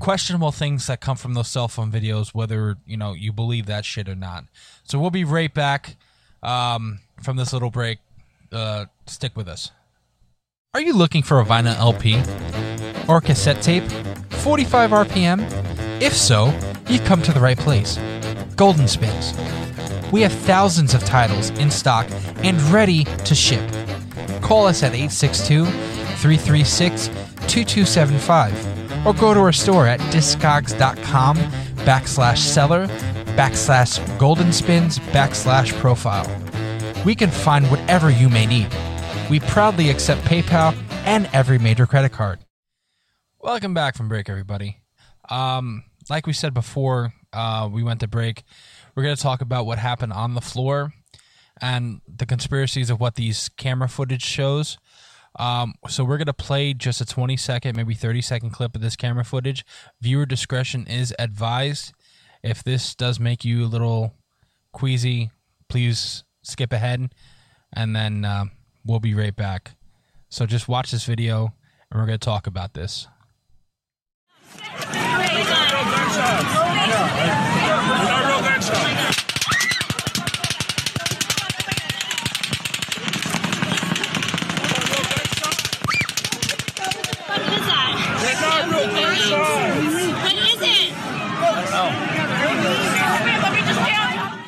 questionable 0.00 0.52
things 0.52 0.86
that 0.86 1.00
come 1.00 1.16
from 1.16 1.34
those 1.34 1.48
cell 1.48 1.68
phone 1.68 1.90
videos, 1.92 2.28
whether 2.34 2.76
you 2.86 2.96
know 2.96 3.12
you 3.14 3.32
believe 3.32 3.66
that 3.66 3.84
shit 3.84 4.08
or 4.08 4.14
not. 4.14 4.44
So 4.84 4.98
we'll 4.98 5.10
be 5.10 5.24
right 5.24 5.52
back 5.52 5.96
um, 6.42 7.00
from 7.22 7.36
this 7.36 7.52
little 7.52 7.70
break. 7.70 7.98
Uh, 8.50 8.86
stick 9.06 9.36
with 9.36 9.46
us. 9.48 9.70
Are 10.74 10.80
you 10.80 10.94
looking 10.94 11.22
for 11.22 11.40
a 11.40 11.44
vinyl 11.44 11.76
LP 11.76 12.16
or 13.08 13.20
cassette 13.20 13.60
tape? 13.62 13.84
45 14.30 14.90
RPM? 14.90 16.00
If 16.00 16.14
so, 16.16 16.52
you've 16.88 17.04
come 17.04 17.20
to 17.22 17.32
the 17.32 17.40
right 17.40 17.58
place. 17.58 17.98
Golden 18.56 18.86
Spins. 18.88 19.32
We 20.12 20.22
have 20.22 20.32
thousands 20.32 20.94
of 20.94 21.04
titles 21.04 21.50
in 21.50 21.70
stock 21.70 22.06
and 22.42 22.60
ready 22.72 23.04
to 23.04 23.34
ship. 23.34 23.70
Call 24.40 24.66
us 24.66 24.82
at 24.82 24.94
862 24.94 25.66
336 25.66 27.08
2275 27.08 29.06
or 29.06 29.14
go 29.14 29.34
to 29.34 29.40
our 29.40 29.52
store 29.52 29.86
at 29.86 30.00
discogs.com 30.12 31.36
backslash 31.36 32.38
seller 32.38 32.86
backslash 33.36 34.18
golden 34.18 34.52
spins 34.52 34.98
backslash 34.98 35.72
profile. 35.78 36.26
We 37.04 37.14
can 37.14 37.30
find 37.30 37.70
whatever 37.70 38.10
you 38.10 38.28
may 38.28 38.46
need. 38.46 38.68
We 39.30 39.40
proudly 39.40 39.90
accept 39.90 40.22
PayPal 40.22 40.76
and 41.04 41.28
every 41.32 41.58
major 41.58 41.86
credit 41.86 42.12
card. 42.12 42.40
Welcome 43.40 43.74
back 43.74 43.96
from 43.96 44.08
break, 44.08 44.28
everybody. 44.28 44.78
Um, 45.28 45.84
like 46.10 46.26
we 46.26 46.32
said 46.32 46.54
before, 46.54 47.12
uh, 47.32 47.68
we 47.70 47.82
went 47.82 48.00
to 48.00 48.08
break. 48.08 48.42
We're 48.98 49.04
going 49.04 49.14
to 49.14 49.22
talk 49.22 49.42
about 49.42 49.64
what 49.64 49.78
happened 49.78 50.12
on 50.12 50.34
the 50.34 50.40
floor 50.40 50.92
and 51.60 52.00
the 52.08 52.26
conspiracies 52.26 52.90
of 52.90 52.98
what 52.98 53.14
these 53.14 53.48
camera 53.50 53.88
footage 53.88 54.24
shows. 54.24 54.76
Um, 55.38 55.74
so 55.88 56.02
we're 56.02 56.16
going 56.16 56.26
to 56.26 56.32
play 56.32 56.74
just 56.74 57.00
a 57.00 57.06
20 57.06 57.36
second, 57.36 57.76
maybe 57.76 57.94
30 57.94 58.20
second 58.22 58.50
clip 58.50 58.74
of 58.74 58.80
this 58.80 58.96
camera 58.96 59.24
footage. 59.24 59.64
Viewer 60.00 60.26
discretion 60.26 60.84
is 60.88 61.14
advised. 61.16 61.92
If 62.42 62.64
this 62.64 62.96
does 62.96 63.20
make 63.20 63.44
you 63.44 63.64
a 63.64 63.70
little 63.70 64.14
queasy, 64.72 65.30
please 65.68 66.24
skip 66.42 66.72
ahead 66.72 67.12
and 67.72 67.94
then 67.94 68.24
uh, 68.24 68.46
we'll 68.84 68.98
be 68.98 69.14
right 69.14 69.36
back. 69.36 69.76
So 70.28 70.44
just 70.44 70.66
watch 70.66 70.90
this 70.90 71.04
video 71.04 71.54
and 71.92 72.00
we're 72.00 72.06
going 72.06 72.18
to 72.18 72.24
talk 72.24 72.48
about 72.48 72.74
this. 72.74 73.06
Is 87.52 87.66
that? 87.66 87.92
They're 88.22 88.40
not 88.40 88.60
real 88.68 88.86
gunshots. 88.88 89.50
What 90.22 90.36
is 90.36 90.60
it? 90.62 90.92
Let 93.42 93.52
me 93.52 93.60
just 93.60 93.80
down. 93.86 94.38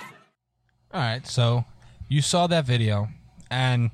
All 0.93 1.01
right, 1.01 1.27
so 1.27 1.65
you 2.09 2.21
saw 2.23 2.47
that 2.49 2.65
video, 2.65 3.09
and 3.51 3.91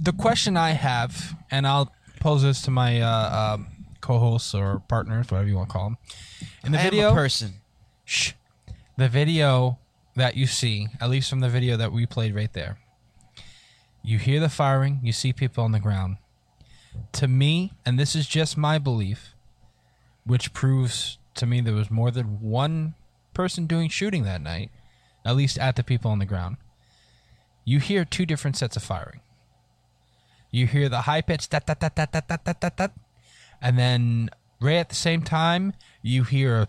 the 0.00 0.12
question 0.12 0.56
I 0.56 0.70
have, 0.70 1.36
and 1.50 1.66
I'll 1.66 1.92
pose 2.20 2.42
this 2.42 2.62
to 2.62 2.70
my 2.70 3.00
uh, 3.00 3.06
uh, 3.06 3.58
co-hosts 4.00 4.54
or 4.54 4.82
partners, 4.88 5.30
whatever 5.30 5.48
you 5.48 5.56
want 5.56 5.68
to 5.68 5.72
call 5.72 5.84
them. 5.84 5.98
In 6.64 6.72
the 6.72 6.80
I 6.80 6.84
video, 6.84 7.12
person. 7.12 7.54
shh, 8.04 8.32
the 8.96 9.08
video 9.08 9.78
that 10.14 10.36
you 10.36 10.46
see, 10.46 10.88
at 11.00 11.10
least 11.10 11.28
from 11.28 11.40
the 11.40 11.48
video 11.48 11.76
that 11.76 11.92
we 11.92 12.06
played 12.06 12.34
right 12.34 12.52
there, 12.52 12.78
you 14.02 14.18
hear 14.18 14.40
the 14.40 14.48
firing, 14.48 15.00
you 15.02 15.12
see 15.12 15.32
people 15.32 15.64
on 15.64 15.72
the 15.72 15.80
ground. 15.80 16.16
To 17.12 17.28
me, 17.28 17.72
and 17.84 17.98
this 17.98 18.16
is 18.16 18.26
just 18.26 18.56
my 18.56 18.78
belief, 18.78 19.34
which 20.24 20.52
proves 20.54 21.18
to 21.34 21.46
me 21.46 21.60
there 21.60 21.74
was 21.74 21.90
more 21.90 22.10
than 22.10 22.40
one 22.40 22.94
person 23.34 23.66
doing 23.66 23.90
shooting 23.90 24.24
that 24.24 24.40
night, 24.40 24.70
at 25.24 25.36
least 25.36 25.58
at 25.58 25.76
the 25.76 25.84
people 25.84 26.10
on 26.10 26.18
the 26.18 26.24
ground. 26.24 26.56
You 27.64 27.80
hear 27.80 28.04
two 28.04 28.24
different 28.24 28.56
sets 28.56 28.76
of 28.76 28.82
firing. 28.82 29.20
You 30.50 30.66
hear 30.66 30.88
the 30.88 31.02
high 31.02 31.20
pitch 31.20 31.50
that 31.50 31.66
that 31.66 31.80
that 31.80 31.96
that 31.96 32.12
that 32.12 32.28
that 32.28 32.44
that 32.44 32.60
that 32.60 32.76
that, 32.78 32.92
and 33.60 33.78
then 33.78 34.30
right 34.60 34.76
at 34.76 34.88
the 34.88 34.94
same 34.94 35.22
time 35.22 35.74
you 36.00 36.24
hear. 36.24 36.68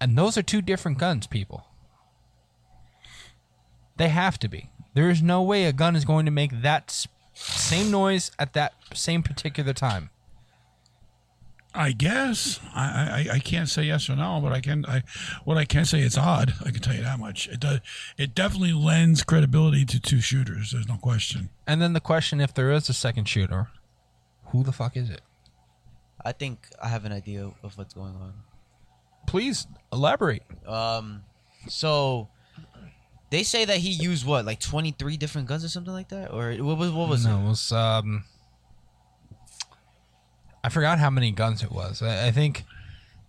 And 0.00 0.16
those 0.16 0.38
are 0.38 0.42
two 0.42 0.62
different 0.62 0.98
guns, 0.98 1.26
people. 1.26 1.66
They 3.96 4.08
have 4.08 4.38
to 4.38 4.48
be. 4.48 4.70
There 4.94 5.10
is 5.10 5.22
no 5.22 5.42
way 5.42 5.66
a 5.66 5.72
gun 5.72 5.94
is 5.94 6.04
going 6.04 6.24
to 6.24 6.32
make 6.32 6.62
that 6.62 7.06
same 7.34 7.90
noise 7.90 8.30
at 8.38 8.54
that 8.54 8.72
same 8.94 9.22
particular 9.22 9.72
time. 9.72 10.10
I 11.72 11.92
guess 11.92 12.58
I, 12.74 13.26
I 13.30 13.34
I 13.34 13.38
can't 13.38 13.68
say 13.68 13.84
yes 13.84 14.10
or 14.10 14.16
no, 14.16 14.40
but 14.42 14.50
I 14.52 14.60
can. 14.60 14.84
I 14.86 15.04
what 15.44 15.56
I 15.56 15.64
can 15.64 15.84
say 15.84 16.00
it's 16.00 16.18
odd. 16.18 16.54
I 16.64 16.72
can 16.72 16.80
tell 16.80 16.94
you 16.96 17.02
that 17.02 17.20
much. 17.20 17.46
It 17.46 17.60
does. 17.60 17.78
It 18.18 18.34
definitely 18.34 18.72
lends 18.72 19.22
credibility 19.22 19.84
to 19.84 20.00
two 20.00 20.20
shooters. 20.20 20.72
There's 20.72 20.88
no 20.88 20.96
question. 20.96 21.50
And 21.68 21.80
then 21.80 21.92
the 21.92 22.00
question 22.00 22.40
if 22.40 22.52
there 22.52 22.72
is 22.72 22.88
a 22.88 22.92
second 22.92 23.28
shooter, 23.28 23.68
who 24.46 24.64
the 24.64 24.72
fuck 24.72 24.96
is 24.96 25.10
it? 25.10 25.20
I 26.24 26.32
think 26.32 26.66
I 26.82 26.88
have 26.88 27.04
an 27.04 27.12
idea 27.12 27.50
of 27.62 27.78
what's 27.78 27.94
going 27.94 28.16
on. 28.16 28.34
Please 29.26 29.66
elaborate. 29.92 30.42
Um, 30.66 31.22
so 31.68 32.28
they 33.30 33.42
say 33.42 33.64
that 33.64 33.78
he 33.78 33.90
used 33.90 34.26
what, 34.26 34.44
like 34.44 34.60
twenty 34.60 34.90
three 34.90 35.16
different 35.16 35.48
guns 35.48 35.64
or 35.64 35.68
something 35.68 35.92
like 35.92 36.08
that, 36.08 36.32
or 36.32 36.52
what 36.64 36.78
was 36.78 36.90
what 36.90 37.08
was 37.08 37.24
no, 37.24 37.38
it? 37.38 37.42
it 37.42 37.48
was 37.48 37.72
um 37.72 38.24
I 40.62 40.68
forgot 40.68 40.98
how 40.98 41.10
many 41.10 41.30
guns 41.30 41.62
it 41.62 41.70
was. 41.70 42.02
I, 42.02 42.28
I 42.28 42.30
think 42.32 42.64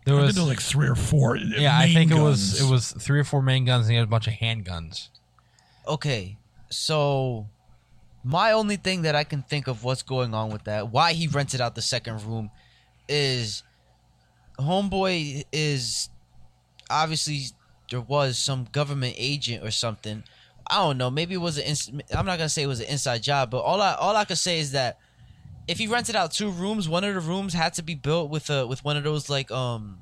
there 0.05 0.15
was 0.15 0.35
there 0.35 0.43
were 0.43 0.49
like 0.49 0.59
three 0.59 0.87
or 0.87 0.95
four. 0.95 1.37
yeah, 1.37 1.77
I 1.77 1.85
main 1.85 1.93
think 1.93 2.11
it 2.11 2.21
was 2.21 2.59
it 2.61 2.69
was 2.69 2.91
three 2.91 3.19
or 3.19 3.23
four 3.23 3.41
main 3.41 3.65
guns 3.65 3.85
and 3.85 3.91
he 3.91 3.97
had 3.97 4.03
a 4.03 4.09
bunch 4.09 4.27
of 4.27 4.33
handguns. 4.33 5.09
Okay, 5.87 6.37
so 6.69 7.47
my 8.23 8.51
only 8.51 8.75
thing 8.75 9.03
that 9.03 9.15
I 9.15 9.23
can 9.23 9.41
think 9.43 9.67
of 9.67 9.83
what's 9.83 10.03
going 10.03 10.33
on 10.33 10.51
with 10.51 10.63
that, 10.65 10.91
why 10.91 11.13
he 11.13 11.27
rented 11.27 11.61
out 11.61 11.75
the 11.75 11.81
second 11.81 12.23
room, 12.25 12.51
is 13.07 13.63
homeboy 14.61 15.45
is 15.51 16.09
obviously 16.89 17.45
there 17.89 18.01
was 18.01 18.37
some 18.37 18.67
government 18.71 19.15
agent 19.17 19.63
or 19.63 19.71
something. 19.71 20.23
I 20.67 20.75
don't 20.77 20.97
know. 20.97 21.09
Maybe 21.11 21.33
it 21.33 21.39
was 21.41 21.57
an. 21.57 21.63
Ins- 21.65 21.89
I'm 22.15 22.25
not 22.25 22.37
gonna 22.37 22.49
say 22.49 22.63
it 22.63 22.67
was 22.67 22.79
an 22.79 22.87
inside 22.87 23.23
job, 23.23 23.49
but 23.51 23.59
all 23.59 23.81
I 23.81 23.93
all 23.95 24.15
I 24.15 24.25
could 24.25 24.37
say 24.37 24.59
is 24.59 24.71
that 24.71 24.97
if 25.67 25.77
he 25.77 25.87
rented 25.87 26.15
out 26.15 26.31
two 26.31 26.49
rooms, 26.49 26.87
one 26.87 27.03
of 27.03 27.13
the 27.13 27.19
rooms 27.19 27.53
had 27.53 27.73
to 27.75 27.83
be 27.83 27.95
built 27.95 28.29
with 28.29 28.49
a 28.49 28.65
with 28.65 28.83
one 28.85 28.95
of 28.97 29.03
those 29.03 29.29
like 29.29 29.51
um, 29.51 29.99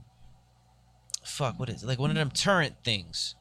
fuck, 1.24 1.60
what 1.60 1.70
is 1.70 1.84
it? 1.84 1.88
Like 1.88 2.00
one 2.00 2.10
of 2.12 2.16
them 2.16 2.30
turret 2.32 2.76
things, 2.84 3.36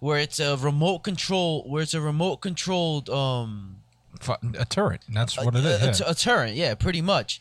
where 0.00 0.18
it's 0.18 0.40
a 0.40 0.56
remote 0.56 1.00
control, 1.00 1.64
where 1.68 1.82
it's 1.82 1.94
a 1.94 2.00
remote 2.00 2.38
controlled 2.38 3.10
um 3.10 3.76
A 4.58 4.64
turret. 4.64 5.02
That's 5.12 5.36
what 5.36 5.54
it 5.54 5.64
a, 5.64 5.68
is. 5.90 6.00
a- 6.00 6.04
yeah. 6.04 6.10
a 6.10 6.14
turret, 6.14 6.54
yeah, 6.54 6.74
pretty 6.74 7.02
much. 7.02 7.40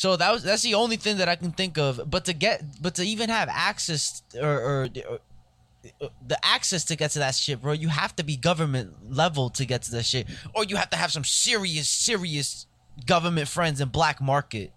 So 0.00 0.16
that 0.16 0.32
was 0.32 0.42
that's 0.42 0.62
the 0.62 0.72
only 0.72 0.96
thing 0.96 1.18
that 1.18 1.28
I 1.28 1.36
can 1.36 1.52
think 1.52 1.76
of. 1.76 2.00
But 2.08 2.24
to 2.24 2.32
get, 2.32 2.64
but 2.80 2.94
to 2.94 3.04
even 3.04 3.28
have 3.28 3.50
access 3.52 4.22
or, 4.34 4.48
or, 4.48 4.88
or 5.10 5.18
the 6.26 6.38
access 6.42 6.84
to 6.86 6.96
get 6.96 7.10
to 7.10 7.18
that 7.18 7.34
shit, 7.34 7.60
bro, 7.60 7.74
you 7.74 7.88
have 7.88 8.16
to 8.16 8.22
be 8.22 8.34
government 8.34 8.94
level 9.12 9.50
to 9.50 9.66
get 9.66 9.82
to 9.82 9.90
that 9.90 10.06
shit, 10.06 10.26
or 10.54 10.64
you 10.64 10.76
have 10.76 10.88
to 10.88 10.96
have 10.96 11.12
some 11.12 11.22
serious, 11.22 11.86
serious 11.90 12.66
government 13.04 13.46
friends 13.46 13.78
in 13.82 13.90
black 13.90 14.22
market. 14.22 14.72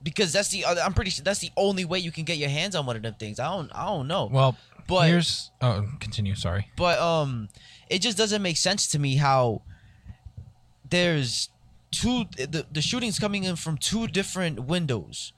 Because 0.00 0.32
that's 0.32 0.50
the 0.50 0.64
I'm 0.64 0.94
pretty 0.94 1.10
sure 1.10 1.24
that's 1.24 1.40
the 1.40 1.50
only 1.56 1.84
way 1.84 1.98
you 1.98 2.12
can 2.12 2.22
get 2.22 2.36
your 2.36 2.50
hands 2.50 2.76
on 2.76 2.86
one 2.86 2.94
of 2.94 3.02
them 3.02 3.14
things. 3.14 3.40
I 3.40 3.48
don't 3.52 3.68
I 3.74 3.86
don't 3.86 4.06
know. 4.06 4.26
well, 4.26 4.56
but- 4.86 5.08
here's 5.08 5.50
oh, 5.60 5.88
continue. 5.98 6.36
Sorry. 6.36 6.68
but 6.76 7.00
um 7.00 7.48
it 7.88 7.98
just 8.00 8.16
doesn't 8.16 8.42
make 8.42 8.58
sense 8.58 8.86
to 8.92 9.00
me 9.00 9.16
how 9.16 9.62
there's 10.88 11.48
two 11.90 12.24
the, 12.36 12.66
the 12.70 12.80
shooting's 12.80 13.18
coming 13.18 13.44
in 13.44 13.56
from 13.56 13.76
two 13.76 14.06
different 14.06 14.60
windows 14.64 15.32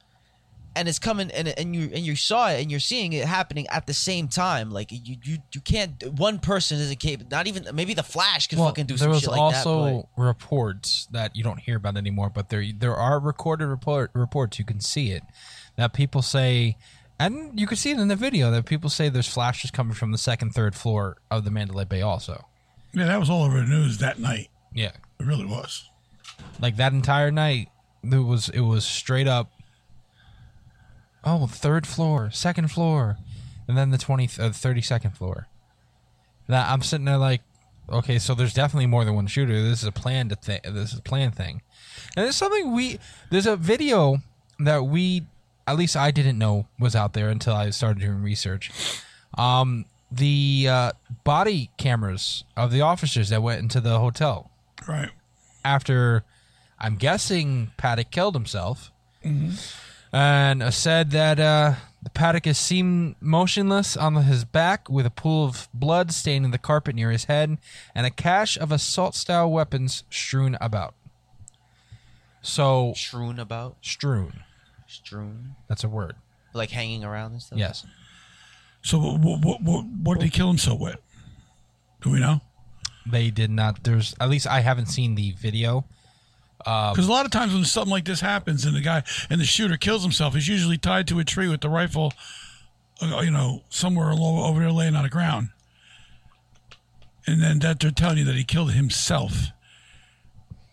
and 0.74 0.88
it's 0.88 0.98
coming 0.98 1.30
and 1.32 1.48
and 1.48 1.74
you 1.76 1.90
and 1.92 2.00
you 2.00 2.16
saw 2.16 2.48
it 2.50 2.60
and 2.62 2.70
you're 2.70 2.80
seeing 2.80 3.12
it 3.12 3.26
happening 3.26 3.66
at 3.68 3.86
the 3.86 3.92
same 3.94 4.26
time 4.28 4.70
like 4.70 4.90
you 4.90 5.16
you, 5.22 5.38
you 5.54 5.60
can't 5.60 6.02
one 6.18 6.38
person 6.38 6.78
isn't 6.78 6.98
capable 6.98 7.28
not 7.30 7.46
even 7.46 7.66
maybe 7.74 7.92
the 7.94 8.02
flash 8.02 8.46
can 8.48 8.58
Well, 8.58 8.68
fucking 8.68 8.86
do 8.86 8.94
there 8.94 9.04
some 9.04 9.10
was 9.10 9.20
shit 9.20 9.30
like 9.30 9.40
also 9.40 9.84
that 9.84 10.04
but 10.16 10.22
reports 10.22 11.06
that 11.10 11.36
you 11.36 11.42
don't 11.44 11.58
hear 11.60 11.76
about 11.76 11.96
anymore, 11.96 12.30
but 12.30 12.48
there 12.48 12.64
there 12.78 12.96
are 12.96 13.20
recorded 13.20 13.66
report 13.66 14.10
reports. 14.14 14.58
You 14.58 14.64
can 14.64 14.80
see 14.80 15.10
it 15.10 15.22
that 15.76 15.92
people 15.92 16.22
say, 16.22 16.76
and 17.18 17.58
you 17.58 17.66
can 17.66 17.76
see 17.76 17.90
it 17.90 17.98
in 17.98 18.08
the 18.08 18.16
video 18.16 18.50
that 18.50 18.64
people 18.66 18.88
say 18.90 19.08
there's 19.10 19.28
flashes 19.28 19.70
coming 19.70 19.94
from 19.94 20.10
the 20.12 20.18
second, 20.18 20.50
third 20.50 20.74
floor 20.74 21.18
of 21.30 21.44
the 21.44 21.50
Mandalay 21.50 21.84
Bay. 21.84 22.00
Also, 22.02 22.46
yeah. 22.94 23.06
That 23.06 23.20
was 23.20 23.28
all 23.30 23.44
over 23.44 23.60
the 23.60 23.66
news 23.66 23.98
that 23.98 24.18
night. 24.18 24.48
yeah, 24.74 24.92
It 25.20 25.26
really 25.26 25.46
was. 25.46 25.88
Like 26.60 26.76
that 26.76 26.92
entire 26.92 27.30
night, 27.30 27.68
there 28.02 28.22
was 28.22 28.48
it 28.48 28.60
was 28.60 28.84
straight 28.84 29.28
up. 29.28 29.50
Oh, 31.24 31.46
third 31.46 31.86
floor, 31.86 32.30
second 32.32 32.70
floor, 32.70 33.16
and 33.68 33.78
then 33.78 33.90
the 33.90 33.98
20, 33.98 34.24
uh, 34.24 34.50
32nd 34.50 35.16
floor. 35.16 35.46
That 36.48 36.68
I'm 36.68 36.82
sitting 36.82 37.04
there 37.04 37.16
like, 37.16 37.42
okay, 37.88 38.18
so 38.18 38.34
there's 38.34 38.52
definitely 38.52 38.86
more 38.86 39.04
than 39.04 39.14
one 39.14 39.28
shooter. 39.28 39.62
This 39.62 39.82
is 39.82 39.86
a 39.86 39.92
planned 39.92 40.36
thing. 40.40 40.60
This 40.64 40.92
is 40.92 40.98
a 40.98 41.02
planned 41.02 41.36
thing, 41.36 41.62
and 42.16 42.26
it's 42.26 42.36
something 42.36 42.72
we. 42.72 42.98
There's 43.30 43.46
a 43.46 43.56
video 43.56 44.18
that 44.58 44.84
we, 44.84 45.22
at 45.66 45.76
least 45.76 45.96
I 45.96 46.10
didn't 46.10 46.38
know 46.38 46.66
was 46.78 46.96
out 46.96 47.12
there 47.12 47.28
until 47.28 47.54
I 47.54 47.70
started 47.70 48.00
doing 48.00 48.22
research. 48.22 48.70
Um, 49.38 49.86
the 50.10 50.66
uh, 50.68 50.92
body 51.24 51.70
cameras 51.78 52.44
of 52.56 52.70
the 52.70 52.82
officers 52.82 53.30
that 53.30 53.42
went 53.42 53.62
into 53.62 53.80
the 53.80 53.98
hotel 53.98 54.50
Right. 54.86 55.10
After 55.64 56.24
I'm 56.78 56.96
guessing 56.96 57.70
Paddock 57.76 58.10
killed 58.10 58.34
himself, 58.34 58.90
and 60.12 60.62
uh, 60.62 60.70
said 60.70 61.10
that 61.12 61.38
uh, 61.38 61.74
The 62.02 62.10
Paddock 62.10 62.46
is 62.46 62.58
seen 62.58 63.14
motionless 63.20 63.96
on 63.96 64.14
his 64.16 64.44
back 64.44 64.88
with 64.90 65.06
a 65.06 65.10
pool 65.10 65.44
of 65.44 65.68
blood 65.72 66.12
staining 66.12 66.50
the 66.50 66.58
carpet 66.58 66.94
near 66.96 67.10
his 67.10 67.24
head 67.24 67.56
and 67.94 68.04
a 68.06 68.10
cache 68.10 68.56
of 68.58 68.72
assault 68.72 69.14
style 69.14 69.50
weapons 69.50 70.02
strewn 70.10 70.56
about. 70.60 70.94
So, 72.42 72.92
Strewn 72.96 73.38
about, 73.38 73.76
strewn. 73.82 74.42
strewn, 74.88 75.54
That's 75.68 75.84
a 75.84 75.88
word. 75.88 76.16
like 76.52 76.70
hanging 76.70 77.04
around 77.04 77.32
and 77.32 77.42
stuff. 77.42 77.58
Yes. 77.58 77.86
So 78.82 78.98
what, 78.98 79.40
what, 79.44 79.62
what, 79.62 79.84
what 79.86 80.18
did 80.18 80.24
he 80.24 80.30
kill 80.30 80.48
himself 80.48 80.80
with? 80.80 80.96
Do 82.00 82.10
we 82.10 82.18
know? 82.18 82.40
They 83.06 83.30
did 83.30 83.50
not. 83.50 83.82
There's, 83.84 84.14
at 84.20 84.28
least 84.30 84.46
I 84.46 84.60
haven't 84.60 84.86
seen 84.86 85.14
the 85.14 85.32
video. 85.32 85.84
Because 86.58 87.08
a 87.08 87.10
lot 87.10 87.24
of 87.24 87.32
times 87.32 87.52
when 87.52 87.64
something 87.64 87.90
like 87.90 88.04
this 88.04 88.20
happens 88.20 88.64
and 88.64 88.76
the 88.76 88.80
guy 88.80 89.02
and 89.28 89.40
the 89.40 89.44
shooter 89.44 89.76
kills 89.76 90.02
himself, 90.02 90.34
he's 90.34 90.46
usually 90.46 90.78
tied 90.78 91.08
to 91.08 91.18
a 91.18 91.24
tree 91.24 91.48
with 91.48 91.60
the 91.60 91.68
rifle, 91.68 92.12
uh, 93.00 93.20
you 93.24 93.32
know, 93.32 93.62
somewhere 93.68 94.14
low, 94.14 94.44
over 94.44 94.60
there 94.60 94.70
laying 94.70 94.94
on 94.94 95.02
the 95.02 95.08
ground. 95.08 95.48
And 97.26 97.42
then 97.42 97.58
that 97.60 97.80
they're 97.80 97.90
telling 97.90 98.18
you 98.18 98.24
that 98.26 98.36
he 98.36 98.44
killed 98.44 98.72
himself. 98.72 99.48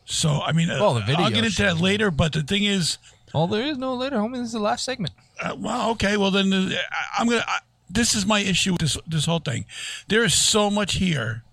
So 0.05 0.41
I 0.41 0.51
mean, 0.51 0.69
uh, 0.69 0.77
Well, 0.79 0.95
the 0.95 1.01
video 1.01 1.23
I'll 1.25 1.31
get 1.31 1.45
into 1.45 1.61
that 1.63 1.79
later. 1.79 2.11
But 2.11 2.33
the 2.33 2.41
thing 2.43 2.63
is, 2.63 2.97
Oh, 3.33 3.45
there 3.47 3.63
is 3.65 3.77
no 3.77 3.93
later, 3.95 4.17
homie. 4.17 4.33
This 4.37 4.47
is 4.47 4.53
the 4.53 4.59
last 4.59 4.83
segment. 4.83 5.13
uh, 5.41 5.55
well, 5.57 5.91
okay, 5.91 6.17
well 6.17 6.31
then 6.31 6.51
uh, 6.51 6.69
I- 6.91 7.21
I'm 7.21 7.27
gonna. 7.27 7.43
I, 7.47 7.59
this 7.89 8.13
is 8.15 8.25
my 8.25 8.39
issue 8.41 8.73
with 8.73 8.81
this 8.81 8.97
this 9.07 9.25
whole 9.25 9.39
thing. 9.39 9.65
There 10.07 10.23
is 10.23 10.33
so 10.33 10.69
much 10.71 10.95
here 10.95 11.43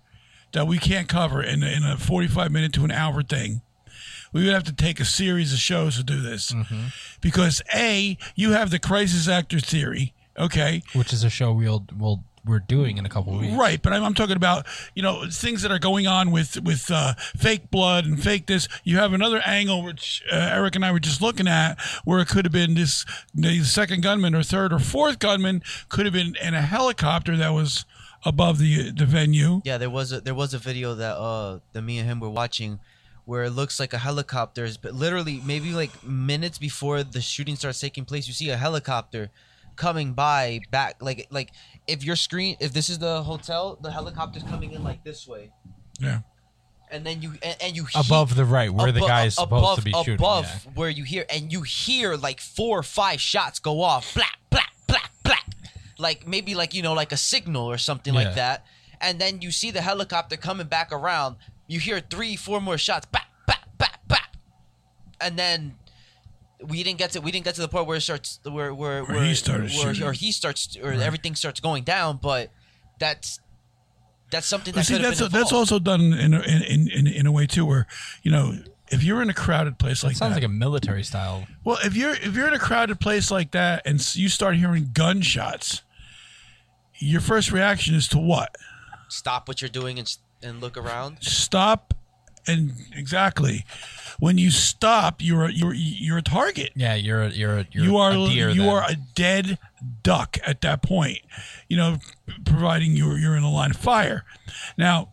that 0.52 0.66
we 0.66 0.78
can't 0.78 1.08
cover 1.08 1.42
in 1.42 1.62
a- 1.62 1.66
in 1.66 1.82
a 1.84 1.96
45 1.96 2.50
minute 2.52 2.72
to 2.74 2.84
an 2.84 2.90
hour 2.90 3.22
thing. 3.22 3.60
We 4.32 4.44
would 4.44 4.52
have 4.54 4.64
to 4.64 4.72
take 4.72 5.00
a 5.00 5.04
series 5.04 5.52
of 5.52 5.58
shows 5.60 5.96
to 5.96 6.02
do 6.02 6.20
this 6.20 6.52
because 7.20 7.62
a 7.74 8.18
you 8.34 8.52
have 8.52 8.70
the 8.70 8.78
crisis 8.78 9.28
actor 9.28 9.60
theory, 9.60 10.12
okay, 10.38 10.82
Which 10.92 11.12
is 11.12 11.24
a 11.24 11.30
show 11.30 11.52
we'll, 11.52 11.86
we'll 11.96 12.22
we're 12.44 12.60
doing 12.60 12.96
in 12.96 13.04
a 13.04 13.08
couple 13.08 13.34
of 13.34 13.40
weeks. 13.40 13.54
right? 13.54 13.82
But 13.82 13.92
I'm, 13.92 14.04
I'm 14.04 14.14
talking 14.14 14.36
about 14.36 14.66
you 14.94 15.02
know 15.02 15.24
things 15.30 15.62
that 15.62 15.72
are 15.72 15.78
going 15.80 16.06
on 16.06 16.30
with 16.30 16.60
with 16.62 16.90
uh, 16.92 17.14
fake 17.36 17.70
blood 17.70 18.04
and 18.04 18.22
fake 18.22 18.46
this. 18.46 18.68
You 18.84 18.98
have 18.98 19.12
another 19.12 19.40
angle 19.44 19.82
which 19.82 20.22
uh, 20.30 20.36
Eric 20.52 20.76
and 20.76 20.84
I 20.84 20.92
were 20.92 21.00
just 21.00 21.20
looking 21.22 21.48
at, 21.48 21.80
where 22.04 22.20
it 22.20 22.28
could 22.28 22.44
have 22.44 22.52
been 22.52 22.74
this 22.74 23.04
the 23.34 23.64
second 23.64 24.02
gunman 24.02 24.34
or 24.34 24.42
third 24.44 24.72
or 24.72 24.78
fourth 24.78 25.18
gunman 25.18 25.62
could 25.88 26.04
have 26.06 26.12
been 26.14 26.36
in 26.40 26.54
a 26.54 26.62
helicopter 26.62 27.36
that 27.36 27.50
was 27.50 27.84
above 28.26 28.58
the 28.58 28.90
the 28.90 29.06
venue. 29.06 29.62
Yeah, 29.64 29.78
there 29.78 29.88
was 29.90 30.12
a 30.12 30.20
there 30.20 30.34
was 30.34 30.52
a 30.52 30.58
video 30.58 30.94
that 30.94 31.16
uh 31.16 31.60
that 31.72 31.82
me 31.82 31.98
and 31.98 32.08
him 32.08 32.20
were 32.20 32.30
watching 32.30 32.80
where 33.24 33.44
it 33.44 33.50
looks 33.50 33.80
like 33.80 33.92
a 33.92 33.98
helicopter 33.98 34.64
is 34.64 34.76
but 34.76 34.94
literally 34.94 35.40
maybe 35.44 35.72
like 35.72 36.04
minutes 36.04 36.58
before 36.58 37.02
the 37.02 37.20
shooting 37.20 37.56
starts 37.56 37.80
taking 37.80 38.04
place, 38.04 38.28
you 38.28 38.34
see 38.34 38.50
a 38.50 38.56
helicopter 38.56 39.30
coming 39.76 40.12
by 40.12 40.60
back 40.70 40.96
like 41.00 41.26
like 41.30 41.52
if 41.86 42.04
your 42.04 42.16
screen 42.16 42.56
if 42.60 42.72
this 42.72 42.88
is 42.88 42.98
the 42.98 43.22
hotel, 43.22 43.78
the 43.80 43.90
helicopter's 43.90 44.42
coming 44.44 44.72
in 44.72 44.82
like 44.82 45.04
this 45.04 45.26
way. 45.26 45.50
Yeah. 46.00 46.20
And 46.88 47.04
then 47.04 47.20
you 47.20 47.32
and, 47.42 47.56
and 47.60 47.76
you 47.76 47.84
he- 47.84 47.98
Above 47.98 48.36
the 48.36 48.44
right, 48.44 48.70
where 48.72 48.92
the 48.92 49.00
guy 49.00 49.24
is 49.24 49.34
supposed 49.34 49.64
above, 49.64 49.78
to 49.78 49.84
be 49.84 49.92
shooting. 49.92 50.14
above 50.14 50.44
yeah. 50.44 50.70
where 50.74 50.88
you 50.88 51.02
hear 51.04 51.24
and 51.28 51.52
you 51.52 51.62
hear 51.62 52.14
like 52.14 52.40
four 52.40 52.78
or 52.78 52.84
five 52.84 53.20
shots 53.20 53.58
go 53.58 53.82
off 53.82 54.14
black 54.14 54.38
like 55.98 56.26
maybe 56.26 56.54
like 56.54 56.74
you 56.74 56.82
know 56.82 56.92
like 56.92 57.12
a 57.12 57.16
signal 57.16 57.66
or 57.66 57.78
something 57.78 58.14
Yeah. 58.14 58.20
like 58.24 58.34
that. 58.34 58.64
And 59.00 59.18
then 59.20 59.42
you 59.42 59.50
see 59.50 59.70
the 59.70 59.82
helicopter 59.82 60.36
coming 60.36 60.66
back 60.66 60.90
around. 60.92 61.36
You 61.66 61.80
hear 61.80 62.00
three 62.00 62.36
four 62.36 62.60
more 62.60 62.78
shots. 62.78 63.06
Back 63.06 63.28
back 63.46 63.64
back 63.78 64.06
back 64.08 64.32
and 65.20 65.38
then 65.38 65.76
we 66.66 66.82
didn't 66.82 66.98
get 66.98 67.10
to 67.12 67.20
we 67.20 67.30
didn't 67.30 67.44
get 67.44 67.54
to 67.56 67.60
the 67.60 67.68
point 67.68 67.86
where 67.86 67.98
it 67.98 68.00
starts 68.02 68.40
where 68.44 68.72
where, 68.74 69.04
Where 69.04 69.22
he 69.24 69.34
started 69.34 69.70
where, 69.70 69.94
shooting. 69.94 70.02
or 70.02 70.12
he 70.12 70.32
starts 70.32 70.76
or 70.82 70.92
everything 70.92 71.34
starts 71.34 71.60
going 71.60 71.84
down. 71.84 72.18
But 72.22 72.50
that's 72.98 73.40
that's 74.30 74.46
something 74.46 74.74
that 74.74 74.84
see, 74.86 74.94
could 74.94 75.04
have 75.04 75.18
that's 75.18 75.32
that's 75.32 75.52
also 75.52 75.78
done 75.78 76.00
in 76.12 76.34
a, 76.34 76.40
in, 76.40 76.88
in 76.90 77.06
in 77.06 77.26
a 77.26 77.32
way 77.32 77.46
too, 77.46 77.64
where 77.66 77.86
you 78.22 78.30
know 78.30 78.54
if 78.88 79.02
you're 79.02 79.20
in 79.20 79.28
a 79.28 79.34
crowded 79.34 79.78
place 79.78 80.02
like 80.02 80.16
Sounds 80.16 80.30
that, 80.34 80.36
like 80.36 80.44
a 80.44 80.48
military 80.48 81.02
style. 81.02 81.46
Well, 81.64 81.78
if 81.84 81.94
you're 81.94 82.14
if 82.14 82.34
you're 82.34 82.48
in 82.48 82.54
a 82.54 82.58
crowded 82.58 83.00
place 83.00 83.30
like 83.30 83.50
that 83.50 83.82
and 83.86 84.00
you 84.16 84.28
start 84.28 84.56
hearing 84.56 84.90
gunshots, 84.94 85.82
your 86.98 87.20
first 87.20 87.52
reaction 87.52 87.94
is 87.94 88.08
to 88.08 88.18
what? 88.18 88.56
stop 89.08 89.48
what 89.48 89.62
you're 89.62 89.68
doing 89.68 89.98
and 89.98 90.16
and 90.42 90.60
look 90.60 90.76
around 90.76 91.18
Stop, 91.22 91.94
and 92.46 92.72
exactly 92.94 93.64
when 94.18 94.38
you 94.38 94.50
stop, 94.50 95.16
you're 95.22 95.44
a, 95.44 95.52
you're 95.52 95.74
you're 95.74 96.18
a 96.18 96.22
target. 96.22 96.72
Yeah, 96.74 96.94
you're 96.94 97.22
a, 97.22 97.28
you're 97.30 97.58
a, 97.58 97.66
you're 97.70 97.84
you 97.84 97.96
are 97.96 98.10
a 98.12 98.14
deer. 98.14 98.48
you 98.48 98.62
then. 98.62 98.68
are 98.68 98.82
a 98.88 98.96
dead 99.14 99.58
duck 100.02 100.38
at 100.46 100.62
that 100.62 100.82
point. 100.82 101.18
You 101.68 101.76
know, 101.76 101.98
providing 102.44 102.92
you're 102.96 103.18
you're 103.18 103.36
in 103.36 103.42
a 103.42 103.50
line 103.50 103.72
of 103.72 103.76
fire. 103.76 104.24
Now, 104.78 105.12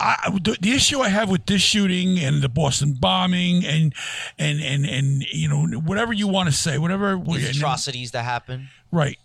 I, 0.00 0.30
the, 0.42 0.56
the 0.60 0.72
issue 0.72 1.00
I 1.00 1.08
have 1.08 1.28
with 1.30 1.46
this 1.46 1.60
shooting 1.60 2.18
and 2.18 2.42
the 2.42 2.48
Boston 2.48 2.94
bombing 2.94 3.64
and 3.64 3.94
and 4.38 4.60
and 4.60 4.86
and 4.86 5.22
you 5.24 5.48
know 5.48 5.66
whatever 5.80 6.12
you 6.12 6.28
want 6.28 6.48
to 6.48 6.54
say, 6.54 6.78
whatever 6.78 7.16
these 7.16 7.56
atrocities 7.56 8.12
that 8.12 8.24
happen 8.24 8.68
Right. 8.94 9.18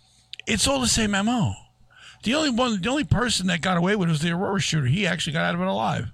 It's 0.46 0.66
all 0.66 0.80
the 0.80 0.88
same 0.88 1.12
MO. 1.12 1.54
The 2.22 2.34
only 2.34 2.50
one, 2.50 2.80
the 2.80 2.88
only 2.90 3.04
person 3.04 3.46
that 3.46 3.62
got 3.62 3.76
away 3.76 3.96
with 3.96 4.08
it 4.08 4.12
was 4.12 4.20
the 4.20 4.30
Aurora 4.30 4.60
shooter. 4.60 4.86
He 4.86 5.06
actually 5.06 5.32
got 5.32 5.44
out 5.44 5.54
of 5.54 5.60
it 5.60 5.66
alive. 5.66 6.12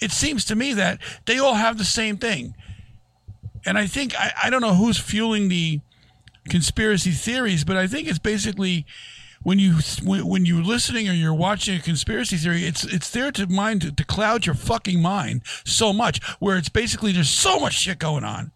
It 0.00 0.10
seems 0.10 0.44
to 0.46 0.54
me 0.54 0.74
that 0.74 0.98
they 1.26 1.38
all 1.38 1.54
have 1.54 1.78
the 1.78 1.84
same 1.84 2.16
thing. 2.16 2.54
And 3.64 3.78
I 3.78 3.86
think, 3.86 4.14
I, 4.18 4.32
I 4.44 4.50
don't 4.50 4.60
know 4.60 4.74
who's 4.74 4.98
fueling 4.98 5.48
the 5.48 5.80
conspiracy 6.48 7.12
theories, 7.12 7.64
but 7.64 7.76
I 7.76 7.86
think 7.86 8.08
it's 8.08 8.18
basically 8.18 8.84
when 9.42 9.58
you 9.58 9.76
when, 10.04 10.26
when 10.26 10.46
you're 10.46 10.62
listening 10.62 11.08
or 11.08 11.12
you're 11.12 11.34
watching 11.34 11.76
a 11.76 11.80
conspiracy 11.80 12.36
theory, 12.36 12.64
it's 12.64 12.84
it's 12.84 13.10
there 13.10 13.30
to 13.32 13.46
mind 13.46 13.82
to, 13.82 13.92
to 13.92 14.04
cloud 14.04 14.46
your 14.46 14.54
fucking 14.54 15.00
mind 15.00 15.42
so 15.64 15.92
much, 15.92 16.22
where 16.38 16.56
it's 16.56 16.68
basically 16.68 17.12
there's 17.12 17.28
so 17.28 17.58
much 17.58 17.74
shit 17.74 17.98
going 17.98 18.24
on 18.24 18.52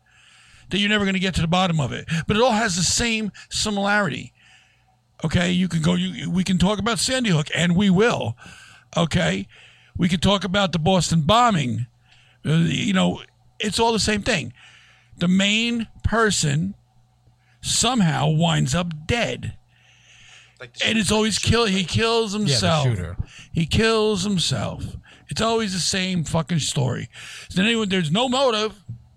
that 0.70 0.78
you're 0.78 0.88
never 0.88 1.04
going 1.04 1.14
to 1.14 1.20
get 1.20 1.34
to 1.34 1.40
the 1.40 1.46
bottom 1.46 1.80
of 1.80 1.92
it. 1.92 2.08
But 2.26 2.36
it 2.36 2.42
all 2.42 2.52
has 2.52 2.76
the 2.76 2.82
same 2.82 3.32
similarity. 3.48 4.32
Okay, 5.24 5.50
you 5.50 5.68
can 5.68 5.82
go. 5.82 5.94
You, 5.94 6.30
we 6.30 6.44
can 6.44 6.58
talk 6.58 6.78
about 6.78 6.98
Sandy 6.98 7.30
Hook, 7.30 7.48
and 7.54 7.74
we 7.74 7.90
will. 7.90 8.36
Okay, 8.96 9.48
we 9.96 10.08
can 10.08 10.20
talk 10.20 10.44
about 10.44 10.72
the 10.72 10.78
Boston 10.78 11.22
bombing. 11.22 11.86
Uh, 12.44 12.64
you 12.66 12.92
know, 12.92 13.22
it's 13.58 13.78
all 13.80 13.92
the 13.92 13.98
same 13.98 14.22
thing. 14.22 14.52
The 15.18 15.28
main 15.28 15.88
person 16.04 16.74
somehow 17.60 18.28
winds 18.28 18.74
up 18.74 19.06
dead, 19.06 19.56
like 20.60 20.76
and 20.84 20.98
it's 20.98 21.10
always 21.10 21.38
kill. 21.38 21.64
He 21.64 21.84
kills 21.84 22.32
himself. 22.32 22.84
shooter. 22.86 23.16
He 23.52 23.66
kills 23.66 24.22
himself. 24.24 24.84
It's 25.28 25.40
always 25.40 25.72
the 25.72 25.80
same 25.80 26.24
fucking 26.24 26.60
story. 26.60 27.08
Then 27.54 27.64
anyone, 27.64 27.88
there's 27.88 28.10
no 28.12 28.28
motive. 28.28 28.74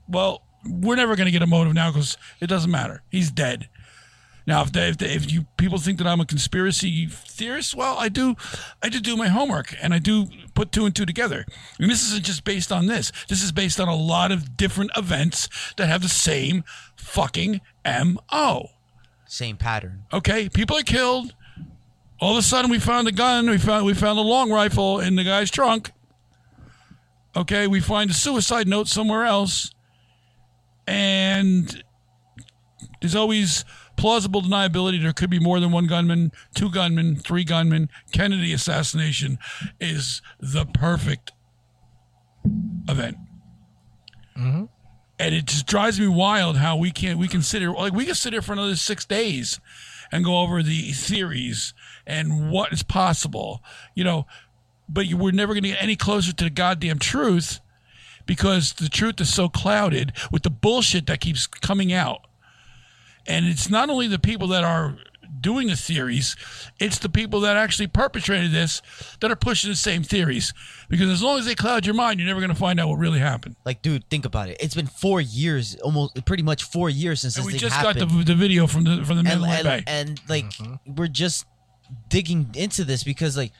Well, 0.08 0.42
we're 0.66 0.96
never 0.96 1.16
going 1.16 1.26
to 1.28 1.32
get 1.32 1.44
a 1.44 1.48
motive 1.48 1.74
now 1.74 1.92
because 1.92 2.18
it 2.40 2.48
doesn't 2.48 2.72
matter. 2.72 3.04
He's 3.10 3.30
dead. 3.32 3.70
Now, 4.50 4.64
if 4.64 4.72
they, 4.72 4.90
if, 4.90 4.98
they, 4.98 5.14
if 5.14 5.32
you 5.32 5.44
people 5.58 5.78
think 5.78 6.00
that 6.00 6.08
I'm 6.08 6.20
a 6.20 6.26
conspiracy 6.26 7.06
theorist, 7.06 7.76
well, 7.76 8.00
I 8.00 8.10
do, 8.10 8.36
I 8.82 8.90
do 8.90 9.00
do 9.00 9.16
my 9.16 9.28
homework 9.28 9.76
and 9.80 9.94
I 9.94 10.00
do 10.00 10.26
put 10.56 10.72
two 10.72 10.88
and 10.88 10.96
two 10.96 11.06
together. 11.06 11.46
And 11.78 11.88
this 11.88 12.04
isn't 12.08 12.26
just 12.26 12.46
based 12.46 12.72
on 12.72 12.88
this. 12.88 13.12
This 13.28 13.44
is 13.44 13.52
based 13.52 13.80
on 13.80 13.88
a 13.88 13.96
lot 13.96 14.32
of 14.32 14.58
different 14.58 14.90
events 14.98 15.50
that 15.78 15.88
have 15.88 16.02
the 16.02 16.10
same 16.10 16.64
fucking 16.96 17.62
mo. 17.86 18.72
same 19.28 19.56
pattern 19.56 20.06
Okay, 20.12 20.50
people 20.50 20.76
are 20.76 20.82
killed. 20.82 21.36
All 22.20 22.32
of 22.32 22.38
a 22.40 22.42
sudden, 22.42 22.72
we 22.72 22.80
found 22.80 23.08
a 23.08 23.12
gun. 23.12 23.48
We 23.52 23.60
found 23.60 23.86
we 23.86 23.94
found 23.94 24.18
a 24.18 24.24
long 24.24 24.52
rifle 24.52 25.00
in 25.00 25.16
the 25.16 25.24
guy's 25.24 25.52
trunk. 25.52 25.92
Okay, 27.36 27.68
we 27.68 27.82
find 27.82 28.10
a 28.10 28.16
suicide 28.16 28.68
note 28.68 28.88
somewhere 28.88 29.26
else, 29.26 29.72
and 30.88 31.84
there's 33.00 33.16
always 33.16 33.64
plausible 34.00 34.42
deniability. 34.42 35.02
There 35.02 35.12
could 35.12 35.30
be 35.30 35.40
more 35.40 35.60
than 35.60 35.72
one 35.72 35.86
gunman, 35.86 36.32
two 36.56 36.72
gunmen, 36.72 37.18
three 37.18 37.44
gunmen. 37.44 37.90
Kennedy 38.14 38.54
assassination 38.54 39.38
is 39.80 40.22
the 40.40 40.66
perfect 40.66 41.34
event. 42.88 43.18
Mm-hmm. 44.38 44.66
And 45.20 45.36
it 45.36 45.46
just 45.46 45.68
drives 45.68 46.00
me 46.00 46.08
wild 46.08 46.56
how 46.56 46.78
we 46.78 46.92
can't 46.92 47.20
we 47.20 47.28
can 47.28 47.42
sit 47.42 47.62
here 47.62 47.74
like 47.74 47.92
we 47.92 48.06
can 48.06 48.16
sit 48.16 48.32
here 48.32 48.42
for 48.42 48.54
another 48.54 48.78
six 48.78 49.04
days 49.04 49.60
and 50.14 50.24
go 50.24 50.40
over 50.40 50.64
the 50.64 50.94
theories 50.94 51.74
and 52.08 52.50
what 52.50 52.72
is 52.72 52.84
possible, 52.84 53.62
you 53.96 54.06
know. 54.06 54.26
But 54.88 55.08
you, 55.08 55.18
we're 55.18 55.32
never 55.34 55.54
going 55.54 55.64
to 55.64 55.70
get 55.70 55.84
any 55.84 55.98
closer 55.98 56.32
to 56.32 56.44
the 56.46 56.50
goddamn 56.50 57.00
truth 57.00 57.60
because 58.26 58.74
the 58.74 58.88
truth 58.88 59.20
is 59.20 59.32
so 59.32 59.50
clouded 59.50 60.14
with 60.32 60.44
the 60.44 60.50
bullshit 60.50 61.06
that 61.08 61.20
keeps 61.20 61.46
coming 61.46 61.92
out. 61.92 62.29
And 63.30 63.46
it's 63.46 63.70
not 63.70 63.90
only 63.90 64.08
the 64.08 64.20
people 64.20 64.48
that 64.50 64.64
are 64.64 64.98
doing 65.42 65.68
the 65.68 65.76
theories. 65.78 66.36
It's 66.80 66.98
the 67.00 67.08
people 67.08 67.40
that 67.42 67.56
actually 67.56 67.88
perpetrated 67.88 68.52
this 68.52 68.82
that 69.22 69.32
are 69.32 69.36
pushing 69.38 69.70
the 69.70 69.76
same 69.76 70.04
theories. 70.04 70.54
Because 70.90 71.10
as 71.10 71.24
long 71.24 71.40
as 71.40 71.46
they 71.46 71.56
cloud 71.56 71.86
your 71.86 71.96
mind, 71.96 72.20
you're 72.20 72.28
never 72.28 72.42
going 72.42 72.50
to 72.52 72.56
find 72.60 72.78
out 72.80 72.90
what 72.90 72.98
really 72.98 73.20
happened. 73.20 73.56
Like, 73.64 73.82
dude, 73.82 74.10
think 74.10 74.26
about 74.26 74.50
it. 74.50 74.58
It's 74.60 74.76
been 74.76 74.88
four 74.88 75.22
years, 75.22 75.76
almost 75.78 76.26
pretty 76.26 76.44
much 76.44 76.64
four 76.64 76.90
years 76.90 77.22
since 77.22 77.38
And 77.38 77.46
this 77.46 77.54
we 77.54 77.60
just 77.60 77.74
happened. 77.76 78.00
got 78.00 78.18
the, 78.18 78.24
the 78.26 78.36
video 78.36 78.68
from 78.68 78.84
the 78.84 79.06
from 79.06 79.16
the 79.16 79.30
and, 79.32 79.40
Midland 79.42 79.68
and, 79.68 79.86
Bay. 79.86 79.92
and, 79.92 80.22
like 80.28 80.46
Mm-hmm. 80.50 80.96
we're 80.96 81.08
just 81.08 81.46
digging 82.10 82.50
into 82.56 82.84
this 82.84 83.04
because 83.04 83.38
like 83.38 83.52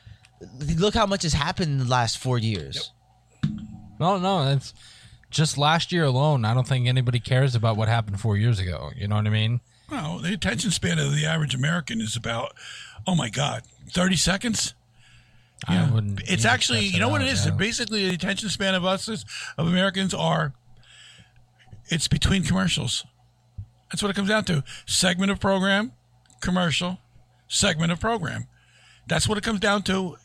look 0.78 0.94
how 0.96 1.06
much 1.06 1.24
has 1.24 1.34
happened 1.34 1.72
in 1.72 1.78
the 1.78 1.86
last 1.90 2.18
four 2.18 2.38
years. 2.38 2.92
No, 4.00 4.18
no, 4.18 4.52
it's 4.52 4.74
just 5.30 5.58
last 5.58 5.92
year 5.92 6.04
alone. 6.06 6.46
I 6.46 6.54
don't 6.54 6.68
think 6.68 6.88
anybody 6.88 7.20
cares 7.20 7.56
about 7.56 7.78
what 7.78 7.88
happened 7.88 8.20
four 8.20 8.38
years 8.38 8.60
ago. 8.60 8.92
You 8.96 9.08
know 9.08 9.16
what 9.16 9.28
I 9.28 9.30
mean? 9.30 9.62
No, 9.92 10.20
the 10.20 10.34
attention 10.34 10.72
span 10.72 11.00
of 11.00 11.14
the 11.16 11.26
average 11.26 11.56
American 11.56 12.02
is 12.02 12.16
about, 12.16 12.54
oh 13.08 13.16
my 13.16 13.30
God, 13.30 13.64
30 13.92 14.16
seconds? 14.16 14.74
I 15.68 15.90
wouldn't. 15.92 16.22
It's 16.30 16.46
actually, 16.46 16.82
you 16.82 17.00
know 17.00 17.10
what 17.10 17.22
it 17.22 17.26
out, 17.26 17.34
is? 17.34 17.46
yeah. 17.46 17.52
Basically, 17.52 18.08
the 18.08 18.14
attention 18.14 18.50
span 18.50 18.76
of 18.76 18.86
us, 18.86 19.10
is, 19.10 19.26
of 19.58 19.68
Americans, 19.68 20.14
are, 20.14 20.54
it's 21.88 22.08
between 22.08 22.44
commercials. 22.44 23.06
That's 23.92 24.02
what 24.02 24.10
it 24.10 24.16
comes 24.16 24.30
down 24.30 24.46
to. 24.46 24.64
Segment 24.86 25.32
of 25.32 25.40
program, 25.40 25.94
commercial, 26.40 27.00
segment 27.48 27.92
of 27.92 28.00
program. 28.00 28.48
That's 29.08 29.28
what 29.28 29.38
it 29.38 29.44
comes 29.44 29.60
down 29.60 29.84
to. 29.84 30.18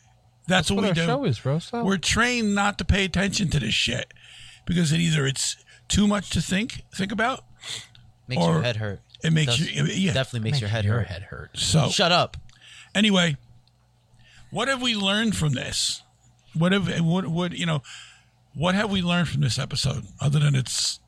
That's, 0.47 0.69
what, 0.69 0.83
what 0.83 0.89
we 0.89 0.93
do. 0.93 1.05
show 1.05 1.25
is, 1.25 1.39
bro. 1.39 1.59
We're 1.73 1.97
trained 1.97 2.53
not 2.53 2.77
to 2.77 2.85
pay 2.85 3.03
attention 3.03 3.49
to 3.49 3.59
this 3.59 3.73
shit 3.73 4.13
because 4.65 4.91
it 4.91 4.99
either 4.99 5.25
it's 5.25 5.57
too 5.87 6.07
much 6.07 6.29
to 6.31 6.41
think 6.41 6.83
think 6.93 7.11
about, 7.11 7.43
Makes 8.27 8.41
Or 8.43 8.53
your 8.53 8.61
head 8.63 8.77
hurt. 8.77 9.01
it 9.23 9.31
makes 9.33 9.57
Does- 9.57 9.71
you 9.71 9.85
yeah. 9.85 10.13
Definitely 10.13 10.49
makes 10.49 10.59
your 10.61 10.69
head 10.69 10.83
your 10.85 10.99
hurt. 10.99 11.07
head 11.07 11.21
hurt. 11.23 11.57
So 11.57 11.89
Shut 11.89 12.11
up. 12.11 12.37
anyway, 12.95 13.37
what 14.49 14.67
have 14.67 14.81
we 14.81 14.95
learned 14.95 15.35
from 15.35 15.53
this? 15.53 16.01
What 16.53 16.71
have 16.71 16.87
what 17.01 17.27
what 17.27 17.51
you 17.53 17.65
know? 17.65 17.81
What 18.55 18.73
have 18.75 18.89
we 18.89 19.01
learned 19.01 19.27
from 19.27 19.41
this 19.41 19.59
episode 19.59 20.05
other 20.21 20.39
than 20.39 20.55
it's 20.55 20.99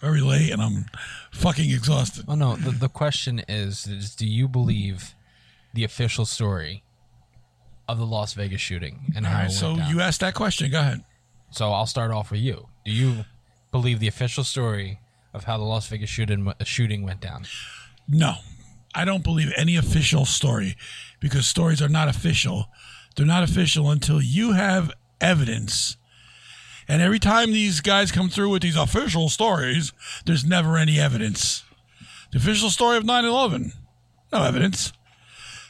very 0.00 0.20
late 0.20 0.50
and 0.52 0.60
I'm 0.60 0.84
fucking 1.32 1.70
exhausted? 1.70 2.26
Oh 2.28 2.34
no, 2.34 2.54
the, 2.56 2.70
the 2.70 2.88
question 2.90 3.40
is, 3.48 3.86
is 3.86 4.14
do 4.14 4.26
you 4.26 4.46
believe 4.46 5.14
the 5.72 5.84
official 5.84 6.26
story 6.26 6.82
of 7.88 7.98
the 7.98 8.04
Las 8.06 8.34
Vegas 8.34 8.60
shooting 8.60 9.12
and 9.16 9.24
All 9.26 9.32
how 9.32 9.38
right, 9.40 9.50
it 9.50 9.54
so 9.54 9.76
down? 9.76 9.90
you 9.90 10.00
asked 10.02 10.20
that 10.20 10.34
question. 10.34 10.70
Go 10.70 10.80
ahead. 10.80 11.02
So 11.50 11.72
I'll 11.72 11.86
start 11.86 12.10
off 12.10 12.30
with 12.30 12.40
you. 12.40 12.68
Do 12.86 12.92
you 12.92 13.24
believe 13.72 13.98
the 13.98 14.06
official 14.06 14.44
story 14.44 15.00
of 15.34 15.42
how 15.42 15.58
the 15.58 15.64
Las 15.64 15.88
Vegas 15.88 16.08
shooting 16.08 16.52
shooting 16.62 17.02
went 17.02 17.20
down? 17.20 17.44
No, 18.08 18.36
I 18.94 19.04
don't 19.04 19.24
believe 19.24 19.52
any 19.56 19.74
official 19.74 20.24
story 20.24 20.76
because 21.18 21.48
stories 21.48 21.82
are 21.82 21.88
not 21.88 22.06
official. 22.06 22.66
They're 23.16 23.26
not 23.26 23.42
official 23.42 23.90
until 23.90 24.22
you 24.22 24.52
have 24.52 24.92
evidence. 25.20 25.96
And 26.86 27.02
every 27.02 27.18
time 27.18 27.50
these 27.50 27.80
guys 27.80 28.12
come 28.12 28.28
through 28.28 28.50
with 28.50 28.62
these 28.62 28.76
official 28.76 29.30
stories, 29.30 29.92
there's 30.24 30.44
never 30.44 30.76
any 30.76 31.00
evidence. 31.00 31.64
The 32.30 32.38
official 32.38 32.70
story 32.70 32.98
of 32.98 33.04
9 33.04 33.24
11, 33.24 33.72
no 34.32 34.44
evidence. 34.44 34.92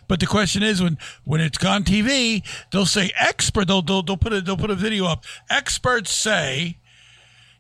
But 0.07 0.21
the 0.21 0.27
question 0.27 0.63
is, 0.63 0.83
when 0.83 0.99
when 1.25 1.41
it's 1.41 1.65
on 1.65 1.83
TV, 1.83 2.43
they'll 2.73 2.85
say 2.85 3.11
expert. 3.19 3.69
They'll 3.69 3.81
they'll, 3.81 4.03
they'll 4.03 4.19
put 4.19 4.35
a 4.35 4.43
they'll 4.43 4.59
put 4.59 4.71
a 4.71 4.75
video 4.75 5.07
up. 5.07 5.25
Experts 5.49 6.11
say 6.11 6.77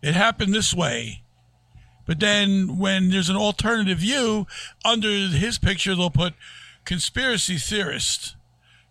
it 0.02 0.14
happened 0.14 0.54
this 0.54 0.74
way. 0.74 1.22
But 2.06 2.20
then 2.20 2.78
when 2.78 3.10
there's 3.10 3.28
an 3.28 3.36
alternative 3.36 3.98
view, 3.98 4.46
under 4.84 5.08
his 5.08 5.58
picture, 5.58 5.94
they'll 5.94 6.10
put 6.10 6.34
conspiracy 6.84 7.58
theorist 7.58 8.36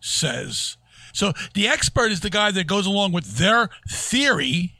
says. 0.01 0.77
So 1.13 1.31
the 1.53 1.67
expert 1.67 2.11
is 2.11 2.19
the 2.19 2.29
guy 2.29 2.51
that 2.51 2.67
goes 2.67 2.85
along 2.85 3.13
with 3.13 3.37
their 3.37 3.69
theory, 3.89 4.73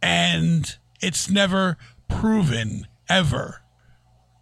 and 0.00 0.76
it's 1.00 1.28
never 1.28 1.76
proven 2.08 2.86
ever. 3.08 3.60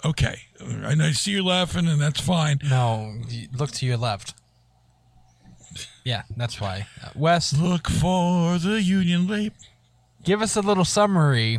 Okay. 0.05 0.43
And 0.61 1.03
I 1.03 1.13
see 1.13 1.33
you 1.33 1.45
laughing, 1.45 1.89
and 1.89 2.01
that's 2.01 2.21
fine. 2.21 2.61
No, 2.63 3.21
look 3.53 3.73
to 3.73 3.87
your 3.87 3.97
left. 3.97 4.35
Yeah, 6.05 6.23
that's 6.37 6.61
why. 6.61 6.87
Uh, 7.03 7.11
Wes, 7.15 7.53
Look 7.53 7.89
for 7.89 8.59
the 8.59 8.83
Union 8.83 9.27
Leap. 9.27 9.55
Give 10.25 10.43
us 10.43 10.57
a 10.57 10.61
little 10.61 10.85
summary 10.85 11.59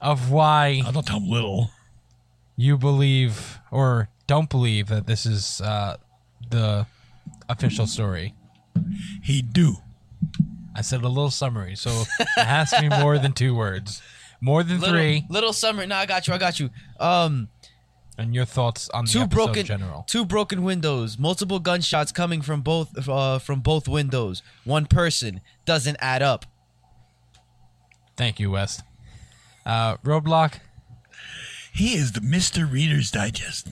of 0.00 0.30
why 0.30 0.82
I 0.86 0.90
don't 0.92 1.06
tell 1.06 1.18
him 1.20 1.28
little. 1.30 1.70
you 2.56 2.76
believe 2.78 3.58
or 3.70 4.08
don't 4.26 4.48
believe 4.50 4.88
that 4.88 5.06
this 5.06 5.26
is 5.26 5.60
uh, 5.60 5.96
the 6.50 6.86
official 7.48 7.86
story. 7.86 8.34
He 9.22 9.42
do. 9.42 9.76
I 10.76 10.80
said 10.82 11.02
a 11.02 11.08
little 11.08 11.30
summary, 11.30 11.76
so 11.76 11.90
it 12.18 12.44
has 12.44 12.70
to 12.70 12.80
be 12.80 12.88
more 12.88 13.18
than 13.18 13.32
two 13.32 13.54
words, 13.54 14.02
more 14.40 14.62
than 14.64 14.80
Little, 14.80 14.94
three, 14.94 15.24
little 15.28 15.52
summary. 15.52 15.86
No, 15.86 15.94
I 15.96 16.06
got 16.06 16.26
you. 16.26 16.34
I 16.34 16.38
got 16.38 16.58
you. 16.58 16.70
Um, 16.98 17.48
and 18.18 18.34
your 18.34 18.44
thoughts 18.44 18.88
on 18.90 19.06
two 19.06 19.20
episode 19.20 19.34
broken, 19.34 19.60
in 19.60 19.66
general. 19.66 20.04
two 20.08 20.24
broken 20.24 20.62
windows, 20.64 21.16
multiple 21.18 21.60
gunshots 21.60 22.10
coming 22.12 22.42
from 22.42 22.60
both 22.62 23.08
uh, 23.08 23.38
from 23.38 23.60
both 23.60 23.86
windows. 23.86 24.42
One 24.64 24.86
person 24.86 25.40
doesn't 25.64 25.96
add 26.00 26.22
up. 26.22 26.44
Thank 28.16 28.38
you, 28.38 28.50
West. 28.50 28.82
Uh, 29.66 29.96
Roadblock, 29.98 30.60
He 31.72 31.94
is 31.94 32.12
the 32.12 32.20
Mr. 32.20 32.70
Reader's 32.70 33.10
Digest. 33.10 33.68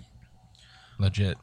legit. 0.98 1.38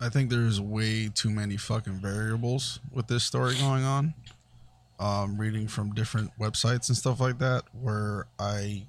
I 0.00 0.08
think 0.08 0.30
there's 0.30 0.60
way 0.60 1.08
too 1.08 1.30
many 1.30 1.56
fucking 1.56 2.00
variables 2.00 2.80
with 2.90 3.06
this 3.06 3.22
story 3.24 3.54
going 3.54 3.84
on. 3.84 4.14
Um, 4.98 5.36
reading 5.36 5.66
from 5.68 5.94
different 5.94 6.30
websites 6.38 6.88
and 6.88 6.96
stuff 6.96 7.20
like 7.20 7.38
that, 7.38 7.64
where 7.80 8.26
I 8.38 8.84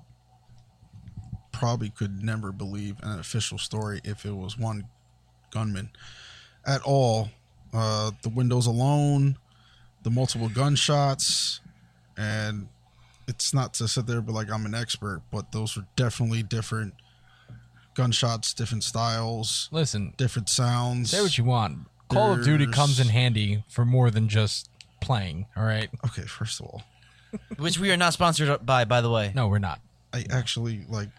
probably 1.51 1.89
could 1.89 2.23
never 2.23 2.51
believe 2.51 2.97
an 3.01 3.19
official 3.19 3.57
story 3.57 3.99
if 4.03 4.25
it 4.25 4.35
was 4.35 4.57
one 4.57 4.85
gunman 5.51 5.89
at 6.65 6.81
all. 6.81 7.29
Uh, 7.73 8.11
the 8.21 8.29
windows 8.29 8.67
alone, 8.67 9.37
the 10.03 10.09
multiple 10.11 10.49
gunshots, 10.49 11.61
and 12.17 12.67
it's 13.27 13.53
not 13.53 13.73
to 13.75 13.87
sit 13.87 14.05
there 14.07 14.21
but 14.21 14.33
like 14.33 14.51
I'm 14.51 14.65
an 14.65 14.75
expert, 14.75 15.21
but 15.31 15.51
those 15.51 15.75
were 15.75 15.85
definitely 15.95 16.43
different 16.43 16.93
gunshots, 17.95 18.53
different 18.53 18.83
styles, 18.83 19.69
Listen, 19.71 20.13
different 20.17 20.49
sounds. 20.49 21.11
say 21.11 21.21
what 21.21 21.37
you 21.37 21.43
want. 21.43 21.79
Call 22.09 22.33
of 22.33 22.43
Duty 22.43 22.65
There's- 22.65 22.75
comes 22.75 22.99
in 22.99 23.07
handy 23.09 23.63
for 23.69 23.85
more 23.85 24.11
than 24.11 24.27
just 24.27 24.69
playing. 25.01 25.47
All 25.55 25.63
right. 25.63 25.89
Okay, 26.05 26.23
first 26.23 26.59
of 26.59 26.67
all, 26.67 26.83
Which 27.57 27.79
we 27.79 27.91
are 27.91 27.97
not 27.97 28.13
sponsored 28.13 28.63
by, 28.65 28.85
by 28.85 29.01
the 29.01 29.09
way. 29.09 29.31
No, 29.35 29.47
we're 29.47 29.57
not. 29.59 29.79
I 30.13 30.25
actually 30.29 30.85
like 30.87 31.09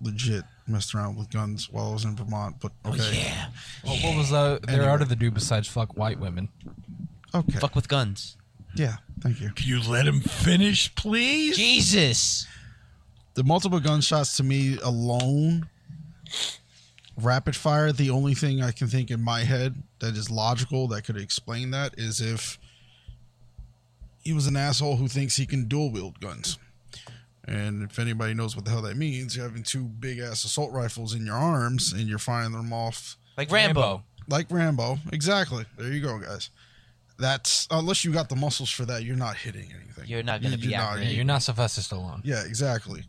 legit 0.00 0.44
messed 0.68 0.94
around 0.94 1.16
with 1.16 1.28
guns 1.30 1.68
while 1.70 1.90
I 1.90 1.92
was 1.92 2.04
in 2.04 2.14
Vermont, 2.14 2.56
but 2.60 2.70
okay. 2.86 3.24
Yeah. 3.24 3.46
What, 3.82 3.98
what 4.04 4.16
was 4.16 4.32
uh, 4.32 4.58
there 4.62 4.76
Anyway. 4.76 4.86
out 4.92 5.02
of 5.02 5.08
the 5.08 5.16
do 5.16 5.30
besides 5.32 5.66
fuck 5.66 5.96
white 5.96 6.20
women? 6.20 6.48
Okay. 7.34 7.58
Fuck 7.58 7.74
with 7.74 7.88
guns. 7.88 8.36
Yeah, 8.78 8.96
thank 9.20 9.40
you. 9.40 9.50
Can 9.50 9.66
you 9.66 9.80
let 9.82 10.06
him 10.06 10.20
finish, 10.20 10.94
please? 10.94 11.56
Jesus. 11.56 12.46
The 13.34 13.44
multiple 13.44 13.80
gunshots 13.80 14.36
to 14.36 14.42
me 14.42 14.78
alone, 14.82 15.68
rapid 17.16 17.56
fire, 17.56 17.92
the 17.92 18.10
only 18.10 18.34
thing 18.34 18.62
I 18.62 18.70
can 18.72 18.88
think 18.88 19.10
in 19.10 19.20
my 19.22 19.40
head 19.44 19.82
that 20.00 20.14
is 20.16 20.30
logical 20.30 20.88
that 20.88 21.02
could 21.04 21.16
explain 21.16 21.70
that 21.72 21.94
is 21.98 22.20
if 22.20 22.58
he 24.22 24.32
was 24.32 24.46
an 24.46 24.56
asshole 24.56 24.96
who 24.96 25.08
thinks 25.08 25.36
he 25.36 25.46
can 25.46 25.66
dual 25.66 25.90
wield 25.90 26.20
guns. 26.20 26.58
And 27.46 27.82
if 27.90 27.98
anybody 27.98 28.34
knows 28.34 28.54
what 28.54 28.64
the 28.66 28.70
hell 28.70 28.82
that 28.82 28.96
means, 28.96 29.34
you're 29.34 29.46
having 29.46 29.62
two 29.62 29.84
big 29.84 30.18
ass 30.18 30.44
assault 30.44 30.70
rifles 30.72 31.14
in 31.14 31.24
your 31.24 31.36
arms 31.36 31.92
and 31.92 32.02
you're 32.08 32.18
firing 32.18 32.52
them 32.52 32.72
off 32.72 33.16
Like 33.38 33.50
Rambo. 33.50 34.02
like 34.28 34.46
Rambo. 34.50 34.98
Exactly. 35.12 35.64
There 35.78 35.90
you 35.92 36.02
go, 36.02 36.18
guys. 36.18 36.50
That's 37.18 37.66
unless 37.70 38.04
you 38.04 38.12
got 38.12 38.28
the 38.28 38.36
muscles 38.36 38.70
for 38.70 38.84
that, 38.84 39.02
you're 39.04 39.16
not 39.16 39.36
hitting 39.36 39.72
anything. 39.74 40.04
You're 40.06 40.22
not 40.22 40.40
gonna 40.42 40.56
be 40.56 40.68
you're 40.68 40.78
not- 40.78 40.90
accurate. 40.92 41.08
Yeah, 41.08 41.14
you're 41.14 41.24
not 41.24 41.42
Sylvester 41.42 41.80
Stallone. 41.80 42.20
Yeah, 42.24 42.44
exactly. 42.44 43.02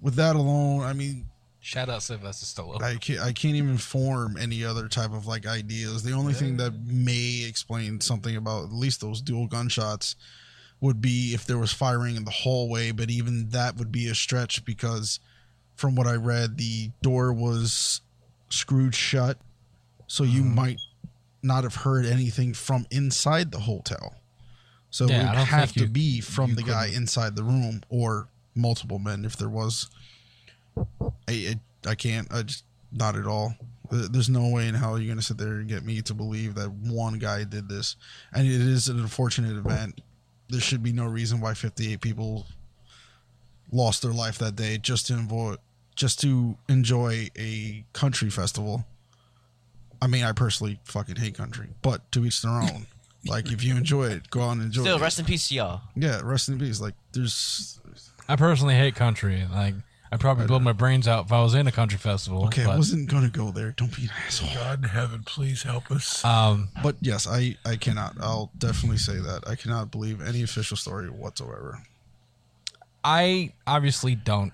With 0.00 0.14
that 0.16 0.36
alone, 0.36 0.82
I 0.82 0.92
mean, 0.92 1.26
Shout 1.60 1.88
out 1.88 2.02
Sylvester 2.02 2.44
Stallone. 2.46 2.80
I 2.82 2.94
can't, 2.96 3.20
I 3.20 3.32
can't 3.32 3.56
even 3.56 3.76
form 3.76 4.36
any 4.36 4.64
other 4.64 4.86
type 4.88 5.12
of 5.12 5.26
like 5.26 5.46
ideas. 5.46 6.02
The 6.04 6.12
only 6.12 6.32
thing 6.32 6.56
that 6.58 6.72
may 6.84 7.44
explain 7.48 8.00
something 8.00 8.36
about 8.36 8.64
at 8.66 8.72
least 8.72 9.00
those 9.00 9.20
dual 9.20 9.46
gunshots 9.48 10.14
would 10.80 11.00
be 11.00 11.32
if 11.34 11.44
there 11.46 11.58
was 11.58 11.72
firing 11.72 12.14
in 12.14 12.24
the 12.24 12.30
hallway, 12.30 12.92
but 12.92 13.10
even 13.10 13.48
that 13.48 13.76
would 13.78 13.90
be 13.90 14.06
a 14.08 14.14
stretch 14.14 14.64
because 14.64 15.18
from 15.74 15.96
what 15.96 16.06
I 16.06 16.14
read, 16.14 16.56
the 16.56 16.90
door 17.02 17.32
was 17.32 18.00
screwed 18.48 18.94
shut. 18.94 19.38
So 20.06 20.22
you 20.22 20.42
Mm-hmm. 20.42 20.54
might 20.54 20.80
not 21.42 21.64
have 21.64 21.76
heard 21.76 22.06
anything 22.06 22.54
from 22.54 22.86
inside 22.90 23.50
the 23.52 23.60
hotel. 23.60 24.14
So 24.90 25.06
Yeah, 25.06 25.32
it 25.34 25.38
would 25.38 25.48
have 25.48 25.72
to 25.74 25.80
you- 25.80 25.88
be 25.88 26.20
from 26.20 26.54
the 26.54 26.62
guy 26.62 26.86
couldn't- 26.86 27.02
inside 27.02 27.36
the 27.36 27.44
room 27.44 27.82
or 27.88 28.28
multiple 28.54 28.98
men 28.98 29.24
if 29.24 29.36
there 29.36 29.48
was. 29.48 29.88
I, 30.76 30.82
I, 31.28 31.60
I 31.86 31.94
can't. 31.94 32.32
I 32.32 32.42
just 32.42 32.64
not 32.92 33.16
at 33.16 33.26
all. 33.26 33.54
There's 33.90 34.28
no 34.28 34.48
way 34.48 34.66
in 34.68 34.74
hell 34.74 34.98
you're 34.98 35.08
gonna 35.12 35.22
sit 35.22 35.38
there 35.38 35.54
and 35.54 35.68
get 35.68 35.84
me 35.84 36.02
to 36.02 36.14
believe 36.14 36.54
that 36.56 36.70
one 36.72 37.18
guy 37.18 37.44
did 37.44 37.68
this, 37.68 37.96
and 38.32 38.46
it 38.46 38.60
is 38.60 38.88
an 38.88 38.98
unfortunate 38.98 39.56
event. 39.56 40.00
There 40.48 40.60
should 40.60 40.82
be 40.82 40.92
no 40.92 41.04
reason 41.06 41.40
why 41.40 41.54
58 41.54 42.00
people 42.00 42.46
lost 43.72 44.02
their 44.02 44.12
life 44.12 44.38
that 44.38 44.56
day 44.56 44.78
just 44.78 45.06
to 45.08 45.14
enjoy 45.14 45.56
just 45.94 46.20
to 46.20 46.56
enjoy 46.68 47.28
a 47.38 47.84
country 47.92 48.28
festival. 48.30 48.84
I 50.02 50.06
mean, 50.06 50.24
I 50.24 50.32
personally 50.32 50.78
fucking 50.84 51.16
hate 51.16 51.34
country, 51.36 51.68
but 51.82 52.10
to 52.12 52.24
each 52.24 52.42
their 52.42 52.52
own. 52.52 52.86
like, 53.26 53.50
if 53.52 53.64
you 53.64 53.76
enjoy 53.76 54.04
it, 54.08 54.30
go 54.30 54.40
on 54.40 54.58
and 54.58 54.66
enjoy 54.66 54.82
Still, 54.82 54.96
it. 54.96 55.00
rest 55.02 55.18
in 55.18 55.24
peace 55.24 55.48
to 55.48 55.54
y'all. 55.54 55.80
yeah, 55.94 56.20
rest 56.22 56.48
in 56.48 56.58
peace. 56.58 56.80
Like, 56.80 56.94
there's 57.12 57.80
I 58.28 58.36
personally 58.36 58.74
hate 58.74 58.94
country. 58.94 59.44
Like 59.52 59.74
I'd 60.12 60.20
probably 60.20 60.46
blow 60.46 60.58
my 60.58 60.72
brains 60.72 61.06
out 61.08 61.26
if 61.26 61.32
I 61.32 61.42
was 61.42 61.54
in 61.54 61.66
a 61.66 61.72
country 61.72 61.98
festival. 61.98 62.46
okay. 62.46 62.62
I 62.62 62.66
but, 62.66 62.78
wasn't 62.78 63.08
gonna 63.08 63.28
go 63.28 63.50
there. 63.50 63.72
Don't 63.76 63.94
be 63.94 64.04
an 64.04 64.10
asshole. 64.26 64.48
God 64.54 64.82
in 64.82 64.88
heaven, 64.90 65.22
please 65.24 65.62
help 65.62 65.90
us. 65.90 66.24
um, 66.24 66.68
But 66.82 66.96
yes, 67.00 67.26
I 67.28 67.56
I 67.64 67.76
cannot. 67.76 68.16
I'll 68.20 68.50
definitely 68.58 68.98
say 68.98 69.14
that 69.16 69.48
I 69.48 69.54
cannot 69.54 69.90
believe 69.90 70.20
any 70.20 70.42
official 70.42 70.76
story 70.76 71.08
whatsoever. 71.08 71.82
I 73.04 73.52
obviously 73.66 74.14
don't 74.14 74.52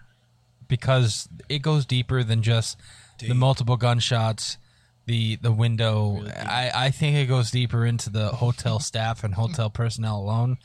because 0.69 1.29
it 1.49 1.61
goes 1.63 1.85
deeper 1.87 2.23
than 2.23 2.43
just 2.43 2.79
the 3.19 3.35
multiple 3.35 3.77
gunshots, 3.77 4.57
the 5.13 5.37
the 5.37 5.53
window. 5.53 6.25
I 6.37 6.71
I 6.87 6.91
think 6.91 7.17
it 7.17 7.27
goes 7.27 7.51
deeper 7.51 7.85
into 7.85 8.09
the 8.11 8.29
hotel 8.45 8.79
staff 8.91 9.23
and 9.25 9.35
hotel 9.35 9.69
personnel 9.71 10.17
alone. 10.19 10.59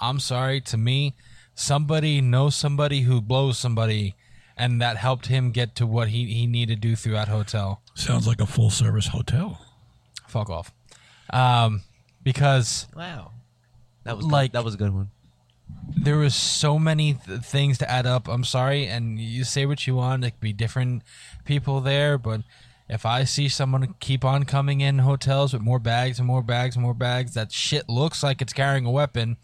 I'm 0.00 0.20
sorry, 0.20 0.60
to 0.72 0.76
me, 0.76 1.14
somebody 1.54 2.20
knows 2.20 2.54
somebody 2.54 3.00
who 3.02 3.20
blows 3.20 3.58
somebody, 3.58 4.14
and 4.56 4.80
that 4.80 4.96
helped 4.96 5.26
him 5.26 5.50
get 5.50 5.74
to 5.76 5.86
what 5.86 6.08
he 6.08 6.20
he 6.32 6.46
needed 6.46 6.80
to 6.82 6.88
do 6.88 6.94
through 6.96 7.14
that 7.14 7.28
hotel. 7.28 7.82
Sounds 7.94 8.26
like 8.26 8.40
a 8.40 8.46
full 8.46 8.70
service 8.70 9.08
hotel. 9.08 9.58
Fuck 10.28 10.48
off, 10.50 10.72
um, 11.30 11.82
because 12.22 12.86
Wow. 12.94 13.32
That 14.04 14.16
was 14.16 14.24
Like- 14.24 14.32
like 14.32 14.52
that 14.52 14.64
was 14.64 14.74
a 14.74 14.78
good 14.78 14.94
one. 14.94 15.10
there 16.06 16.16
was 16.16 16.34
so 16.34 16.78
many 16.78 17.14
th- 17.14 17.40
things 17.42 17.78
to 17.78 17.90
add 17.90 18.06
up. 18.06 18.28
I'm 18.28 18.44
sorry, 18.44 18.86
and 18.86 19.18
you 19.18 19.44
say 19.44 19.66
what 19.66 19.86
you 19.86 19.96
want. 19.96 20.24
It 20.24 20.30
could 20.32 20.40
be 20.40 20.52
different 20.52 21.02
people 21.44 21.80
there, 21.80 22.16
but 22.18 22.40
if 22.88 23.04
I 23.04 23.24
see 23.24 23.48
someone 23.48 23.94
keep 24.00 24.24
on 24.24 24.44
coming 24.44 24.80
in 24.80 25.00
hotels 25.00 25.52
with 25.52 25.62
more 25.62 25.78
bags 25.78 26.18
and 26.18 26.26
more 26.26 26.42
bags 26.42 26.74
and 26.74 26.82
more 26.82 26.94
bags, 26.94 27.34
that 27.34 27.52
shit 27.52 27.88
looks 27.88 28.22
like 28.22 28.40
it's 28.40 28.52
carrying 28.52 28.86
a 28.86 28.90
weapon. 28.90 29.36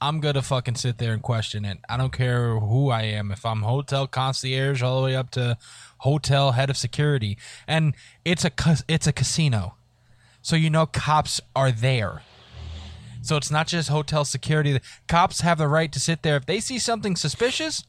I'm 0.00 0.20
gonna 0.20 0.42
fucking 0.42 0.74
sit 0.74 0.98
there 0.98 1.14
and 1.14 1.22
question 1.22 1.64
it. 1.64 1.78
I 1.88 1.96
don't 1.96 2.12
care 2.12 2.58
who 2.58 2.90
I 2.90 3.02
am. 3.02 3.30
If 3.30 3.46
I'm 3.46 3.62
hotel 3.62 4.06
concierge 4.06 4.82
all 4.82 5.00
the 5.00 5.04
way 5.06 5.16
up 5.16 5.30
to 5.30 5.56
hotel 5.98 6.52
head 6.52 6.68
of 6.68 6.76
security, 6.76 7.38
and 7.66 7.94
it's 8.24 8.44
a 8.44 8.52
it's 8.86 9.06
a 9.06 9.12
casino, 9.12 9.76
so 10.42 10.56
you 10.56 10.68
know 10.68 10.84
cops 10.84 11.40
are 11.56 11.72
there. 11.72 12.22
So 13.22 13.38
it's 13.38 13.50
not 13.50 13.66
just 13.66 13.88
hotel 13.88 14.26
security. 14.26 14.78
Cops 15.08 15.40
have 15.40 15.56
the 15.56 15.68
right 15.68 15.90
to 15.90 15.98
sit 15.98 16.22
there 16.22 16.36
if 16.36 16.44
they 16.44 16.60
see 16.60 16.78
something 16.78 17.16
suspicious. 17.16 17.84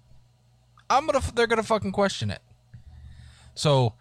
I'm 0.89 1.05
gonna 1.07 1.21
they're 1.33 1.47
gonna 1.47 1.63
fucking 1.63 1.91
question 1.91 2.31
it. 2.31 2.41
So 3.55 3.95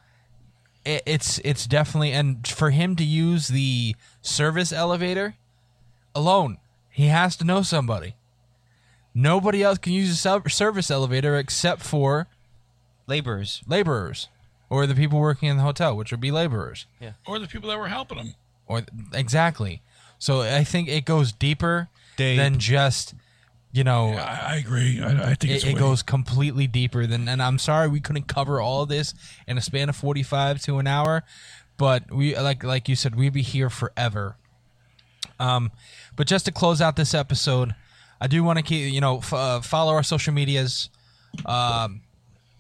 it, 0.85 1.03
it's 1.07 1.39
it's 1.45 1.67
definitely 1.67 2.13
and 2.13 2.47
for 2.47 2.71
him 2.71 2.97
to 2.97 3.05
use 3.05 3.49
the 3.49 3.95
service 4.23 4.73
elevator 4.73 5.37
alone, 6.15 6.59
he 6.91 7.07
has 7.07 7.37
to 7.37 7.45
know 7.45 7.63
somebody. 7.63 8.15
Nobody 9.15 9.63
else 9.63 9.79
can 9.79 9.93
use 9.93 10.11
a 10.11 10.17
sel- 10.17 10.43
service 10.49 10.91
elevator 10.91 11.37
except 11.37 11.83
for 11.83 12.27
Laborers. 13.07 13.63
laborers 13.67 14.29
or 14.71 14.87
the 14.87 14.95
people 14.95 15.21
working 15.21 15.49
in 15.49 15.57
the 15.59 15.63
hotel, 15.63 15.95
which 15.97 16.11
would 16.11 16.21
be 16.21 16.31
laborers. 16.33 16.87
Yeah, 17.01 17.13
Or 17.27 17.39
the 17.39 17.47
people 17.47 17.69
that 17.71 17.79
were 17.79 17.89
helping 17.89 18.19
him. 18.19 18.35
or 18.67 18.83
exactly. 19.13 19.83
So 20.19 20.41
I 20.41 20.65
think 20.65 20.89
it 20.89 21.05
goes 21.05 21.31
deeper 21.33 21.89
Dave. 22.17 22.39
than 22.39 22.59
just 22.59 23.15
you 23.75 23.83
know. 23.83 24.13
I, 24.13 24.53
I 24.53 24.57
agree. 24.57 25.03
I, 25.03 25.33
I 25.33 25.35
think 25.35 25.53
it's 25.53 25.65
It, 25.65 25.73
it 25.73 25.79
goes 25.79 26.03
completely 26.03 26.67
deeper 26.69 27.07
than, 27.07 27.29
and 27.29 27.43
I'm 27.43 27.59
sorry 27.59 27.89
we 27.89 28.01
couldn't 28.01 28.29
cover 28.29 28.61
all 28.61 28.83
of 28.83 28.89
this 28.89 29.13
in 29.49 29.59
a 29.59 29.61
span 29.61 29.89
of 29.89 29.97
45 29.97 30.63
to 30.63 30.79
an 30.79 30.87
hour, 30.87 31.25
but 31.77 32.11
we 32.11 32.37
like 32.39 32.63
like 32.63 32.89
you 32.89 32.95
said 32.95 33.17
we'd 33.17 33.33
be 33.33 33.43
here 33.43 33.69
forever. 33.69 34.37
Um, 35.41 35.73
but 36.15 36.29
just 36.29 36.45
to 36.47 36.53
close 36.53 36.81
out 36.81 36.95
this 36.95 37.15
episode, 37.15 37.75
I 38.21 38.29
do 38.29 38.45
want 38.45 38.59
to 38.59 38.65
keep 38.65 38.93
you 38.93 39.01
know 39.01 39.19
f- 39.19 39.33
uh, 39.33 39.61
follow 39.61 39.93
our 39.93 40.05
social 40.05 40.33
medias. 40.33 40.89
Um, 41.45 42.03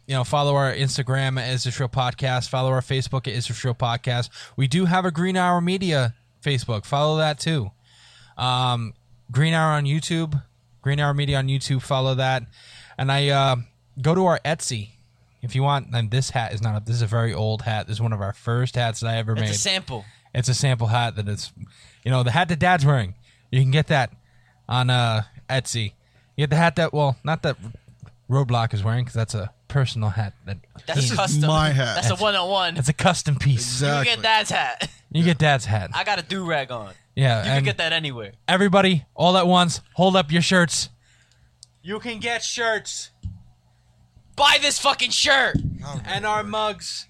you 0.06 0.14
know, 0.14 0.24
follow 0.24 0.54
our 0.56 0.74
Instagram 0.74 1.40
at 1.40 1.48
Is 1.54 1.64
This 1.64 1.78
Real 1.80 1.88
Podcast. 1.88 2.48
Follow 2.48 2.70
our 2.70 2.82
Facebook 2.82 3.28
at 3.28 3.34
Is 3.34 3.46
This 3.46 3.64
Real 3.64 3.74
Podcast. 3.74 4.28
We 4.56 4.66
do 4.66 4.84
have 4.84 5.04
a 5.04 5.10
Green 5.10 5.36
Hour 5.36 5.60
Media 5.60 6.14
Facebook. 6.42 6.84
Follow 6.84 7.16
that 7.18 7.38
too. 7.38 7.70
Um, 8.36 8.92
Green 9.30 9.54
Hour 9.54 9.72
on 9.72 9.84
YouTube, 9.84 10.42
Green 10.84 11.00
Hour 11.00 11.14
Media 11.14 11.38
on 11.38 11.48
YouTube. 11.48 11.80
Follow 11.80 12.14
that, 12.16 12.42
and 12.98 13.10
I 13.10 13.30
uh, 13.30 13.56
go 14.02 14.14
to 14.14 14.26
our 14.26 14.38
Etsy 14.44 14.90
if 15.40 15.54
you 15.54 15.62
want. 15.62 15.88
And 15.94 16.10
this 16.10 16.28
hat 16.28 16.52
is 16.52 16.60
not. 16.60 16.82
A, 16.82 16.84
this 16.84 16.96
is 16.96 17.02
a 17.02 17.06
very 17.06 17.32
old 17.32 17.62
hat. 17.62 17.86
This 17.86 17.96
is 17.96 18.00
one 18.02 18.12
of 18.12 18.20
our 18.20 18.34
first 18.34 18.76
hats 18.76 19.00
that 19.00 19.08
I 19.08 19.16
ever 19.16 19.32
It's 19.32 19.40
made. 19.40 19.48
It's 19.48 19.56
a 19.58 19.60
sample. 19.62 20.04
It's 20.34 20.48
a 20.50 20.54
sample 20.54 20.88
hat 20.88 21.16
that 21.16 21.26
is, 21.26 21.52
you 22.04 22.10
know, 22.10 22.22
the 22.22 22.32
hat 22.32 22.48
that 22.48 22.58
Dad's 22.58 22.84
wearing. 22.84 23.14
You 23.50 23.62
can 23.62 23.70
get 23.70 23.86
that 23.86 24.12
on 24.68 24.90
uh, 24.90 25.22
Etsy. 25.48 25.92
You 26.36 26.42
get 26.42 26.50
the 26.50 26.56
hat 26.56 26.76
that, 26.76 26.92
well, 26.92 27.16
not 27.24 27.42
that 27.44 27.56
Roadblock 28.28 28.74
is 28.74 28.84
wearing 28.84 29.04
because 29.04 29.14
that's 29.14 29.34
a 29.34 29.52
personal 29.68 30.10
hat. 30.10 30.34
That 30.44 30.58
That's 30.86 31.08
he- 31.08 31.16
custom. 31.16 31.46
my 31.46 31.70
hat. 31.70 31.94
That's 31.94 32.10
a 32.10 32.22
one 32.22 32.34
on 32.36 32.50
one. 32.50 32.76
It's 32.76 32.90
a 32.90 32.92
custom 32.92 33.36
piece. 33.36 33.80
You 33.80 34.04
get 34.04 34.20
Dad's 34.20 34.50
hat. 34.50 34.90
You 35.10 35.22
get 35.24 35.38
Dad's 35.38 35.64
hat. 35.64 35.92
I 35.94 36.04
got 36.04 36.18
a 36.18 36.22
do 36.22 36.44
rag 36.44 36.70
on. 36.70 36.92
Yeah, 37.16 37.38
You 37.38 37.44
can 37.44 37.56
and 37.58 37.64
get 37.64 37.78
that 37.78 37.92
anywhere. 37.92 38.32
everybody, 38.48 39.04
all 39.14 39.36
at 39.36 39.46
once, 39.46 39.80
hold 39.94 40.16
up 40.16 40.32
your 40.32 40.42
shirts. 40.42 40.88
You 41.82 42.00
can 42.00 42.18
get 42.18 42.42
shirts 42.42 43.10
Buy 44.36 44.58
this 44.60 44.78
fucking 44.78 45.10
shirt. 45.10 45.56
Oh, 45.84 46.00
and 46.04 46.26
our 46.26 46.42
mugs 46.42 47.06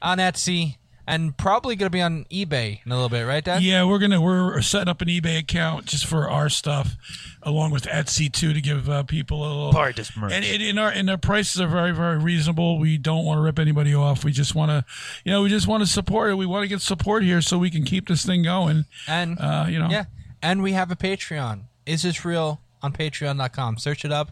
on 0.00 0.18
Etsy, 0.18 0.76
and 1.06 1.36
probably 1.36 1.76
gonna 1.76 1.90
be 1.90 2.02
on 2.02 2.24
eBay 2.30 2.80
in 2.84 2.90
a 2.92 2.94
little 2.94 3.08
bit, 3.08 3.22
right, 3.26 3.44
Dad? 3.44 3.62
Yeah, 3.62 3.84
we're 3.84 3.98
gonna 3.98 4.20
we're 4.20 4.60
setting 4.62 4.88
up 4.88 5.00
an 5.00 5.08
eBay 5.08 5.38
account 5.38 5.86
just 5.86 6.06
for 6.06 6.28
our 6.28 6.48
stuff, 6.48 6.96
along 7.42 7.70
with 7.70 7.84
Etsy 7.84 8.30
too, 8.32 8.52
to 8.52 8.60
give 8.60 8.88
uh, 8.88 9.02
people 9.04 9.44
a 9.44 9.48
little. 9.48 9.72
part 9.72 9.96
this 9.96 10.16
merch. 10.16 10.32
And, 10.32 10.44
and, 10.44 10.62
and 10.62 10.78
our 10.78 10.90
and 10.90 11.08
our 11.08 11.18
prices 11.18 11.60
are 11.60 11.68
very 11.68 11.92
very 11.92 12.18
reasonable. 12.18 12.78
We 12.78 12.98
don't 12.98 13.24
want 13.24 13.38
to 13.38 13.42
rip 13.42 13.58
anybody 13.58 13.94
off. 13.94 14.24
We 14.24 14.32
just 14.32 14.54
want 14.54 14.70
to, 14.70 14.84
you 15.24 15.30
know, 15.32 15.42
we 15.42 15.48
just 15.48 15.66
want 15.66 15.82
to 15.82 15.86
support 15.86 16.30
it. 16.30 16.34
We 16.34 16.46
want 16.46 16.64
to 16.64 16.68
get 16.68 16.80
support 16.80 17.22
here 17.22 17.40
so 17.40 17.56
we 17.58 17.70
can 17.70 17.84
keep 17.84 18.08
this 18.08 18.24
thing 18.26 18.42
going. 18.42 18.84
And 19.06 19.38
Uh, 19.38 19.66
you 19.68 19.78
know, 19.78 19.88
Yeah. 19.88 20.04
And 20.42 20.62
we 20.62 20.72
have 20.72 20.90
a 20.90 20.96
Patreon. 20.96 21.62
Is 21.86 22.02
this 22.02 22.24
real 22.24 22.60
on 22.82 22.92
patreon.com? 22.92 23.78
Search 23.78 24.04
it 24.04 24.12
up. 24.12 24.30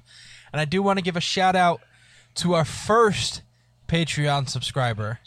And 0.52 0.60
I 0.60 0.64
do 0.64 0.82
want 0.82 0.98
to 0.98 1.02
give 1.02 1.16
a 1.16 1.20
shout 1.20 1.56
out 1.56 1.80
to 2.36 2.54
our 2.54 2.64
first 2.64 3.42
Patreon 3.88 4.48
subscriber, 4.48 5.18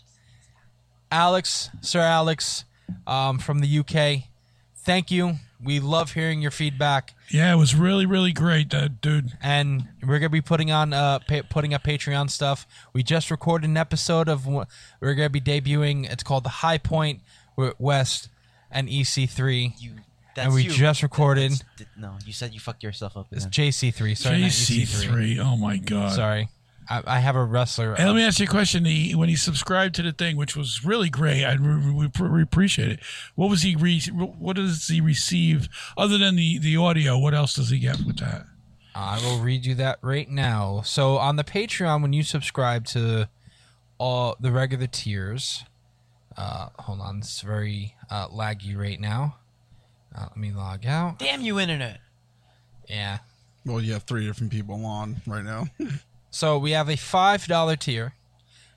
Alex, 1.12 1.70
Sir 1.82 1.99
Alex, 2.01 2.66
um, 3.05 3.39
from 3.39 3.60
the 3.60 3.80
UK. 3.80 4.24
Thank 4.76 5.12
you. 5.12 5.36
We 5.64 5.80
love 5.80 6.12
hearing 6.14 6.41
your 6.41 6.51
feedback. 6.51 7.14
yeah, 7.30 7.51
it 7.51 7.55
was 7.58 7.74
really 7.74 8.05
really 8.05 8.32
great, 8.32 8.72
uh, 8.76 8.89
dude. 9.01 9.36
And 9.41 9.88
we're 10.05 10.20
gonna 10.20 10.30
be 10.30 10.41
putting 10.41 10.72
on 10.72 10.93
uh 10.93 11.20
pa- 11.28 11.41
putting 11.49 11.74
up 11.74 11.84
Patreon 11.84 12.30
stuff. 12.30 12.68
We 12.93 13.01
just 13.01 13.32
recorded 13.32 13.68
an 13.70 13.76
episode 13.76 14.30
of 14.30 14.43
wh- 14.43 14.66
we're 15.01 15.16
gonna 15.16 15.32
be 15.32 15.41
debuting. 15.41 16.08
It's 16.10 16.22
called 16.24 16.43
the 16.43 16.49
High 16.49 16.78
Point 16.78 17.22
with 17.55 17.74
West 17.80 18.30
and 18.72 18.88
EC3. 18.88 19.74
You. 19.80 19.93
And 20.36 20.53
we 20.53 20.62
you. 20.66 20.70
just 20.70 21.01
recorded- 21.01 21.53
That's- 21.53 21.88
no, 21.97 22.14
you 22.24 22.32
said 22.32 22.53
you 22.53 22.60
fucked 22.60 22.84
yourself 22.84 23.18
up. 23.18 23.26
It's. 23.32 23.47
JC3. 23.47 24.14
Sorry, 24.16 24.41
not 24.41 24.51
JC 24.51 24.84
EC3. 24.84 25.08
three. 25.08 25.39
Oh 25.39 25.58
my 25.58 25.78
god. 25.78 26.14
Sorry, 26.14 26.49
I, 26.90 27.04
I 27.06 27.20
have 27.20 27.36
a 27.36 27.44
wrestler. 27.44 27.94
And 27.94 28.08
let 28.08 28.16
me 28.16 28.24
ask 28.24 28.40
you 28.40 28.46
a 28.46 28.50
question. 28.50 28.86
He, 28.86 29.14
when 29.16 29.30
he 29.30 29.36
subscribed 29.36 29.96
to 29.96 30.04
the 30.04 30.12
thing, 30.12 30.38
which 30.38 30.56
was 30.56 30.86
really 30.86 31.10
great, 31.10 31.44
I 31.44 31.56
we, 31.56 31.92
we, 31.92 32.30
we 32.30 32.42
appreciate 32.42 32.90
it. 32.90 33.00
What 33.36 33.50
was 33.50 33.62
he? 33.62 33.76
Re, 33.76 34.00
what 34.02 34.56
does 34.56 34.88
he 34.88 35.02
receive 35.02 35.70
other 35.98 36.18
than 36.18 36.36
the 36.36 36.60
the 36.60 36.78
audio? 36.78 37.18
What 37.18 37.34
else 37.34 37.54
does 37.56 37.70
he 37.70 37.80
get 37.80 38.00
with 38.06 38.20
that? 38.20 38.46
I 38.96 39.20
will 39.20 39.40
read 39.40 39.66
you 39.66 39.76
that 39.76 40.00
right 40.02 40.30
now. 40.30 40.82
So 40.82 41.18
on 41.18 41.36
the 41.36 41.44
Patreon, 41.44 42.02
when 42.02 42.14
you 42.14 42.24
subscribe 42.24 42.86
to 42.88 43.30
all 44.00 44.36
the 44.40 44.52
regular 44.52 44.88
tiers, 44.88 45.64
uh, 46.36 46.70
hold 46.80 47.02
on, 47.02 47.20
it's 47.20 47.42
very 47.42 47.96
uh, 48.10 48.28
laggy 48.30 48.76
right 48.76 49.00
now. 49.00 49.36
Uh, 50.16 50.22
let 50.24 50.38
me 50.38 50.52
log 50.52 50.86
out. 50.86 51.20
Damn 51.20 51.42
you, 51.42 51.60
internet. 51.60 52.00
Yeah. 52.88 53.20
Well, 53.66 53.82
you 53.82 53.94
have 53.94 54.04
three 54.04 54.26
different 54.26 54.52
people 54.52 54.84
on 54.86 55.22
right 55.28 55.44
now. 55.44 55.68
So 56.38 56.60
we 56.60 56.70
have 56.74 56.88
a 56.88 56.96
five 56.96 57.48
dollar 57.48 57.76
tier, 57.76 58.14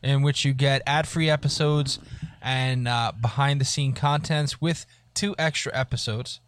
in 0.02 0.22
which 0.22 0.46
you 0.46 0.54
get 0.54 0.80
ad 0.86 1.06
free 1.06 1.28
episodes 1.28 1.98
and 2.40 2.88
uh, 2.88 3.12
behind 3.20 3.60
the 3.60 3.66
scene 3.66 3.92
contents 3.92 4.62
with 4.62 4.86
two 5.12 5.34
extra 5.38 5.70
episodes, 5.76 6.40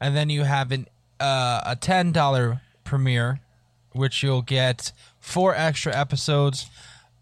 and 0.00 0.14
then 0.14 0.30
you 0.30 0.44
have 0.44 0.70
an 0.70 0.86
uh, 1.18 1.60
a 1.66 1.74
ten 1.74 2.12
dollar 2.12 2.60
premiere, 2.84 3.40
which 3.94 4.22
you'll 4.22 4.42
get 4.42 4.92
four 5.18 5.56
extra 5.56 5.92
episodes, 5.92 6.66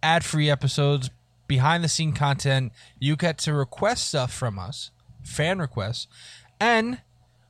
ad 0.03 0.27
free 0.27 0.51
episodes, 0.51 1.09
behind 1.47 1.83
the 1.83 1.89
scene 1.89 2.13
content. 2.13 2.71
You 2.99 3.17
get 3.17 3.39
to 3.39 3.55
request 3.55 4.09
stuff 4.09 4.31
from 4.31 4.59
us, 4.59 4.91
fan 5.23 5.59
requests, 5.59 6.07
and 6.61 7.01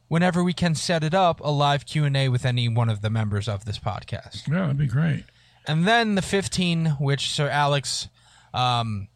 whenever 0.07 0.45
we 0.45 0.53
can 0.53 0.77
set 0.77 1.03
it 1.03 1.13
up, 1.13 1.41
a 1.41 1.51
live 1.51 1.87
Q 1.87 2.05
and 2.05 2.17
A 2.17 2.29
with 2.29 2.45
any 2.45 2.69
one 2.69 2.89
of 2.89 3.01
the 3.01 3.11
members 3.11 3.49
of 3.49 3.65
this 3.65 3.81
podcast. 3.81 4.47
Yeah, 4.47 4.61
that'd 4.61 4.79
be 4.79 4.87
great. 4.87 5.25
And 5.69 5.87
then 5.87 6.15
the 6.15 6.23
15, 6.23 6.97
which 6.99 7.31
Sir 7.31 7.49
Alex 7.49 8.09
um, 8.55 9.09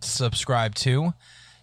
subscribed 0.00 0.78
to, 0.78 1.12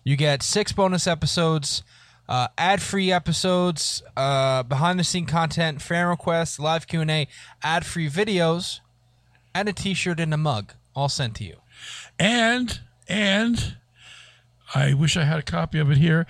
you 0.03 0.15
get 0.15 0.43
six 0.43 0.71
bonus 0.71 1.07
episodes, 1.07 1.81
uh, 2.29 2.47
ad-free 2.57 3.11
episodes, 3.11 4.03
uh, 4.15 4.61
behind-the-scene 4.63 5.25
content, 5.25 5.81
fan 5.81 6.05
requests, 6.07 6.59
live 6.59 6.85
Q&A, 6.87 7.27
ad-free 7.63 8.09
videos, 8.09 8.79
and 9.55 9.67
a 9.67 9.73
T-shirt 9.73 10.19
and 10.19 10.33
a 10.33 10.37
mug, 10.37 10.73
all 10.95 11.09
sent 11.09 11.35
to 11.37 11.43
you. 11.43 11.57
And 12.19 12.79
and 13.07 13.77
I 14.75 14.93
wish 14.93 15.17
I 15.17 15.23
had 15.23 15.39
a 15.39 15.43
copy 15.43 15.79
of 15.79 15.89
it 15.89 15.97
here. 15.97 16.27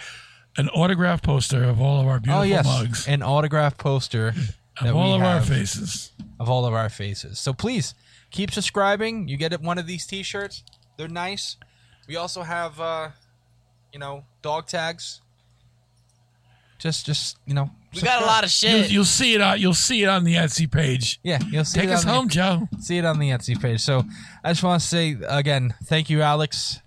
An 0.58 0.70
autograph 0.70 1.22
poster 1.22 1.64
of 1.64 1.82
all 1.82 2.01
of 2.01 2.08
our 2.08 2.20
beautiful 2.20 2.41
oh 2.41 2.43
yes, 2.43 2.66
mugs. 2.66 3.08
an 3.08 3.22
autograph 3.22 3.78
poster 3.78 4.34
Of 4.82 4.96
all 4.96 5.10
we 5.12 5.16
of 5.16 5.22
our 5.24 5.42
faces. 5.42 6.12
of 6.40 6.50
all 6.50 6.66
of 6.66 6.74
our 6.74 6.90
faces. 6.90 7.40
So 7.40 7.54
please 7.54 7.94
keep 8.32 8.52
subscribing. 8.52 9.28
You 9.28 9.38
get 9.38 9.60
one 9.62 9.78
of 9.78 9.88
these 9.88 10.06
T-shirts. 10.06 10.64
They're 10.98 11.08
nice. 11.08 11.58
We 12.08 12.16
also 12.16 12.42
have, 12.44 12.80
uh, 12.80 13.10
you 13.94 14.00
know, 14.00 14.24
dog 14.42 14.68
tags. 14.68 15.22
Just, 16.80 17.06
just 17.08 17.38
you 17.48 17.56
know, 17.56 17.72
We 17.94 18.02
got 18.02 18.22
a 18.22 18.26
lot 18.26 18.44
of 18.44 18.52
You'll, 18.62 18.82
shit. 18.84 18.92
you'll 18.92 19.04
see 19.06 19.34
it 19.34 19.42
on 19.42 19.60
you'll 19.60 19.74
see 19.74 20.04
it 20.04 20.08
on 20.10 20.24
the 20.24 20.36
Etsy 20.36 20.72
page. 20.72 21.20
Yeah, 21.24 21.40
you'll 21.50 21.66
see 21.66 21.80
Take 21.80 21.90
it 21.90 21.94
us 21.94 22.02
on 22.06 22.08
the- 22.08 22.14
home, 22.14 22.30
Joe. 22.30 22.68
see 22.80 23.00
it 23.00 23.06
on 23.06 23.18
the 23.18 23.30
Etsy 23.32 23.60
page. 23.60 23.82
So 23.82 24.04
I 24.44 24.52
just 24.52 24.62
want 24.64 24.80
to 24.82 24.88
say 24.88 25.18
again, 25.28 25.74
thank 25.86 26.10
you, 26.12 26.22
Alex. 26.22 26.80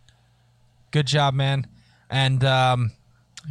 Good 0.93 1.07
job, 1.09 1.35
man. 1.35 1.67
And 2.09 2.45
um, 2.45 2.93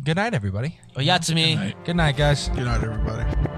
good 0.06 0.16
night, 0.16 0.34
everybody. 0.34 0.80
Oh, 0.96 1.02
yeah, 1.02 1.18
to 1.18 1.36
me. 1.36 1.56
night. 1.56 1.86
Good 1.86 1.96
night, 1.98 2.16
guys. 2.16 2.48
Good 2.50 2.64
night, 2.66 2.84
everybody. 2.84 3.49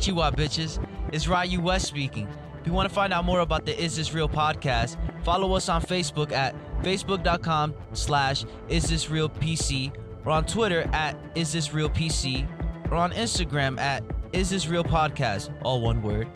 Konnichiwa, 0.00 0.34
bitches. 0.34 0.84
It's 1.12 1.28
Ryu 1.28 1.60
West 1.60 1.86
speaking. 1.86 2.26
If 2.60 2.66
you 2.66 2.72
want 2.72 2.88
to 2.88 2.94
find 2.94 3.12
out 3.12 3.24
more 3.24 3.40
about 3.40 3.66
the 3.66 3.78
Is 3.78 3.96
This 3.96 4.12
Real 4.12 4.28
podcast, 4.28 4.96
follow 5.24 5.54
us 5.54 5.68
on 5.68 5.82
Facebook 5.82 6.32
at 6.32 6.54
facebook.com 6.82 7.74
slash 7.92 8.44
Is 8.68 8.88
This 8.88 9.10
Real 9.10 9.28
PC 9.28 9.92
or 10.24 10.32
on 10.32 10.44
Twitter 10.44 10.88
at 10.92 11.16
Is 11.34 11.52
This 11.52 11.72
Real 11.72 11.88
PC 11.88 12.46
or 12.90 12.96
on 12.96 13.12
Instagram 13.12 13.78
at 13.78 14.02
Is 14.32 14.50
This 14.50 14.66
Real 14.68 14.84
Podcast, 14.84 15.54
all 15.62 15.80
one 15.80 16.02
word. 16.02 16.28